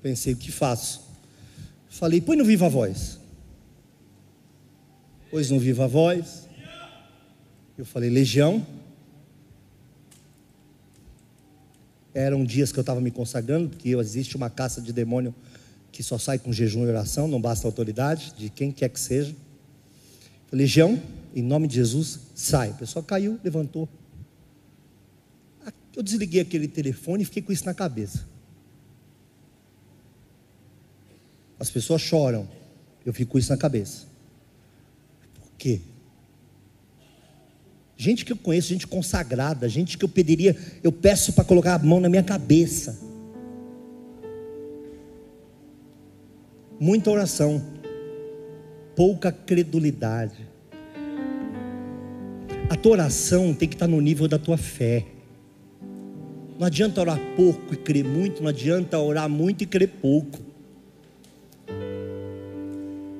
Pensei, 0.01 0.33
o 0.33 0.37
que 0.37 0.51
faço? 0.51 1.01
Falei, 1.87 2.19
põe 2.19 2.35
no 2.35 2.43
viva 2.43 2.67
voz. 2.67 3.19
Pois 5.29 5.51
no 5.51 5.59
viva 5.59 5.87
voz. 5.87 6.47
Eu 7.77 7.85
falei, 7.85 8.09
legião. 8.09 8.65
Eram 12.13 12.43
dias 12.43 12.71
que 12.71 12.79
eu 12.79 12.81
estava 12.81 12.99
me 12.99 13.11
consagrando, 13.11 13.69
porque 13.69 13.89
existe 13.89 14.35
uma 14.35 14.49
caça 14.49 14.81
de 14.81 14.91
demônio 14.91 15.33
que 15.91 16.01
só 16.01 16.17
sai 16.17 16.39
com 16.39 16.53
jejum 16.53 16.85
e 16.85 16.87
oração, 16.87 17.27
não 17.27 17.41
basta 17.41 17.67
autoridade 17.67 18.33
de 18.37 18.49
quem 18.49 18.71
quer 18.71 18.89
que 18.89 18.99
seja. 18.99 19.35
Legião, 20.51 21.01
em 21.35 21.41
nome 21.41 21.67
de 21.67 21.75
Jesus, 21.75 22.19
sai. 22.33 22.71
O 22.71 22.75
pessoal 22.75 23.03
caiu, 23.03 23.39
levantou. 23.43 23.87
Eu 25.95 26.01
desliguei 26.01 26.41
aquele 26.41 26.67
telefone 26.67 27.23
e 27.23 27.25
fiquei 27.25 27.41
com 27.41 27.51
isso 27.51 27.65
na 27.65 27.73
cabeça. 27.73 28.25
As 31.59 31.69
pessoas 31.69 32.01
choram, 32.01 32.47
eu 33.05 33.13
fico 33.13 33.33
com 33.33 33.37
isso 33.37 33.51
na 33.51 33.57
cabeça. 33.57 34.05
Por 35.39 35.51
quê? 35.57 35.81
Gente 37.97 38.25
que 38.25 38.31
eu 38.31 38.37
conheço, 38.37 38.69
gente 38.69 38.87
consagrada, 38.87 39.69
gente 39.69 39.95
que 39.97 40.03
eu 40.03 40.09
pediria, 40.09 40.57
eu 40.81 40.91
peço 40.91 41.33
para 41.33 41.43
colocar 41.43 41.75
a 41.75 41.79
mão 41.79 41.99
na 41.99 42.09
minha 42.09 42.23
cabeça. 42.23 43.10
Muita 46.81 47.11
oração, 47.11 47.61
pouca 48.95 49.31
credulidade. 49.31 50.49
A 52.67 52.75
tua 52.75 52.93
oração 52.93 53.53
tem 53.53 53.69
que 53.69 53.75
estar 53.75 53.85
no 53.85 54.01
nível 54.01 54.27
da 54.27 54.39
tua 54.39 54.57
fé. 54.57 55.05
Não 56.57 56.65
adianta 56.65 56.99
orar 56.99 57.19
pouco 57.35 57.75
e 57.75 57.77
crer 57.77 58.03
muito, 58.03 58.41
não 58.41 58.49
adianta 58.49 58.97
orar 58.97 59.29
muito 59.29 59.63
e 59.63 59.67
crer 59.67 59.89
pouco. 60.01 60.39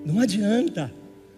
Não 0.03 0.19
adianta 0.19 0.91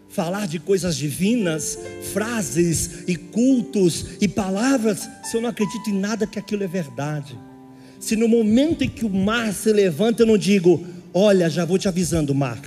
falar 0.07 0.47
de 0.47 0.59
coisas 0.59 0.95
divinas, 0.95 1.77
frases 2.13 3.03
e 3.05 3.17
cultos 3.17 4.15
e 4.21 4.29
palavras, 4.29 5.09
se 5.25 5.35
eu 5.35 5.41
não 5.41 5.49
acredito 5.49 5.89
em 5.89 5.99
nada 5.99 6.25
que 6.25 6.39
aquilo 6.39 6.63
é 6.63 6.67
verdade 6.67 7.37
se 8.03 8.17
no 8.17 8.27
momento 8.27 8.83
em 8.83 8.89
que 8.89 9.05
o 9.05 9.09
mar 9.09 9.53
se 9.53 9.71
levanta 9.71 10.23
eu 10.23 10.27
não 10.27 10.37
digo, 10.37 10.85
olha, 11.13 11.49
já 11.49 11.65
vou 11.65 11.77
te 11.77 11.87
avisando, 11.87 12.33
mar. 12.33 12.59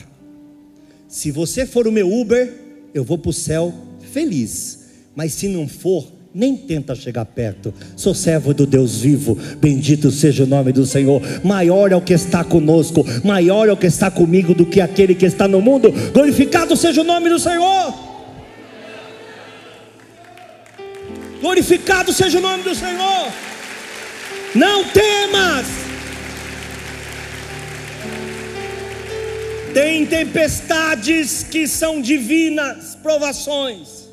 Se 1.09 1.30
você 1.30 1.66
for 1.66 1.86
o 1.86 1.92
meu 1.92 2.12
Uber, 2.12 2.53
eu 2.92 3.05
vou 3.05 3.18
para 3.18 3.30
o 3.30 3.32
céu 3.32 3.72
feliz. 4.12 4.86
Mas 5.14 5.32
se 5.32 5.49
não 5.49 5.66
for, 5.66 6.12
nem 6.34 6.55
tenta 6.55 6.94
chegar 6.94 7.24
perto. 7.24 7.72
Sou 7.97 8.14
servo 8.14 8.53
do 8.53 8.66
Deus 8.66 9.01
vivo, 9.01 9.38
bendito 9.59 10.11
seja 10.11 10.44
o 10.44 10.47
nome 10.47 10.70
do 10.70 10.84
Senhor. 10.84 11.22
Maior 11.42 11.90
é 11.92 11.97
o 11.97 12.01
que 12.01 12.12
está 12.12 12.44
conosco, 12.44 13.05
maior 13.24 13.68
é 13.68 13.72
o 13.72 13.76
que 13.76 13.86
está 13.86 14.11
comigo 14.11 14.53
do 14.53 14.66
que 14.66 14.80
aquele 14.80 15.14
que 15.14 15.24
está 15.24 15.49
no 15.49 15.62
mundo. 15.62 15.90
Glorificado 16.12 16.76
seja 16.76 17.01
o 17.01 17.05
nome 17.05 17.30
do 17.30 17.38
Senhor. 17.38 17.94
Glorificado 21.40 22.12
seja 22.12 22.38
o 22.38 22.42
nome 22.42 22.62
do 22.64 22.74
Senhor. 22.74 23.32
Não 24.55 24.84
temas. 24.84 25.86
Tem 29.77 30.07
tempestades 30.07 31.43
que 31.43 31.68
são 31.68 32.01
divinas, 32.01 32.95
provações 32.95 34.07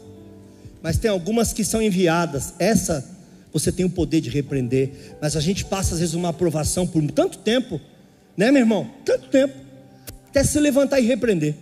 mas 0.84 0.98
tem 0.98 1.10
algumas 1.10 1.54
que 1.54 1.64
são 1.64 1.82
enviadas. 1.82 2.54
Essa 2.60 3.10
você 3.54 3.72
tem 3.72 3.86
o 3.86 3.90
poder 3.90 4.20
de 4.20 4.30
repreender, 4.30 5.16
mas 5.22 5.38
a 5.38 5.40
gente 5.40 5.64
passa 5.64 5.94
às 5.94 6.02
vezes 6.02 6.14
uma 6.14 6.30
aprovação 6.30 6.86
por 6.86 7.02
tanto 7.10 7.38
tempo, 7.38 7.80
né, 8.36 8.52
meu 8.52 8.62
irmão? 8.62 8.92
Tanto 9.06 9.30
tempo, 9.30 9.54
até 10.28 10.44
se 10.44 10.60
levantar 10.60 11.00
e 11.00 11.06
repreender. 11.06 11.56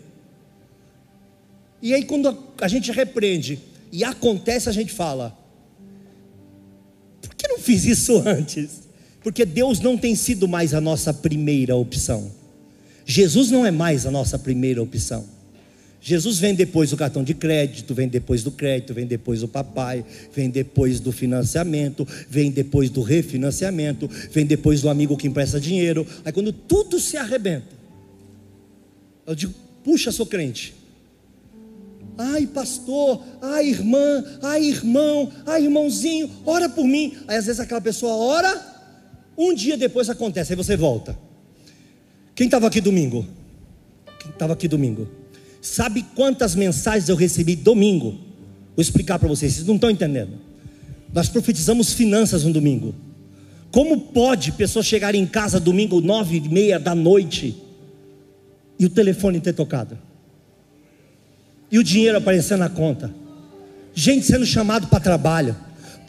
E 1.82 1.93
aí, 1.93 2.04
quando 2.04 2.36
a 2.60 2.68
gente 2.68 2.91
repreende 2.91 3.60
e 3.91 4.04
acontece, 4.04 4.68
a 4.68 4.72
gente 4.72 4.91
fala: 4.91 5.38
por 7.22 7.36
que 7.36 7.47
não 7.47 7.60
fiz 7.60 7.86
isso 7.86 8.18
antes? 8.26 8.89
Porque 9.22 9.45
Deus 9.45 9.80
não 9.80 9.95
tem 9.97 10.16
sido 10.16 10.47
mais 10.47 10.74
a 10.74 10.82
nossa 10.82 11.14
primeira 11.14 11.76
opção. 11.76 12.32
Jesus 13.06 13.49
não 13.52 13.66
é 13.66 13.72
mais 13.72 14.06
a 14.06 14.12
nossa 14.12 14.38
primeira 14.38 14.82
opção. 14.82 15.26
Jesus 16.04 16.39
vem 16.39 16.56
depois 16.56 16.89
do 16.89 16.97
cartão 16.97 17.24
de 17.24 17.36
crédito, 17.36 17.93
vem 17.93 18.08
depois 18.08 18.41
do 18.41 18.49
crédito, 18.49 18.91
vem 18.91 19.06
depois 19.06 19.41
do 19.41 19.47
papai, 19.47 20.04
vem 20.34 20.49
depois 20.49 20.99
do 20.99 21.12
financiamento, 21.12 22.08
vem 22.28 22.49
depois 22.49 22.89
do 22.89 23.04
refinanciamento, 23.04 24.10
vem 24.32 24.43
depois 24.43 24.82
do 24.82 24.89
amigo 24.89 25.16
que 25.16 25.28
empresta 25.28 25.60
dinheiro. 25.60 26.06
Aí 26.26 26.32
quando 26.32 26.52
tudo 26.52 26.99
se 26.99 27.18
arrebenta, 27.18 27.76
eu 29.28 29.36
digo: 29.36 29.54
puxa, 29.84 30.12
sou 30.12 30.26
crente. 30.26 30.74
Ai, 32.18 32.47
pastor, 32.47 33.24
ai, 33.39 33.70
irmã, 33.70 34.24
ai, 34.41 34.66
irmão, 34.66 35.32
ai, 35.45 35.64
irmãozinho, 35.64 36.30
ora 36.45 36.68
por 36.68 36.86
mim. 36.86 37.16
Aí 37.28 37.38
às 37.38 37.45
vezes 37.45 37.60
aquela 37.60 37.80
pessoa 37.80 38.16
ora, 38.16 38.60
um 39.38 39.54
dia 39.54 39.78
depois 39.78 40.10
acontece, 40.10 40.52
aí 40.52 40.58
você 40.58 40.76
volta. 40.76 41.16
Quem 42.41 42.47
estava 42.47 42.65
aqui 42.65 42.81
domingo? 42.81 43.23
Quem 44.17 44.31
estava 44.31 44.53
aqui 44.53 44.67
domingo? 44.67 45.07
Sabe 45.61 46.03
quantas 46.15 46.55
mensagens 46.55 47.07
eu 47.07 47.15
recebi 47.15 47.55
domingo? 47.55 48.17
Vou 48.75 48.81
explicar 48.81 49.19
para 49.19 49.27
vocês, 49.27 49.53
vocês 49.53 49.67
não 49.67 49.75
estão 49.75 49.91
entendendo. 49.91 50.39
Nós 51.13 51.29
profetizamos 51.29 51.93
finanças 51.93 52.43
no 52.43 52.51
domingo. 52.51 52.95
Como 53.69 53.95
pode 53.95 54.53
pessoa 54.53 54.81
chegar 54.81 55.13
em 55.13 55.23
casa 55.23 55.59
domingo 55.59 56.01
nove 56.01 56.37
e 56.37 56.49
meia 56.49 56.79
da 56.79 56.95
noite 56.95 57.55
e 58.79 58.87
o 58.87 58.89
telefone 58.89 59.39
ter 59.39 59.53
tocado? 59.53 59.95
E 61.71 61.77
o 61.77 61.83
dinheiro 61.83 62.17
aparecer 62.17 62.57
na 62.57 62.69
conta? 62.69 63.13
Gente 63.93 64.25
sendo 64.25 64.47
chamado 64.47 64.87
para 64.87 64.99
trabalho 64.99 65.55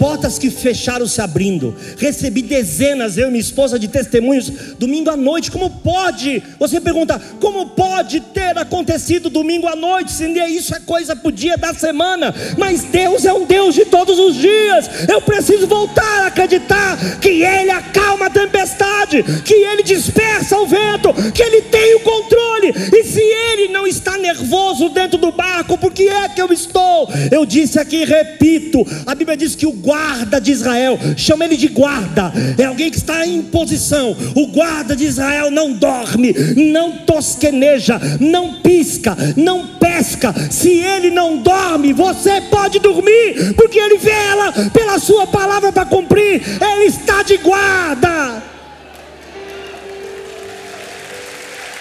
portas 0.03 0.37
que 0.37 0.51
fecharam 0.51 1.07
se 1.07 1.21
abrindo. 1.21 1.77
Recebi 1.97 2.43
dezenas, 2.43 3.17
eu 3.17 3.29
e 3.29 3.31
minha 3.31 3.41
esposa, 3.41 3.79
de 3.79 3.87
testemunhos 3.87 4.51
domingo 4.77 5.09
à 5.09 5.17
noite. 5.17 5.49
Como 5.49 5.71
pode? 5.71 6.43
Você 6.59 6.81
pergunta, 6.81 7.23
como 7.39 7.67
pode 7.67 8.19
ter 8.19 8.59
acontecido 8.59 9.31
domingo 9.31 9.69
à 9.69 9.77
noite? 9.77 10.11
Se 10.11 10.27
isso 10.49 10.75
é 10.75 10.81
coisa 10.81 11.15
para 11.15 11.29
o 11.29 11.31
dia 11.31 11.57
da 11.57 11.73
semana. 11.73 12.35
Mas 12.59 12.83
Deus 12.83 13.25
é 13.25 13.33
um 13.33 13.47
Deus 13.47 13.77
de 13.77 13.85
todos 13.85 14.19
os 14.19 14.35
dias. 14.35 15.09
Eu 15.09 15.23
preciso 15.23 15.69
voltar 15.69 16.25
a 16.25 16.27
acreditar 16.27 17.21
que 17.21 17.45
Ele 17.45 17.71
acalma 17.71 18.27
a 18.27 18.31
tempestade, 18.31 19.23
que 19.45 19.55
Ele 19.55 19.85
dispersa 19.85 20.59
o 20.59 20.67
vento, 20.67 21.15
que 21.33 21.45
Ele 21.45 21.63
tem 21.63 21.95
o 21.95 22.01
controle. 22.01 22.75
E 22.93 23.05
se 23.05 23.21
Ele 23.21 23.69
não 23.69 23.87
está 23.87 24.19
nervoso 24.19 24.89
dentro 24.89 25.17
do 25.17 25.31
barco, 25.31 25.79
por 25.79 25.93
que 25.93 26.09
é 26.09 26.29
que 26.29 26.43
eu 26.43 26.53
estou? 26.53 27.09
Eu 27.31 27.47
disse 27.47 27.79
aqui, 27.79 28.05
repito: 28.05 28.85
a 29.07 29.15
Bíblia 29.15 29.37
diz 29.37 29.55
que 29.55 29.65
o 29.65 29.73
guarda 29.93 30.41
de 30.41 30.51
Israel, 30.51 30.99
chama 31.19 31.45
ele 31.45 31.55
de 31.55 31.69
guarda, 31.69 32.33
é 32.57 32.65
alguém 32.65 32.91
que 32.91 32.97
está 32.97 33.27
em 33.27 33.43
posição. 33.43 34.17
O 34.35 34.47
guarda 34.47 34.97
de 34.97 35.05
Israel 35.05 35.51
não 35.51 35.75
dorme, 35.75 36.33
não 36.73 36.97
tosqueneja, 37.05 38.01
não 38.19 38.55
pisca, 38.63 39.15
não 39.37 39.67
pesca. 39.79 40.35
Se 40.51 40.71
ele 40.71 41.11
não 41.11 41.37
dorme, 41.37 41.93
você 41.93 42.41
pode 42.41 42.79
dormir, 42.79 43.53
porque 43.55 43.79
ele 43.79 43.99
vela 43.99 44.71
pela 44.73 44.99
sua 44.99 45.27
palavra 45.27 45.71
para 45.71 45.85
cumprir, 45.85 46.41
ele 46.59 46.87
está 46.87 47.23
de 47.23 47.37
guarda. 47.37 48.43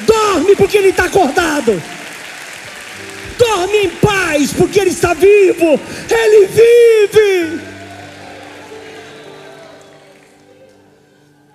Dorme 0.02 0.54
porque 0.58 0.78
ele 0.78 0.90
está 0.90 1.06
acordado. 1.06 1.82
Dorme 3.38 3.86
em 3.86 3.90
paz, 3.90 4.52
porque 4.54 4.80
Ele 4.80 4.92
está 4.92 5.16
vivo. 5.16 5.80
Ele 6.10 6.48
vive. 6.48 7.71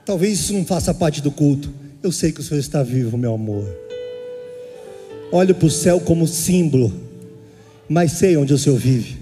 Talvez 0.06 0.38
isso 0.38 0.52
não 0.52 0.64
faça 0.64 0.94
parte 0.94 1.20
do 1.20 1.32
culto. 1.32 1.68
Eu 2.00 2.12
sei 2.12 2.30
que 2.30 2.38
o 2.38 2.42
Senhor 2.42 2.60
está 2.60 2.80
vivo, 2.80 3.18
meu 3.18 3.34
amor. 3.34 3.66
Olho 5.32 5.52
para 5.52 5.66
o 5.66 5.70
céu 5.70 5.98
como 5.98 6.28
símbolo, 6.28 6.94
mas 7.88 8.12
sei 8.12 8.36
onde 8.36 8.54
o 8.54 8.58
Senhor 8.58 8.78
vive. 8.78 9.18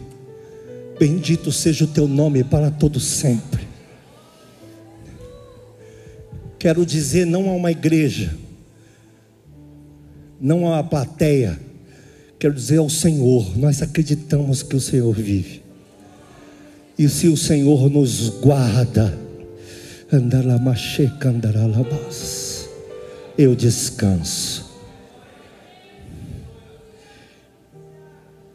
Bendito 0.98 1.50
seja 1.50 1.86
o 1.86 1.88
teu 1.88 2.06
nome 2.06 2.44
para 2.44 2.70
todo 2.70 3.00
sempre. 3.00 3.66
Quero 6.58 6.84
dizer, 6.84 7.24
não 7.24 7.48
a 7.48 7.54
uma 7.54 7.70
igreja, 7.70 8.36
não 10.38 10.66
a 10.66 10.76
uma 10.76 10.84
plateia, 10.84 11.58
quero 12.38 12.52
dizer 12.52 12.78
ao 12.78 12.90
Senhor, 12.90 13.56
nós 13.56 13.80
acreditamos 13.80 14.62
que 14.62 14.76
o 14.76 14.80
Senhor 14.80 15.14
vive. 15.14 15.62
E 16.98 17.08
se 17.08 17.28
o 17.28 17.36
Senhor 17.36 17.88
nos 17.90 18.28
guarda, 18.28 19.23
eu 23.36 23.54
descanso. 23.54 24.72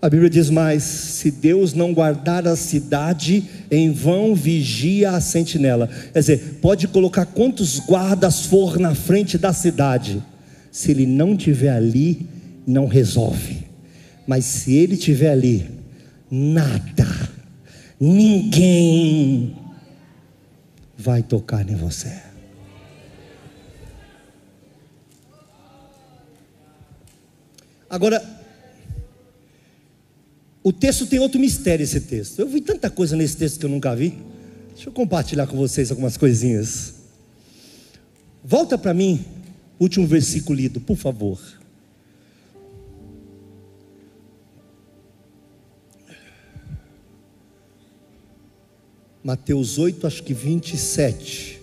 A 0.02 0.10
Bíblia 0.10 0.30
diz 0.30 0.50
mais: 0.50 0.84
se 0.84 1.30
Deus 1.30 1.74
não 1.74 1.94
guardar 1.94 2.48
a 2.48 2.56
cidade, 2.56 3.44
em 3.70 3.92
vão 3.92 4.34
vigia 4.34 5.12
a 5.12 5.22
sentinela. 5.22 5.90
Quer 6.14 6.20
dizer, 6.20 6.60
pode 6.62 6.88
colocar 6.88 7.26
quantos 7.26 7.80
guardas 7.80 8.46
for 8.46 8.80
na 8.80 8.96
frente 8.96 9.38
da 9.38 9.52
cidade, 9.52 10.24
se 10.72 10.92
ele 10.92 11.06
não 11.06 11.36
tiver 11.36 11.72
ali, 11.72 12.26
não 12.66 12.88
resolve. 12.88 13.68
Mas 14.26 14.46
se 14.46 14.74
ele 14.76 14.96
tiver 14.96 15.32
ali, 15.32 15.66
nada, 16.32 17.08
ninguém 18.00 19.56
vai 21.00 21.24
tocar 21.24 21.68
em 21.70 21.76
você. 21.76 22.14
Agora, 27.90 28.22
o 30.62 30.74
texto 30.74 31.08
tem 31.08 31.18
outro 31.20 31.40
mistério 31.40 31.84
esse 31.86 32.02
texto. 32.02 32.40
Eu 32.40 32.50
vi 32.50 32.60
tanta 32.60 32.90
coisa 32.90 33.16
nesse 33.16 33.38
texto 33.38 33.60
que 33.60 33.66
eu 33.66 33.70
nunca 33.70 33.96
vi. 33.96 34.18
Deixa 34.76 34.90
eu 34.90 34.94
compartilhar 34.94 35.48
com 35.48 35.56
vocês 35.56 35.90
algumas 35.90 36.18
coisinhas. 36.18 36.96
Volta 38.44 38.78
para 38.78 38.94
mim, 38.94 39.24
último 39.80 40.06
versículo 40.06 40.58
lido, 40.60 40.82
por 40.82 40.98
favor. 40.98 41.40
Mateus 49.24 49.78
8, 49.78 50.08
acho 50.08 50.24
que 50.24 50.34
27. 50.34 51.62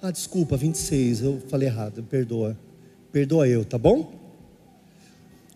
Ah, 0.00 0.10
desculpa, 0.10 0.56
26, 0.56 1.22
eu 1.22 1.42
falei 1.48 1.66
errado, 1.66 2.02
perdoa. 2.02 2.56
Perdoa 3.10 3.48
eu, 3.48 3.64
tá 3.64 3.78
bom? 3.78 4.12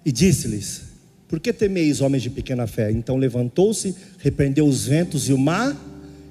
E 0.04 0.10
disse-lhes: 0.10 0.84
Por 1.28 1.38
que 1.38 1.52
temeis, 1.52 2.00
homens 2.00 2.22
de 2.22 2.30
pequena 2.30 2.66
fé? 2.66 2.90
Então 2.90 3.16
levantou-se, 3.16 3.94
repreendeu 4.18 4.66
os 4.66 4.86
ventos 4.86 5.28
e 5.28 5.32
o 5.32 5.38
mar. 5.38 5.76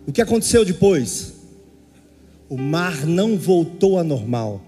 O 0.07 0.11
que 0.11 0.21
aconteceu 0.21 0.65
depois? 0.65 1.33
O 2.49 2.57
mar 2.57 3.05
não 3.05 3.37
voltou 3.37 3.99
a 3.99 4.03
normal. 4.03 4.61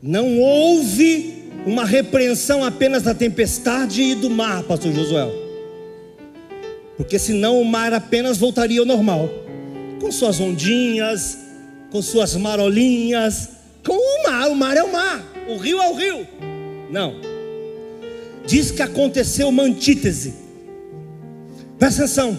Não 0.00 0.38
houve 0.38 1.41
uma 1.66 1.84
repreensão 1.84 2.64
apenas 2.64 3.02
da 3.02 3.14
tempestade 3.14 4.02
e 4.02 4.14
do 4.14 4.28
mar, 4.28 4.62
pastor 4.64 4.92
Josué. 4.92 5.28
Porque 6.96 7.18
senão 7.18 7.60
o 7.60 7.64
mar 7.64 7.92
apenas 7.92 8.38
voltaria 8.38 8.80
ao 8.80 8.86
normal, 8.86 9.28
com 10.00 10.10
suas 10.10 10.40
ondinhas, 10.40 11.38
com 11.90 12.02
suas 12.02 12.34
marolinhas, 12.36 13.48
com 13.84 13.94
o 13.94 14.30
mar. 14.30 14.48
O 14.48 14.54
mar 14.54 14.76
é 14.76 14.82
o 14.82 14.92
mar, 14.92 15.24
o 15.48 15.56
rio 15.56 15.80
é 15.80 15.88
o 15.88 15.94
rio. 15.94 16.26
Não. 16.90 17.14
Diz 18.46 18.70
que 18.70 18.82
aconteceu 18.82 19.48
uma 19.48 19.62
antítese. 19.62 20.34
Presta 21.78 22.04
atenção. 22.04 22.38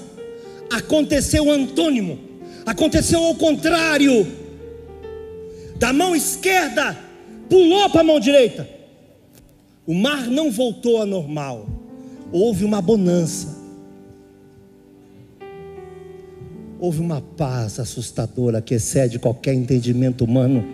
Aconteceu 0.71 1.45
o 1.45 1.51
antônimo. 1.51 2.19
Aconteceu 2.65 3.23
ao 3.23 3.35
contrário. 3.35 4.27
Da 5.75 5.91
mão 5.91 6.15
esquerda 6.15 6.97
pulou 7.49 7.89
para 7.89 8.01
a 8.01 8.03
mão 8.03 8.19
direita. 8.19 8.67
O 9.85 9.93
mar 9.93 10.27
não 10.27 10.51
voltou 10.51 10.97
ao 10.97 11.05
normal. 11.05 11.67
Houve 12.31 12.63
uma 12.63 12.81
bonança. 12.81 13.61
Houve 16.79 16.99
uma 16.99 17.21
paz 17.21 17.79
assustadora 17.79 18.61
que 18.61 18.73
excede 18.73 19.19
qualquer 19.19 19.53
entendimento 19.53 20.23
humano. 20.23 20.65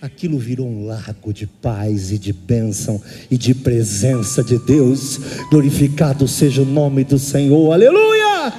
Aquilo 0.00 0.38
virou 0.38 0.68
um 0.68 0.84
lago 0.86 1.32
de 1.32 1.46
paz 1.46 2.12
e 2.12 2.18
de 2.18 2.32
bênção 2.32 3.00
e 3.30 3.36
de 3.36 3.54
presença 3.54 4.42
de 4.44 4.58
Deus. 4.58 5.18
Glorificado 5.50 6.28
seja 6.28 6.62
o 6.62 6.66
nome 6.66 7.02
do 7.02 7.18
Senhor. 7.18 7.72
Aleluia! 7.72 8.52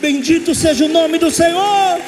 Bendito 0.00 0.54
seja 0.54 0.84
o 0.84 0.88
nome 0.88 1.18
do 1.18 1.30
Senhor. 1.30 1.98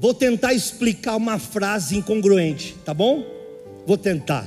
Vou 0.00 0.14
tentar 0.14 0.54
explicar 0.54 1.16
uma 1.16 1.40
frase 1.40 1.96
incongruente, 1.96 2.76
tá 2.84 2.94
bom? 2.94 3.24
Vou 3.84 3.98
tentar. 3.98 4.46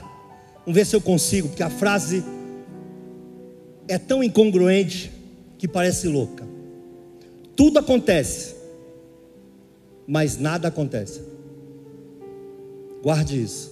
Vamos 0.65 0.75
ver 0.75 0.85
se 0.85 0.95
eu 0.95 1.01
consigo, 1.01 1.49
porque 1.49 1.63
a 1.63 1.69
frase 1.69 2.23
é 3.87 3.97
tão 3.97 4.23
incongruente 4.23 5.11
que 5.57 5.67
parece 5.67 6.07
louca. 6.07 6.47
Tudo 7.53 7.79
acontece, 7.79 8.55
mas 10.07 10.37
nada 10.37 10.69
acontece. 10.69 11.21
Guarde 13.03 13.41
isso. 13.41 13.71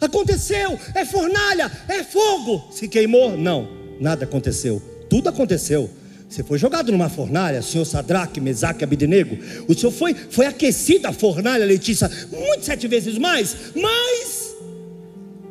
Aconteceu, 0.00 0.78
é 0.94 1.04
fornalha, 1.04 1.70
é 1.86 2.02
fogo. 2.02 2.72
Se 2.72 2.88
queimou? 2.88 3.36
Não, 3.36 3.68
nada 4.00 4.24
aconteceu. 4.24 4.82
Tudo 5.08 5.28
aconteceu, 5.28 5.88
você 6.30 6.44
foi 6.44 6.58
jogado 6.58 6.92
numa 6.92 7.08
fornalha, 7.08 7.60
senhor 7.60 7.84
Sadraque, 7.84 8.40
Mesaque, 8.40 8.84
Abidenego. 8.84 9.36
O 9.66 9.74
senhor 9.74 9.90
foi, 9.90 10.14
foi 10.14 10.46
aquecido 10.46 11.08
a 11.08 11.12
fornalha, 11.12 11.64
Letícia, 11.64 12.08
muito 12.30 12.64
sete 12.64 12.86
vezes 12.86 13.18
mais. 13.18 13.56
Mas 13.74 14.54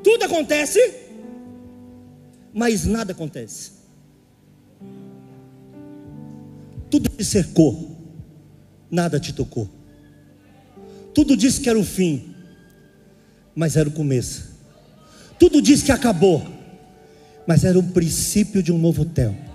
tudo 0.01 0.23
acontece, 0.23 0.79
mas 2.53 2.85
nada 2.85 3.11
acontece. 3.11 3.71
Tudo 6.89 7.09
te 7.09 7.25
cercou, 7.25 7.97
nada 8.89 9.19
te 9.19 9.33
tocou. 9.33 9.69
Tudo 11.13 11.35
disse 11.35 11.59
que 11.59 11.69
era 11.69 11.77
o 11.77 11.83
fim, 11.83 12.33
mas 13.53 13.75
era 13.75 13.89
o 13.89 13.91
começo. 13.91 14.47
Tudo 15.37 15.61
disse 15.61 15.83
que 15.83 15.91
acabou, 15.91 16.41
mas 17.45 17.65
era 17.65 17.77
o 17.77 17.83
princípio 17.83 18.63
de 18.63 18.71
um 18.71 18.77
novo 18.77 19.03
tempo. 19.03 19.48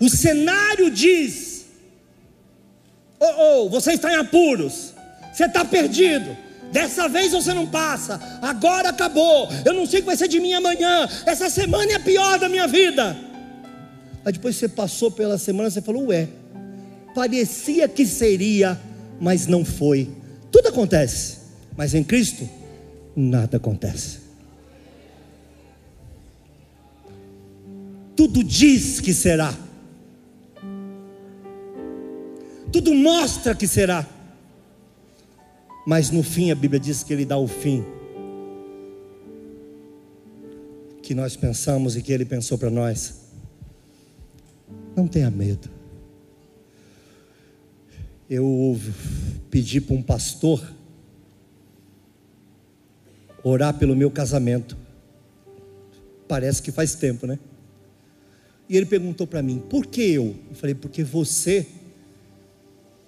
O 0.00 0.08
cenário 0.08 0.90
diz: 0.90 1.66
Oh, 3.20 3.64
oh, 3.64 3.68
você 3.68 3.92
está 3.92 4.12
em 4.12 4.16
apuros, 4.16 4.92
você 5.32 5.46
está 5.46 5.64
perdido. 5.64 6.36
Dessa 6.72 7.08
vez 7.08 7.30
você 7.30 7.54
não 7.54 7.66
passa, 7.66 8.20
agora 8.42 8.88
acabou. 8.88 9.48
Eu 9.64 9.72
não 9.72 9.86
sei 9.86 10.00
o 10.00 10.02
que 10.02 10.06
vai 10.06 10.16
ser 10.16 10.26
de 10.26 10.40
mim 10.40 10.54
amanhã. 10.54 11.08
Essa 11.24 11.48
semana 11.48 11.92
é 11.92 11.94
a 11.94 12.00
pior 12.00 12.38
da 12.38 12.48
minha 12.48 12.66
vida. 12.66 13.16
Aí 14.24 14.32
depois 14.32 14.56
você 14.56 14.68
passou 14.68 15.10
pela 15.10 15.38
semana, 15.38 15.70
você 15.70 15.80
falou: 15.80 16.06
Ué, 16.06 16.28
parecia 17.14 17.88
que 17.88 18.04
seria, 18.04 18.80
mas 19.20 19.46
não 19.46 19.64
foi. 19.64 20.10
Tudo 20.50 20.68
acontece, 20.68 21.38
mas 21.76 21.94
em 21.94 22.02
Cristo, 22.02 22.48
nada 23.14 23.56
acontece. 23.56 24.24
Tudo 28.16 28.42
diz 28.42 29.00
que 29.00 29.12
será, 29.12 29.54
tudo 32.74 32.92
mostra 32.92 33.54
que 33.54 33.68
será. 33.68 34.04
Mas 35.86 36.10
no 36.10 36.24
fim 36.24 36.50
a 36.50 36.56
Bíblia 36.56 36.80
diz 36.80 37.04
que 37.04 37.12
ele 37.12 37.24
dá 37.24 37.38
o 37.38 37.46
fim 37.46 37.84
que 41.00 41.14
nós 41.14 41.36
pensamos 41.36 41.96
e 41.96 42.02
que 42.02 42.12
ele 42.12 42.24
pensou 42.24 42.58
para 42.58 42.70
nós. 42.70 43.20
Não 44.96 45.06
tenha 45.06 45.30
medo. 45.30 45.70
Eu 48.28 48.80
pedi 49.48 49.80
para 49.80 49.94
um 49.94 50.02
pastor 50.02 50.60
orar 53.44 53.78
pelo 53.78 53.94
meu 53.94 54.10
casamento. 54.10 54.76
Parece 56.26 56.60
que 56.60 56.72
faz 56.72 56.96
tempo, 56.96 57.24
né? 57.24 57.38
E 58.68 58.76
ele 58.76 58.86
perguntou 58.86 59.28
para 59.28 59.42
mim: 59.42 59.62
por 59.70 59.86
que 59.86 60.02
eu? 60.02 60.34
Eu 60.48 60.56
falei: 60.56 60.74
porque 60.74 61.04
você 61.04 61.68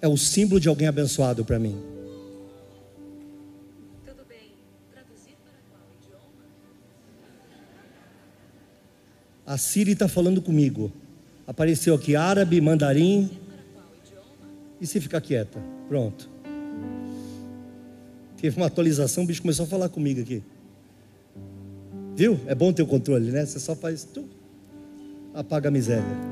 é 0.01 0.07
o 0.07 0.17
símbolo 0.17 0.59
de 0.59 0.67
alguém 0.67 0.87
abençoado 0.87 1.43
para 1.43 1.57
mim. 1.57 1.75
Tudo 4.05 4.23
bem. 4.27 4.51
Traduzir 4.91 5.35
para 5.43 5.53
qual 5.69 5.81
idioma? 6.01 6.43
A 9.45 9.57
Siri 9.57 9.93
está 9.93 10.07
falando 10.07 10.41
comigo. 10.41 10.91
Apareceu 11.45 11.95
aqui 11.95 12.15
árabe, 12.15 12.59
mandarim. 12.61 13.29
E 14.79 14.85
se 14.85 14.99
ficar 14.99 15.21
quieta? 15.21 15.59
Pronto. 15.87 16.29
Teve 18.39 18.55
uma 18.57 18.67
atualização, 18.67 19.23
o 19.23 19.27
bicho 19.27 19.41
começou 19.41 19.65
a 19.65 19.67
falar 19.67 19.89
comigo 19.89 20.21
aqui. 20.21 20.43
Viu? 22.15 22.39
É 22.45 22.53
bom 22.53 22.71
ter 22.71 22.83
o 22.83 22.87
controle, 22.87 23.31
né? 23.31 23.45
Você 23.45 23.59
só 23.59 23.75
faz. 23.75 24.03
Tu, 24.03 24.23
apaga 25.33 25.69
a 25.69 25.71
miséria. 25.71 26.26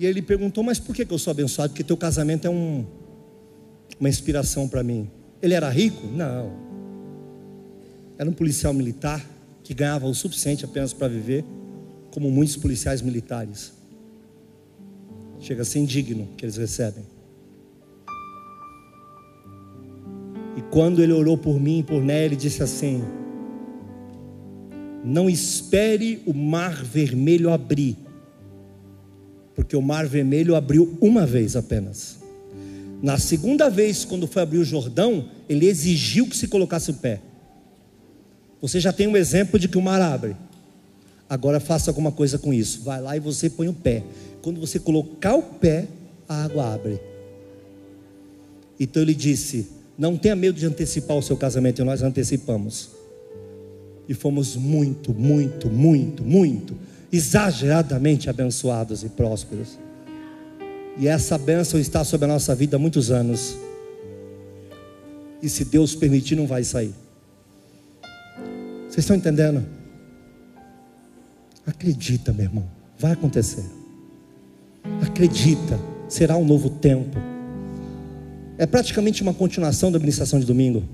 E 0.00 0.06
ele 0.06 0.22
perguntou: 0.22 0.64
Mas 0.64 0.78
por 0.78 0.96
que, 0.96 1.06
eu 1.06 1.18
sou 1.18 1.30
abençoado? 1.30 1.72
Porque 1.72 1.84
teu 1.84 1.96
casamento 1.96 2.46
é 2.46 2.50
um, 2.50 2.86
uma 4.00 4.08
inspiração 4.08 4.66
para 4.66 4.82
mim. 4.82 5.10
Ele 5.42 5.52
era 5.52 5.68
rico? 5.68 6.06
Não. 6.06 6.50
Era 8.16 8.28
um 8.28 8.32
policial 8.32 8.72
militar 8.72 9.22
que 9.62 9.74
ganhava 9.74 10.06
o 10.06 10.14
suficiente 10.14 10.64
apenas 10.64 10.94
para 10.94 11.06
viver, 11.06 11.44
como 12.10 12.30
muitos 12.30 12.56
policiais 12.56 13.02
militares. 13.02 13.74
Chega 15.38 15.60
a 15.60 15.64
ser 15.66 15.80
indigno 15.80 16.30
que 16.34 16.46
eles 16.46 16.56
recebem. 16.56 17.04
E 20.56 20.62
quando 20.70 21.02
ele 21.02 21.12
orou 21.12 21.36
por 21.36 21.60
mim 21.60 21.80
e 21.80 21.82
por 21.82 22.02
Né, 22.02 22.24
ele 22.24 22.36
disse 22.36 22.62
assim: 22.62 23.04
Não 25.04 25.28
espere 25.28 26.22
o 26.24 26.32
mar 26.32 26.82
vermelho 26.82 27.52
abrir 27.52 27.98
porque 29.60 29.76
o 29.76 29.82
mar 29.82 30.06
vermelho 30.06 30.56
abriu 30.56 30.96
uma 31.02 31.26
vez 31.26 31.54
apenas. 31.54 32.16
Na 33.02 33.18
segunda 33.18 33.68
vez, 33.68 34.06
quando 34.06 34.26
foi 34.26 34.40
abrir 34.40 34.56
o 34.56 34.64
Jordão, 34.64 35.28
ele 35.50 35.66
exigiu 35.66 36.26
que 36.26 36.34
se 36.34 36.48
colocasse 36.48 36.90
o 36.90 36.94
pé. 36.94 37.20
Você 38.58 38.80
já 38.80 38.90
tem 38.90 39.06
um 39.06 39.18
exemplo 39.18 39.58
de 39.58 39.68
que 39.68 39.76
o 39.76 39.82
mar 39.82 40.00
abre. 40.00 40.34
Agora 41.28 41.60
faça 41.60 41.90
alguma 41.90 42.10
coisa 42.10 42.38
com 42.38 42.54
isso. 42.54 42.80
Vai 42.80 43.02
lá 43.02 43.14
e 43.18 43.20
você 43.20 43.50
põe 43.50 43.68
o 43.68 43.74
pé. 43.74 44.02
Quando 44.40 44.58
você 44.58 44.78
colocar 44.78 45.34
o 45.34 45.42
pé, 45.42 45.86
a 46.26 46.42
água 46.42 46.72
abre. 46.72 46.98
Então 48.80 49.02
ele 49.02 49.14
disse: 49.14 49.68
Não 49.98 50.16
tenha 50.16 50.34
medo 50.34 50.58
de 50.58 50.64
antecipar 50.64 51.18
o 51.18 51.22
seu 51.22 51.36
casamento. 51.36 51.82
E 51.82 51.84
nós 51.84 52.02
antecipamos. 52.02 52.92
E 54.08 54.14
fomos 54.14 54.56
muito, 54.56 55.12
muito, 55.12 55.68
muito, 55.68 56.24
muito 56.24 56.90
exageradamente 57.12 58.30
abençoados 58.30 59.02
e 59.02 59.08
prósperos. 59.08 59.78
E 60.96 61.08
essa 61.08 61.38
bênção 61.38 61.80
está 61.80 62.04
sobre 62.04 62.26
a 62.26 62.28
nossa 62.28 62.54
vida 62.54 62.76
há 62.76 62.78
muitos 62.78 63.10
anos. 63.10 63.56
E 65.42 65.48
se 65.48 65.64
Deus 65.64 65.94
permitir, 65.94 66.36
não 66.36 66.46
vai 66.46 66.62
sair. 66.62 66.94
Vocês 68.88 68.98
estão 68.98 69.16
entendendo? 69.16 69.64
Acredita, 71.66 72.32
meu 72.32 72.44
irmão, 72.44 72.68
vai 72.98 73.12
acontecer. 73.12 73.64
Acredita, 75.02 75.78
será 76.08 76.36
um 76.36 76.44
novo 76.44 76.68
tempo. 76.68 77.16
É 78.58 78.66
praticamente 78.66 79.22
uma 79.22 79.32
continuação 79.32 79.90
da 79.90 79.96
administração 79.96 80.38
de 80.38 80.44
domingo. 80.44 80.84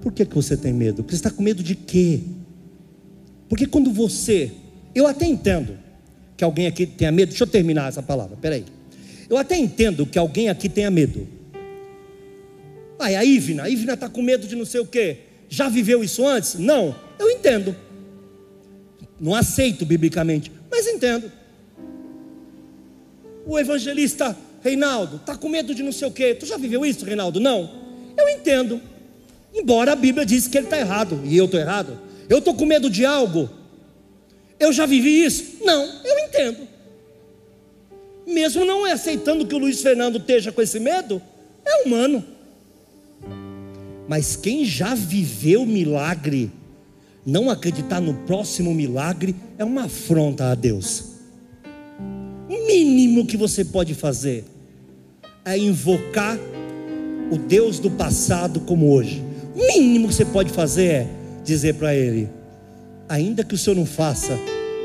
Por 0.00 0.12
que, 0.12 0.24
que 0.24 0.34
você 0.34 0.56
tem 0.56 0.72
medo? 0.72 1.02
Porque 1.02 1.16
você 1.16 1.26
está 1.26 1.30
com 1.30 1.42
medo 1.42 1.62
de 1.62 1.74
quê? 1.74 2.20
Porque 3.48 3.66
quando 3.66 3.92
você 3.92 4.52
eu 4.94 5.06
até 5.06 5.26
entendo 5.26 5.78
que 6.36 6.44
alguém 6.44 6.66
aqui 6.66 6.86
tenha 6.86 7.12
medo. 7.12 7.28
Deixa 7.30 7.44
eu 7.44 7.48
terminar 7.48 7.88
essa 7.88 8.02
palavra, 8.02 8.36
peraí. 8.40 8.64
Eu 9.28 9.36
até 9.36 9.56
entendo 9.56 10.06
que 10.06 10.18
alguém 10.18 10.48
aqui 10.48 10.68
tenha 10.68 10.90
medo. 10.90 11.28
Ai, 12.98 13.14
a 13.14 13.24
Ivna, 13.24 13.64
a 13.64 13.68
Ivna 13.68 13.94
está 13.94 14.08
com 14.08 14.20
medo 14.22 14.46
de 14.46 14.56
não 14.56 14.64
sei 14.64 14.80
o 14.80 14.86
quê. 14.86 15.18
Já 15.48 15.68
viveu 15.68 16.02
isso 16.02 16.26
antes? 16.26 16.54
Não, 16.54 16.94
eu 17.18 17.30
entendo. 17.30 17.74
Não 19.20 19.34
aceito 19.34 19.84
biblicamente, 19.84 20.50
mas 20.70 20.86
entendo. 20.86 21.30
O 23.46 23.58
evangelista 23.58 24.36
Reinaldo 24.62 25.16
está 25.16 25.36
com 25.36 25.48
medo 25.48 25.74
de 25.74 25.82
não 25.82 25.92
sei 25.92 26.08
o 26.08 26.10
quê. 26.10 26.34
Tu 26.34 26.46
já 26.46 26.56
viveu 26.56 26.84
isso, 26.84 27.04
Reinaldo? 27.04 27.40
Não. 27.40 27.70
Eu 28.16 28.28
entendo. 28.28 28.80
Embora 29.54 29.92
a 29.92 29.96
Bíblia 29.96 30.24
diz 30.24 30.46
que 30.46 30.56
ele 30.56 30.66
está 30.66 30.78
errado 30.78 31.20
e 31.24 31.36
eu 31.36 31.46
estou 31.46 31.58
errado. 31.58 31.98
Eu 32.28 32.38
estou 32.38 32.54
com 32.54 32.64
medo 32.64 32.88
de 32.88 33.04
algo. 33.04 33.50
Eu 34.60 34.72
já 34.72 34.84
vivi 34.84 35.24
isso? 35.24 35.56
Não, 35.64 35.82
eu 36.04 36.18
entendo. 36.18 36.68
Mesmo 38.26 38.64
não 38.64 38.84
aceitando 38.84 39.46
que 39.46 39.54
o 39.54 39.58
Luiz 39.58 39.80
Fernando 39.80 40.18
esteja 40.18 40.52
com 40.52 40.60
esse 40.60 40.78
medo, 40.78 41.20
é 41.64 41.82
humano. 41.86 42.22
Mas 44.06 44.36
quem 44.36 44.64
já 44.64 44.94
viveu 44.94 45.64
milagre, 45.64 46.50
não 47.24 47.48
acreditar 47.48 48.00
no 48.00 48.14
próximo 48.26 48.74
milagre 48.74 49.34
é 49.56 49.64
uma 49.64 49.84
afronta 49.84 50.50
a 50.50 50.54
Deus. 50.54 51.04
O 52.48 52.66
mínimo 52.66 53.26
que 53.26 53.36
você 53.36 53.64
pode 53.64 53.94
fazer 53.94 54.44
é 55.44 55.56
invocar 55.56 56.38
o 57.30 57.38
Deus 57.38 57.78
do 57.78 57.90
passado 57.90 58.60
como 58.60 58.92
hoje. 58.92 59.22
O 59.54 59.66
mínimo 59.66 60.08
que 60.08 60.14
você 60.14 60.24
pode 60.24 60.50
fazer 60.50 60.84
é 60.86 61.08
dizer 61.44 61.74
para 61.74 61.94
Ele: 61.94 62.28
ainda 63.10 63.42
que 63.42 63.54
o 63.54 63.58
Senhor 63.58 63.74
não 63.74 63.84
faça, 63.84 64.38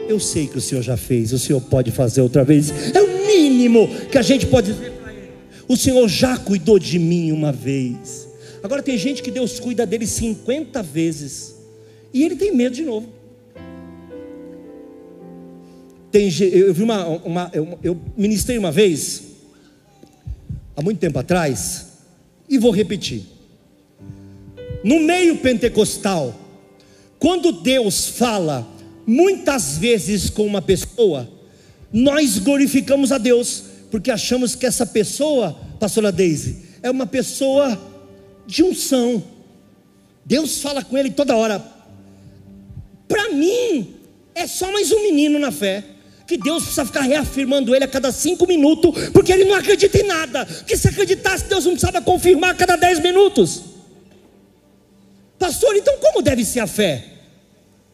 eu 0.09 0.19
sei 0.19 0.47
que 0.47 0.57
o 0.57 0.61
Senhor 0.61 0.81
já 0.81 0.97
fez, 0.97 1.31
o 1.31 1.37
Senhor 1.37 1.61
pode 1.61 1.91
fazer 1.91 2.21
outra 2.21 2.43
vez. 2.43 2.71
É 2.93 3.01
o 3.01 3.27
mínimo 3.27 3.87
que 4.11 4.17
a 4.17 4.21
gente 4.23 4.47
pode 4.47 4.73
dizer 4.73 4.91
para 4.93 5.13
Ele. 5.13 5.31
O 5.67 5.77
Senhor 5.77 6.07
já 6.09 6.35
cuidou 6.35 6.79
de 6.79 6.97
mim 6.97 7.31
uma 7.31 7.51
vez. 7.51 8.27
Agora 8.63 8.81
tem 8.81 8.97
gente 8.97 9.21
que 9.21 9.29
Deus 9.29 9.59
cuida 9.59 9.85
dele 9.85 10.07
50 10.07 10.81
vezes. 10.81 11.55
E 12.11 12.23
ele 12.23 12.35
tem 12.35 12.51
medo 12.51 12.75
de 12.75 12.83
novo. 12.83 13.07
Tem, 16.11 16.29
eu 16.51 16.73
vi 16.73 16.81
uma, 16.81 17.05
uma 17.07 17.51
eu, 17.53 17.77
eu 17.83 18.01
ministrei 18.17 18.57
uma 18.57 18.71
vez, 18.71 19.21
há 20.75 20.81
muito 20.81 20.97
tempo 20.97 21.19
atrás, 21.19 21.87
e 22.49 22.57
vou 22.57 22.71
repetir. 22.71 23.23
No 24.83 24.99
meio 24.99 25.37
pentecostal, 25.37 26.44
quando 27.19 27.51
Deus 27.51 28.07
fala 28.07 28.67
muitas 29.05 29.77
vezes 29.77 30.29
com 30.29 30.45
uma 30.45 30.61
pessoa, 30.61 31.29
nós 31.91 32.39
glorificamos 32.39 33.11
a 33.11 33.17
Deus, 33.17 33.63
porque 33.91 34.11
achamos 34.11 34.55
que 34.55 34.65
essa 34.65 34.85
pessoa, 34.85 35.57
pastora 35.79 36.11
Daisy, 36.11 36.57
é 36.81 36.91
uma 36.91 37.05
pessoa 37.05 37.79
de 38.45 38.63
unção. 38.63 39.23
Deus 40.25 40.59
fala 40.59 40.83
com 40.83 40.97
ele 40.97 41.11
toda 41.11 41.35
hora. 41.35 41.63
Para 43.07 43.29
mim, 43.29 43.95
é 44.33 44.47
só 44.47 44.71
mais 44.71 44.91
um 44.91 45.03
menino 45.03 45.39
na 45.39 45.51
fé. 45.51 45.83
Que 46.27 46.37
Deus 46.37 46.63
precisa 46.63 46.85
ficar 46.85 47.01
reafirmando 47.01 47.75
ele 47.75 47.85
a 47.85 47.87
cada 47.87 48.11
cinco 48.11 48.47
minutos, 48.47 49.09
porque 49.09 49.31
ele 49.31 49.45
não 49.45 49.53
acredita 49.53 49.99
em 49.99 50.07
nada. 50.07 50.43
Que 50.65 50.75
se 50.75 50.87
acreditasse, 50.87 51.45
Deus 51.45 51.65
não 51.65 51.73
precisava 51.73 52.01
confirmar 52.01 52.51
a 52.51 52.55
cada 52.55 52.75
dez 52.75 52.99
minutos. 52.99 53.74
Pastor, 55.37 55.75
então 55.75 55.97
como 55.99 56.21
deve 56.21 56.45
ser 56.45 56.59
a 56.59 56.67
fé? 56.67 57.05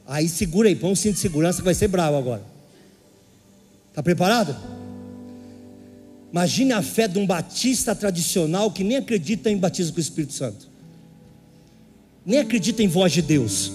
Aí 0.05 0.27
segura 0.27 0.67
aí, 0.67 0.75
põe 0.75 0.91
um 0.91 0.95
cinto 0.95 1.15
de 1.15 1.19
segurança 1.19 1.59
que 1.59 1.65
vai 1.65 1.73
ser 1.73 1.87
bravo 1.87 2.17
agora. 2.17 2.43
Está 3.89 4.01
preparado? 4.01 4.55
Imagine 6.31 6.73
a 6.73 6.81
fé 6.81 7.07
de 7.07 7.19
um 7.19 7.25
batista 7.25 7.93
tradicional 7.93 8.71
que 8.71 8.83
nem 8.83 8.97
acredita 8.97 9.49
em 9.49 9.57
batismo 9.57 9.93
com 9.93 9.97
o 9.97 10.01
Espírito 10.01 10.33
Santo, 10.33 10.69
nem 12.25 12.39
acredita 12.39 12.81
em 12.81 12.87
voz 12.87 13.11
de 13.11 13.21
Deus. 13.21 13.71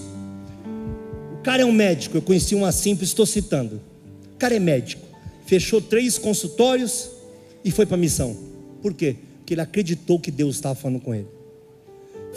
O 1.33 1.43
cara 1.43 1.61
é 1.61 1.65
um 1.65 1.71
médico, 1.71 2.17
eu 2.17 2.21
conheci 2.21 2.55
um 2.55 2.65
assim, 2.65 2.97
estou 2.99 3.25
citando. 3.25 3.79
O 4.33 4.37
cara 4.37 4.55
é 4.55 4.59
médico, 4.59 5.05
fechou 5.45 5.79
três 5.79 6.17
consultórios 6.17 7.09
e 7.63 7.69
foi 7.69 7.85
para 7.85 7.95
a 7.95 7.99
missão. 7.99 8.35
Por 8.81 8.93
quê? 8.93 9.17
Porque 9.37 9.53
ele 9.53 9.61
acreditou 9.61 10.19
que 10.19 10.31
Deus 10.31 10.55
estava 10.55 10.73
falando 10.75 10.99
com 10.99 11.13
ele. 11.13 11.36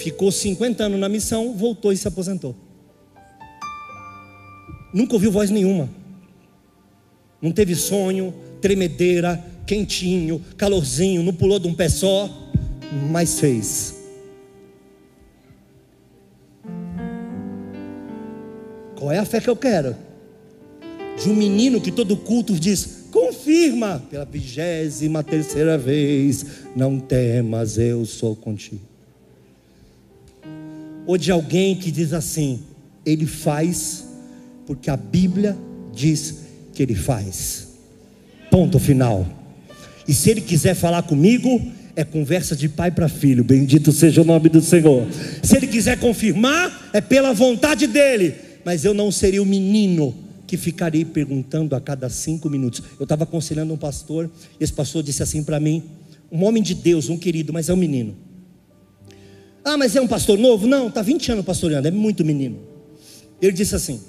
Ficou 0.01 0.33
50 0.33 0.85
anos 0.85 0.99
na 0.99 1.11
missão, 1.11 1.53
voltou 1.53 1.93
e 1.93 1.97
se 1.97 2.09
aposentou. 2.09 2.57
Nunca 4.95 5.13
ouviu 5.13 5.31
voz 5.31 5.51
nenhuma. 5.51 5.91
Não 7.41 7.53
teve 7.53 7.75
sonho, 7.75 8.33
tremedeira, 8.63 9.45
quentinho, 9.67 10.43
calorzinho, 10.57 11.23
não 11.23 11.35
pulou 11.35 11.59
de 11.59 11.69
um 11.69 11.75
pé 11.75 11.91
só, 11.91 12.31
mas 13.11 13.39
fez. 13.39 13.95
Qual 18.97 19.13
é 19.13 19.19
a 19.19 19.27
fé 19.27 19.39
que 19.39 19.51
eu 19.51 19.57
quero? 19.57 19.95
De 21.23 21.29
um 21.29 21.37
menino 21.37 21.79
que 21.79 21.93
todo 21.93 22.17
culto 22.17 22.59
diz: 22.59 23.05
confirma 23.13 24.03
pela 24.09 24.25
vigésima 24.25 25.23
terceira 25.23 25.77
vez, 25.77 26.65
não 26.75 26.99
temas, 26.99 27.77
eu 27.77 28.07
sou 28.07 28.35
contigo. 28.35 28.90
Ou 31.07 31.17
de 31.17 31.31
alguém 31.31 31.75
que 31.75 31.91
diz 31.91 32.13
assim: 32.13 32.61
ele 33.05 33.27
faz, 33.27 34.07
porque 34.67 34.91
a 34.91 34.97
Bíblia 34.97 35.57
diz 35.93 36.41
que 36.73 36.83
ele 36.83 36.95
faz. 36.95 37.69
Ponto 38.51 38.79
final. 38.79 39.27
E 40.07 40.15
se 40.15 40.31
ele 40.31 40.41
quiser 40.41 40.75
falar 40.75 41.03
comigo, 41.03 41.61
é 41.95 42.05
conversa 42.05 42.57
de 42.57 42.69
pai 42.69 42.91
para 42.91 43.09
filho. 43.09 43.45
Bendito 43.45 43.93
seja 43.93 44.23
o 44.23 44.25
nome 44.25 44.49
do 44.49 44.61
Senhor. 44.61 45.07
Se 45.43 45.57
ele 45.57 45.67
quiser 45.67 45.99
confirmar, 45.99 46.91
é 46.93 47.01
pela 47.01 47.33
vontade 47.33 47.87
dele. 47.87 48.35
Mas 48.65 48.85
eu 48.85 48.95
não 48.95 49.11
seria 49.11 49.43
o 49.43 49.47
menino 49.47 50.15
que 50.47 50.57
ficarei 50.57 51.05
perguntando 51.05 51.77
a 51.77 51.81
cada 51.81 52.09
cinco 52.09 52.51
minutos. 52.51 52.83
Eu 52.99 53.05
estava 53.05 53.25
aconselhando 53.25 53.73
um 53.73 53.77
pastor, 53.77 54.31
e 54.59 54.65
esse 54.65 54.73
pastor 54.73 55.03
disse 55.03 55.23
assim 55.23 55.45
para 55.45 55.61
mim: 55.61 55.83
um 56.31 56.45
homem 56.45 56.63
de 56.63 56.75
Deus, 56.75 57.09
um 57.09 57.17
querido, 57.17 57.53
mas 57.53 57.69
é 57.69 57.73
um 57.73 57.77
menino. 57.77 58.17
Ah, 59.65 59.77
mas 59.77 59.95
é 59.95 60.01
um 60.01 60.09
pastor 60.09 60.39
novo? 60.39 60.67
Não, 60.67 60.89
está 60.89 61.03
20 61.03 61.33
anos 61.33 61.45
pastoreando, 61.45 61.89
é 61.89 61.91
muito 61.91 62.25
menino. 62.25 62.59
Ele 63.41 63.53
disse 63.53 63.75
assim: 63.75 64.01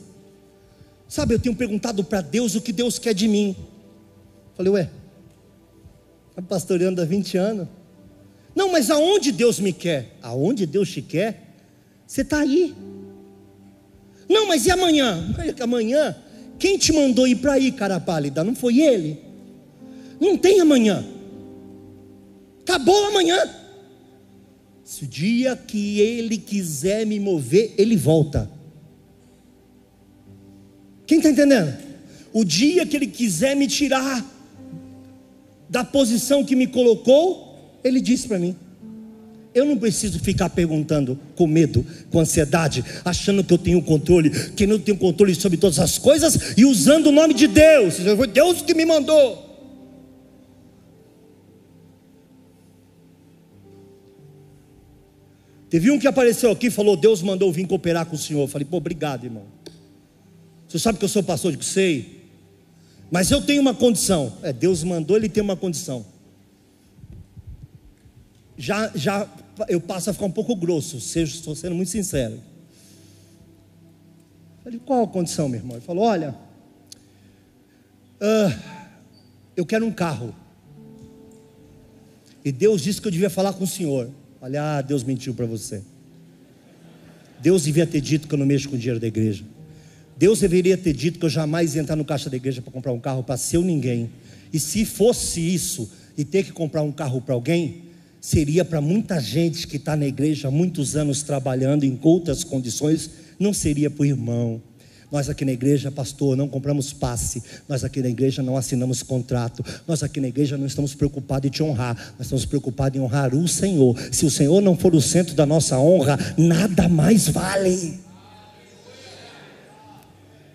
Sabe, 1.07 1.33
eu 1.33 1.39
tenho 1.39 1.55
perguntado 1.55 2.03
para 2.03 2.21
Deus 2.21 2.55
o 2.55 2.61
que 2.61 2.71
Deus 2.71 2.97
quer 2.97 3.13
de 3.13 3.27
mim. 3.27 3.55
Falei, 4.55 4.71
ué, 4.71 4.89
Está 6.31 6.41
pastoreando 6.41 7.01
há 7.01 7.05
20 7.05 7.37
anos. 7.37 7.67
Não, 8.55 8.71
mas 8.71 8.89
aonde 8.89 9.31
Deus 9.31 9.59
me 9.59 9.73
quer? 9.73 10.17
Aonde 10.21 10.65
Deus 10.65 10.89
te 10.89 11.01
quer? 11.01 11.55
Você 12.07 12.21
está 12.21 12.39
aí. 12.39 12.73
Não, 14.29 14.47
mas 14.47 14.65
e 14.65 14.71
amanhã? 14.71 15.35
Amanhã, 15.61 16.15
quem 16.57 16.77
te 16.77 16.93
mandou 16.93 17.27
ir 17.27 17.35
para 17.35 17.53
aí, 17.53 17.71
cara 17.71 17.99
pálida? 17.99 18.43
Não 18.43 18.55
foi 18.55 18.79
ele? 18.79 19.19
Não 20.19 20.37
tem 20.37 20.61
amanhã. 20.61 21.05
Acabou 22.61 23.05
amanhã. 23.07 23.37
Se 24.91 25.05
o 25.05 25.07
dia 25.07 25.55
que 25.55 26.01
ele 26.01 26.37
quiser 26.37 27.05
me 27.05 27.17
mover, 27.17 27.73
ele 27.77 27.95
volta. 27.95 28.51
Quem 31.07 31.19
está 31.19 31.29
entendendo? 31.29 31.77
O 32.33 32.43
dia 32.43 32.85
que 32.85 32.97
ele 32.97 33.07
quiser 33.07 33.55
me 33.55 33.69
tirar 33.69 34.21
da 35.69 35.85
posição 35.85 36.43
que 36.43 36.57
me 36.57 36.67
colocou, 36.67 37.79
ele 37.85 38.01
disse 38.01 38.27
para 38.27 38.37
mim: 38.37 38.53
eu 39.55 39.63
não 39.63 39.77
preciso 39.77 40.19
ficar 40.19 40.49
perguntando 40.49 41.17
com 41.37 41.47
medo, 41.47 41.85
com 42.09 42.19
ansiedade, 42.19 42.83
achando 43.05 43.45
que 43.45 43.53
eu 43.53 43.57
tenho 43.57 43.81
controle, 43.81 44.29
que 44.29 44.67
não 44.67 44.77
tenho 44.77 44.97
controle 44.97 45.33
sobre 45.35 45.57
todas 45.57 45.79
as 45.79 45.97
coisas 45.97 46.57
e 46.57 46.65
usando 46.65 47.07
o 47.07 47.11
nome 47.13 47.33
de 47.33 47.47
Deus. 47.47 47.95
Foi 48.17 48.27
Deus 48.27 48.61
que 48.61 48.73
me 48.73 48.85
mandou. 48.85 49.50
Teve 55.71 55.89
um 55.89 55.97
que 55.97 56.05
apareceu 56.05 56.51
aqui 56.51 56.67
e 56.67 56.69
falou: 56.69 56.97
Deus 56.97 57.21
mandou 57.21 57.49
vir 57.49 57.65
cooperar 57.65 58.05
com 58.05 58.17
o 58.17 58.19
senhor. 58.19 58.41
Eu 58.41 58.47
falei: 58.49 58.67
pô, 58.69 58.75
obrigado, 58.75 59.23
irmão. 59.23 59.45
Você 60.67 60.77
sabe 60.77 60.99
que 60.99 61.05
eu 61.05 61.09
sou 61.09 61.23
pastor 61.23 61.55
de 61.55 61.63
sei. 61.63 62.27
Mas 63.09 63.31
eu 63.31 63.41
tenho 63.41 63.61
uma 63.61 63.73
condição. 63.73 64.33
É, 64.43 64.51
Deus 64.51 64.83
mandou, 64.83 65.15
ele 65.15 65.29
tem 65.29 65.41
uma 65.41 65.55
condição. 65.55 66.05
Já, 68.57 68.91
já 68.93 69.25
eu 69.69 69.79
passo 69.79 70.09
a 70.09 70.13
ficar 70.13 70.25
um 70.25 70.31
pouco 70.31 70.55
grosso, 70.57 70.99
seja, 70.99 71.35
estou 71.35 71.55
sendo 71.55 71.73
muito 71.73 71.89
sincero. 71.89 72.37
Falei, 74.63 74.79
qual 74.85 75.03
a 75.03 75.07
condição, 75.07 75.47
meu 75.47 75.61
irmão? 75.61 75.77
Ele 75.77 75.85
falou: 75.85 76.03
olha, 76.03 76.35
uh, 78.19 78.59
eu 79.55 79.65
quero 79.65 79.85
um 79.85 79.91
carro. 79.91 80.35
E 82.43 82.51
Deus 82.51 82.81
disse 82.81 82.99
que 82.99 83.07
eu 83.07 83.11
devia 83.11 83.29
falar 83.29 83.53
com 83.53 83.63
o 83.63 83.67
senhor. 83.67 84.09
Olha, 84.41 84.77
ah, 84.77 84.81
Deus 84.81 85.03
mentiu 85.03 85.35
para 85.35 85.45
você. 85.45 85.83
Deus 87.39 87.63
devia 87.63 87.85
ter 87.85 88.01
dito 88.01 88.27
que 88.27 88.33
eu 88.33 88.39
não 88.39 88.45
mexo 88.45 88.67
com 88.67 88.75
o 88.75 88.79
dinheiro 88.79 88.99
da 88.99 89.05
igreja. 89.07 89.43
Deus 90.17 90.39
deveria 90.39 90.77
ter 90.77 90.93
dito 90.93 91.19
que 91.19 91.25
eu 91.25 91.29
jamais 91.29 91.75
ia 91.75 91.81
entrar 91.81 91.95
no 91.95 92.03
caixa 92.03 92.29
da 92.29 92.35
igreja 92.35 92.61
para 92.61 92.71
comprar 92.71 92.91
um 92.91 92.99
carro 92.99 93.23
para 93.23 93.37
ser 93.37 93.59
ninguém. 93.59 94.09
E 94.51 94.59
se 94.59 94.83
fosse 94.83 95.39
isso, 95.39 95.89
e 96.17 96.25
ter 96.25 96.43
que 96.43 96.51
comprar 96.51 96.81
um 96.81 96.91
carro 96.91 97.21
para 97.21 97.33
alguém, 97.35 97.83
seria 98.19 98.65
para 98.65 98.81
muita 98.81 99.19
gente 99.19 99.67
que 99.67 99.77
está 99.77 99.95
na 99.95 100.05
igreja 100.05 100.47
há 100.47 100.51
muitos 100.51 100.95
anos 100.95 101.23
trabalhando 101.23 101.83
em 101.83 101.97
outras 102.01 102.43
condições, 102.43 103.09
não 103.39 103.53
seria 103.53 103.89
para 103.89 104.01
o 104.01 104.05
irmão. 104.05 104.61
Nós 105.11 105.29
aqui 105.29 105.43
na 105.43 105.51
igreja, 105.51 105.91
pastor, 105.91 106.37
não 106.37 106.47
compramos 106.47 106.93
passe. 106.93 107.43
Nós 107.67 107.83
aqui 107.83 108.01
na 108.01 108.07
igreja 108.07 108.41
não 108.41 108.55
assinamos 108.55 109.03
contrato. 109.03 109.61
Nós 109.85 110.01
aqui 110.01 110.21
na 110.21 110.29
igreja 110.29 110.57
não 110.57 110.65
estamos 110.65 110.95
preocupados 110.95 111.47
em 111.47 111.51
te 111.51 111.61
honrar. 111.61 111.95
Nós 112.17 112.27
estamos 112.27 112.45
preocupados 112.45 112.97
em 112.97 113.03
honrar 113.03 113.35
o 113.35 113.45
Senhor. 113.45 113.93
Se 114.09 114.25
o 114.25 114.31
Senhor 114.31 114.61
não 114.61 114.77
for 114.77 114.95
o 114.95 115.01
centro 115.01 115.35
da 115.35 115.45
nossa 115.45 115.77
honra, 115.77 116.17
nada 116.37 116.87
mais 116.87 117.27
vale. 117.27 117.99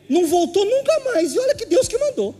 Não 0.09 0.27
voltou 0.27 0.65
nunca 0.65 1.01
mais. 1.13 1.35
E 1.35 1.39
olha 1.39 1.55
que 1.55 1.67
Deus 1.67 1.87
que 1.87 1.99
mandou. 1.99 2.35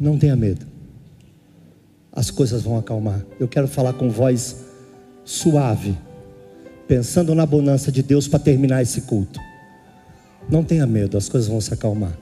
Não 0.00 0.18
tenha 0.18 0.34
medo. 0.34 0.77
As 2.18 2.32
coisas 2.32 2.62
vão 2.62 2.76
acalmar. 2.76 3.24
Eu 3.38 3.46
quero 3.46 3.68
falar 3.68 3.92
com 3.92 4.10
voz 4.10 4.56
suave, 5.24 5.96
pensando 6.88 7.32
na 7.32 7.46
bonança 7.46 7.92
de 7.92 8.02
Deus 8.02 8.26
para 8.26 8.40
terminar 8.40 8.82
esse 8.82 9.02
culto. 9.02 9.38
Não 10.50 10.64
tenha 10.64 10.84
medo, 10.84 11.16
as 11.16 11.28
coisas 11.28 11.48
vão 11.48 11.60
se 11.60 11.72
acalmar. 11.72 12.18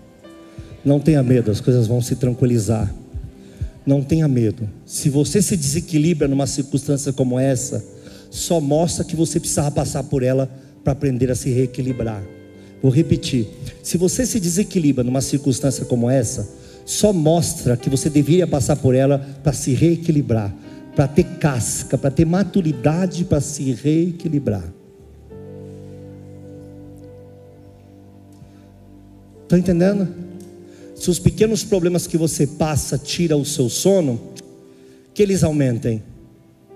Não 0.85 1.01
tenha 1.01 1.23
medo, 1.23 1.51
as 1.51 1.63
coisas 1.63 1.87
vão 1.87 2.03
se 2.03 2.15
tranquilizar. 2.15 2.95
Não 3.87 4.03
tenha 4.03 4.29
medo. 4.29 4.69
Se 4.85 5.09
você 5.09 5.41
se 5.41 5.57
desequilibra 5.57 6.29
numa 6.29 6.47
circunstância 6.47 7.11
como 7.11 7.41
essa, 7.41 7.83
só 8.31 8.61
mostra 8.61 9.03
que 9.03 9.17
você 9.17 9.41
precisava 9.41 9.71
passar 9.71 10.03
por 10.03 10.23
ela 10.23 10.47
para 10.85 10.93
aprender 10.93 11.31
a 11.31 11.35
se 11.35 11.49
reequilibrar. 11.49 12.23
Vou 12.83 12.93
repetir: 12.93 13.49
se 13.83 13.97
você 13.97 14.27
se 14.27 14.39
desequilibra 14.39 15.03
numa 15.03 15.23
circunstância 15.23 15.87
como 15.87 16.11
essa, 16.11 16.47
só 16.87 17.13
mostra 17.13 17.77
que 17.77 17.91
você 17.91 18.09
deveria 18.09 18.47
passar 18.47 18.77
por 18.77 18.95
ela 18.95 19.19
para 19.43 19.53
se 19.53 19.75
reequilibrar, 19.75 20.55
para 20.95 21.09
ter 21.09 21.25
casca, 21.25 21.99
para 21.99 22.13
ter 22.13 22.25
maturidade 22.25 23.25
para 23.25 23.41
se 23.41 23.73
reequilibrar. 23.73 24.73
Estão 29.43 29.59
entendendo? 29.59 30.09
Se 30.95 31.11
os 31.11 31.19
pequenos 31.19 31.65
problemas 31.65 32.07
que 32.07 32.17
você 32.17 32.47
passa 32.47 32.97
tira 32.97 33.37
o 33.37 33.45
seu 33.45 33.69
sono, 33.69 34.21
que 35.13 35.23
eles 35.23 35.43
aumentem. 35.43 36.03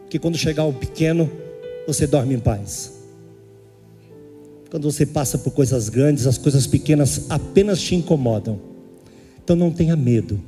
Que 0.08 0.18
quando 0.18 0.36
chegar 0.36 0.64
o 0.64 0.72
pequeno, 0.72 1.30
você 1.86 2.06
dorme 2.06 2.34
em 2.34 2.38
paz. 2.40 2.92
Quando 4.70 4.90
você 4.90 5.06
passa 5.06 5.38
por 5.38 5.52
coisas 5.52 5.88
grandes, 5.88 6.26
as 6.26 6.36
coisas 6.36 6.66
pequenas 6.66 7.26
apenas 7.28 7.80
te 7.80 7.94
incomodam. 7.94 8.69
Então 9.50 9.58
não 9.58 9.72
tenha 9.72 9.96
medo. 9.96 10.40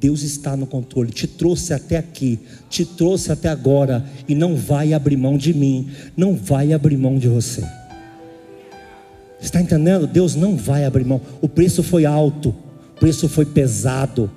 Deus 0.00 0.22
está 0.22 0.56
no 0.56 0.66
controle, 0.66 1.10
te 1.10 1.26
trouxe 1.26 1.74
até 1.74 1.98
aqui, 1.98 2.38
te 2.70 2.82
trouxe 2.82 3.30
até 3.30 3.50
agora 3.50 4.02
e 4.26 4.34
não 4.34 4.56
vai 4.56 4.94
abrir 4.94 5.18
mão 5.18 5.36
de 5.36 5.52
mim, 5.52 5.90
não 6.16 6.34
vai 6.34 6.72
abrir 6.72 6.96
mão 6.96 7.18
de 7.18 7.28
você. 7.28 7.62
Está 9.38 9.60
entendendo? 9.60 10.06
Deus 10.06 10.34
não 10.34 10.56
vai 10.56 10.86
abrir 10.86 11.04
mão. 11.04 11.20
O 11.42 11.50
preço 11.50 11.82
foi 11.82 12.06
alto, 12.06 12.48
o 12.96 12.98
preço 12.98 13.28
foi 13.28 13.44
pesado, 13.44 14.30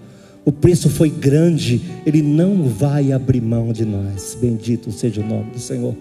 o 0.43 0.51
preço 0.51 0.89
foi 0.89 1.09
grande. 1.09 1.81
Ele 2.05 2.21
não 2.21 2.63
vai 2.63 3.13
abrir 3.13 3.39
mão 3.39 3.71
de 3.71 3.85
nós. 3.85 4.37
Bendito 4.41 4.91
seja 4.91 5.21
o 5.21 5.25
nome 5.25 5.51
do 5.51 5.59
Senhor. 5.59 5.95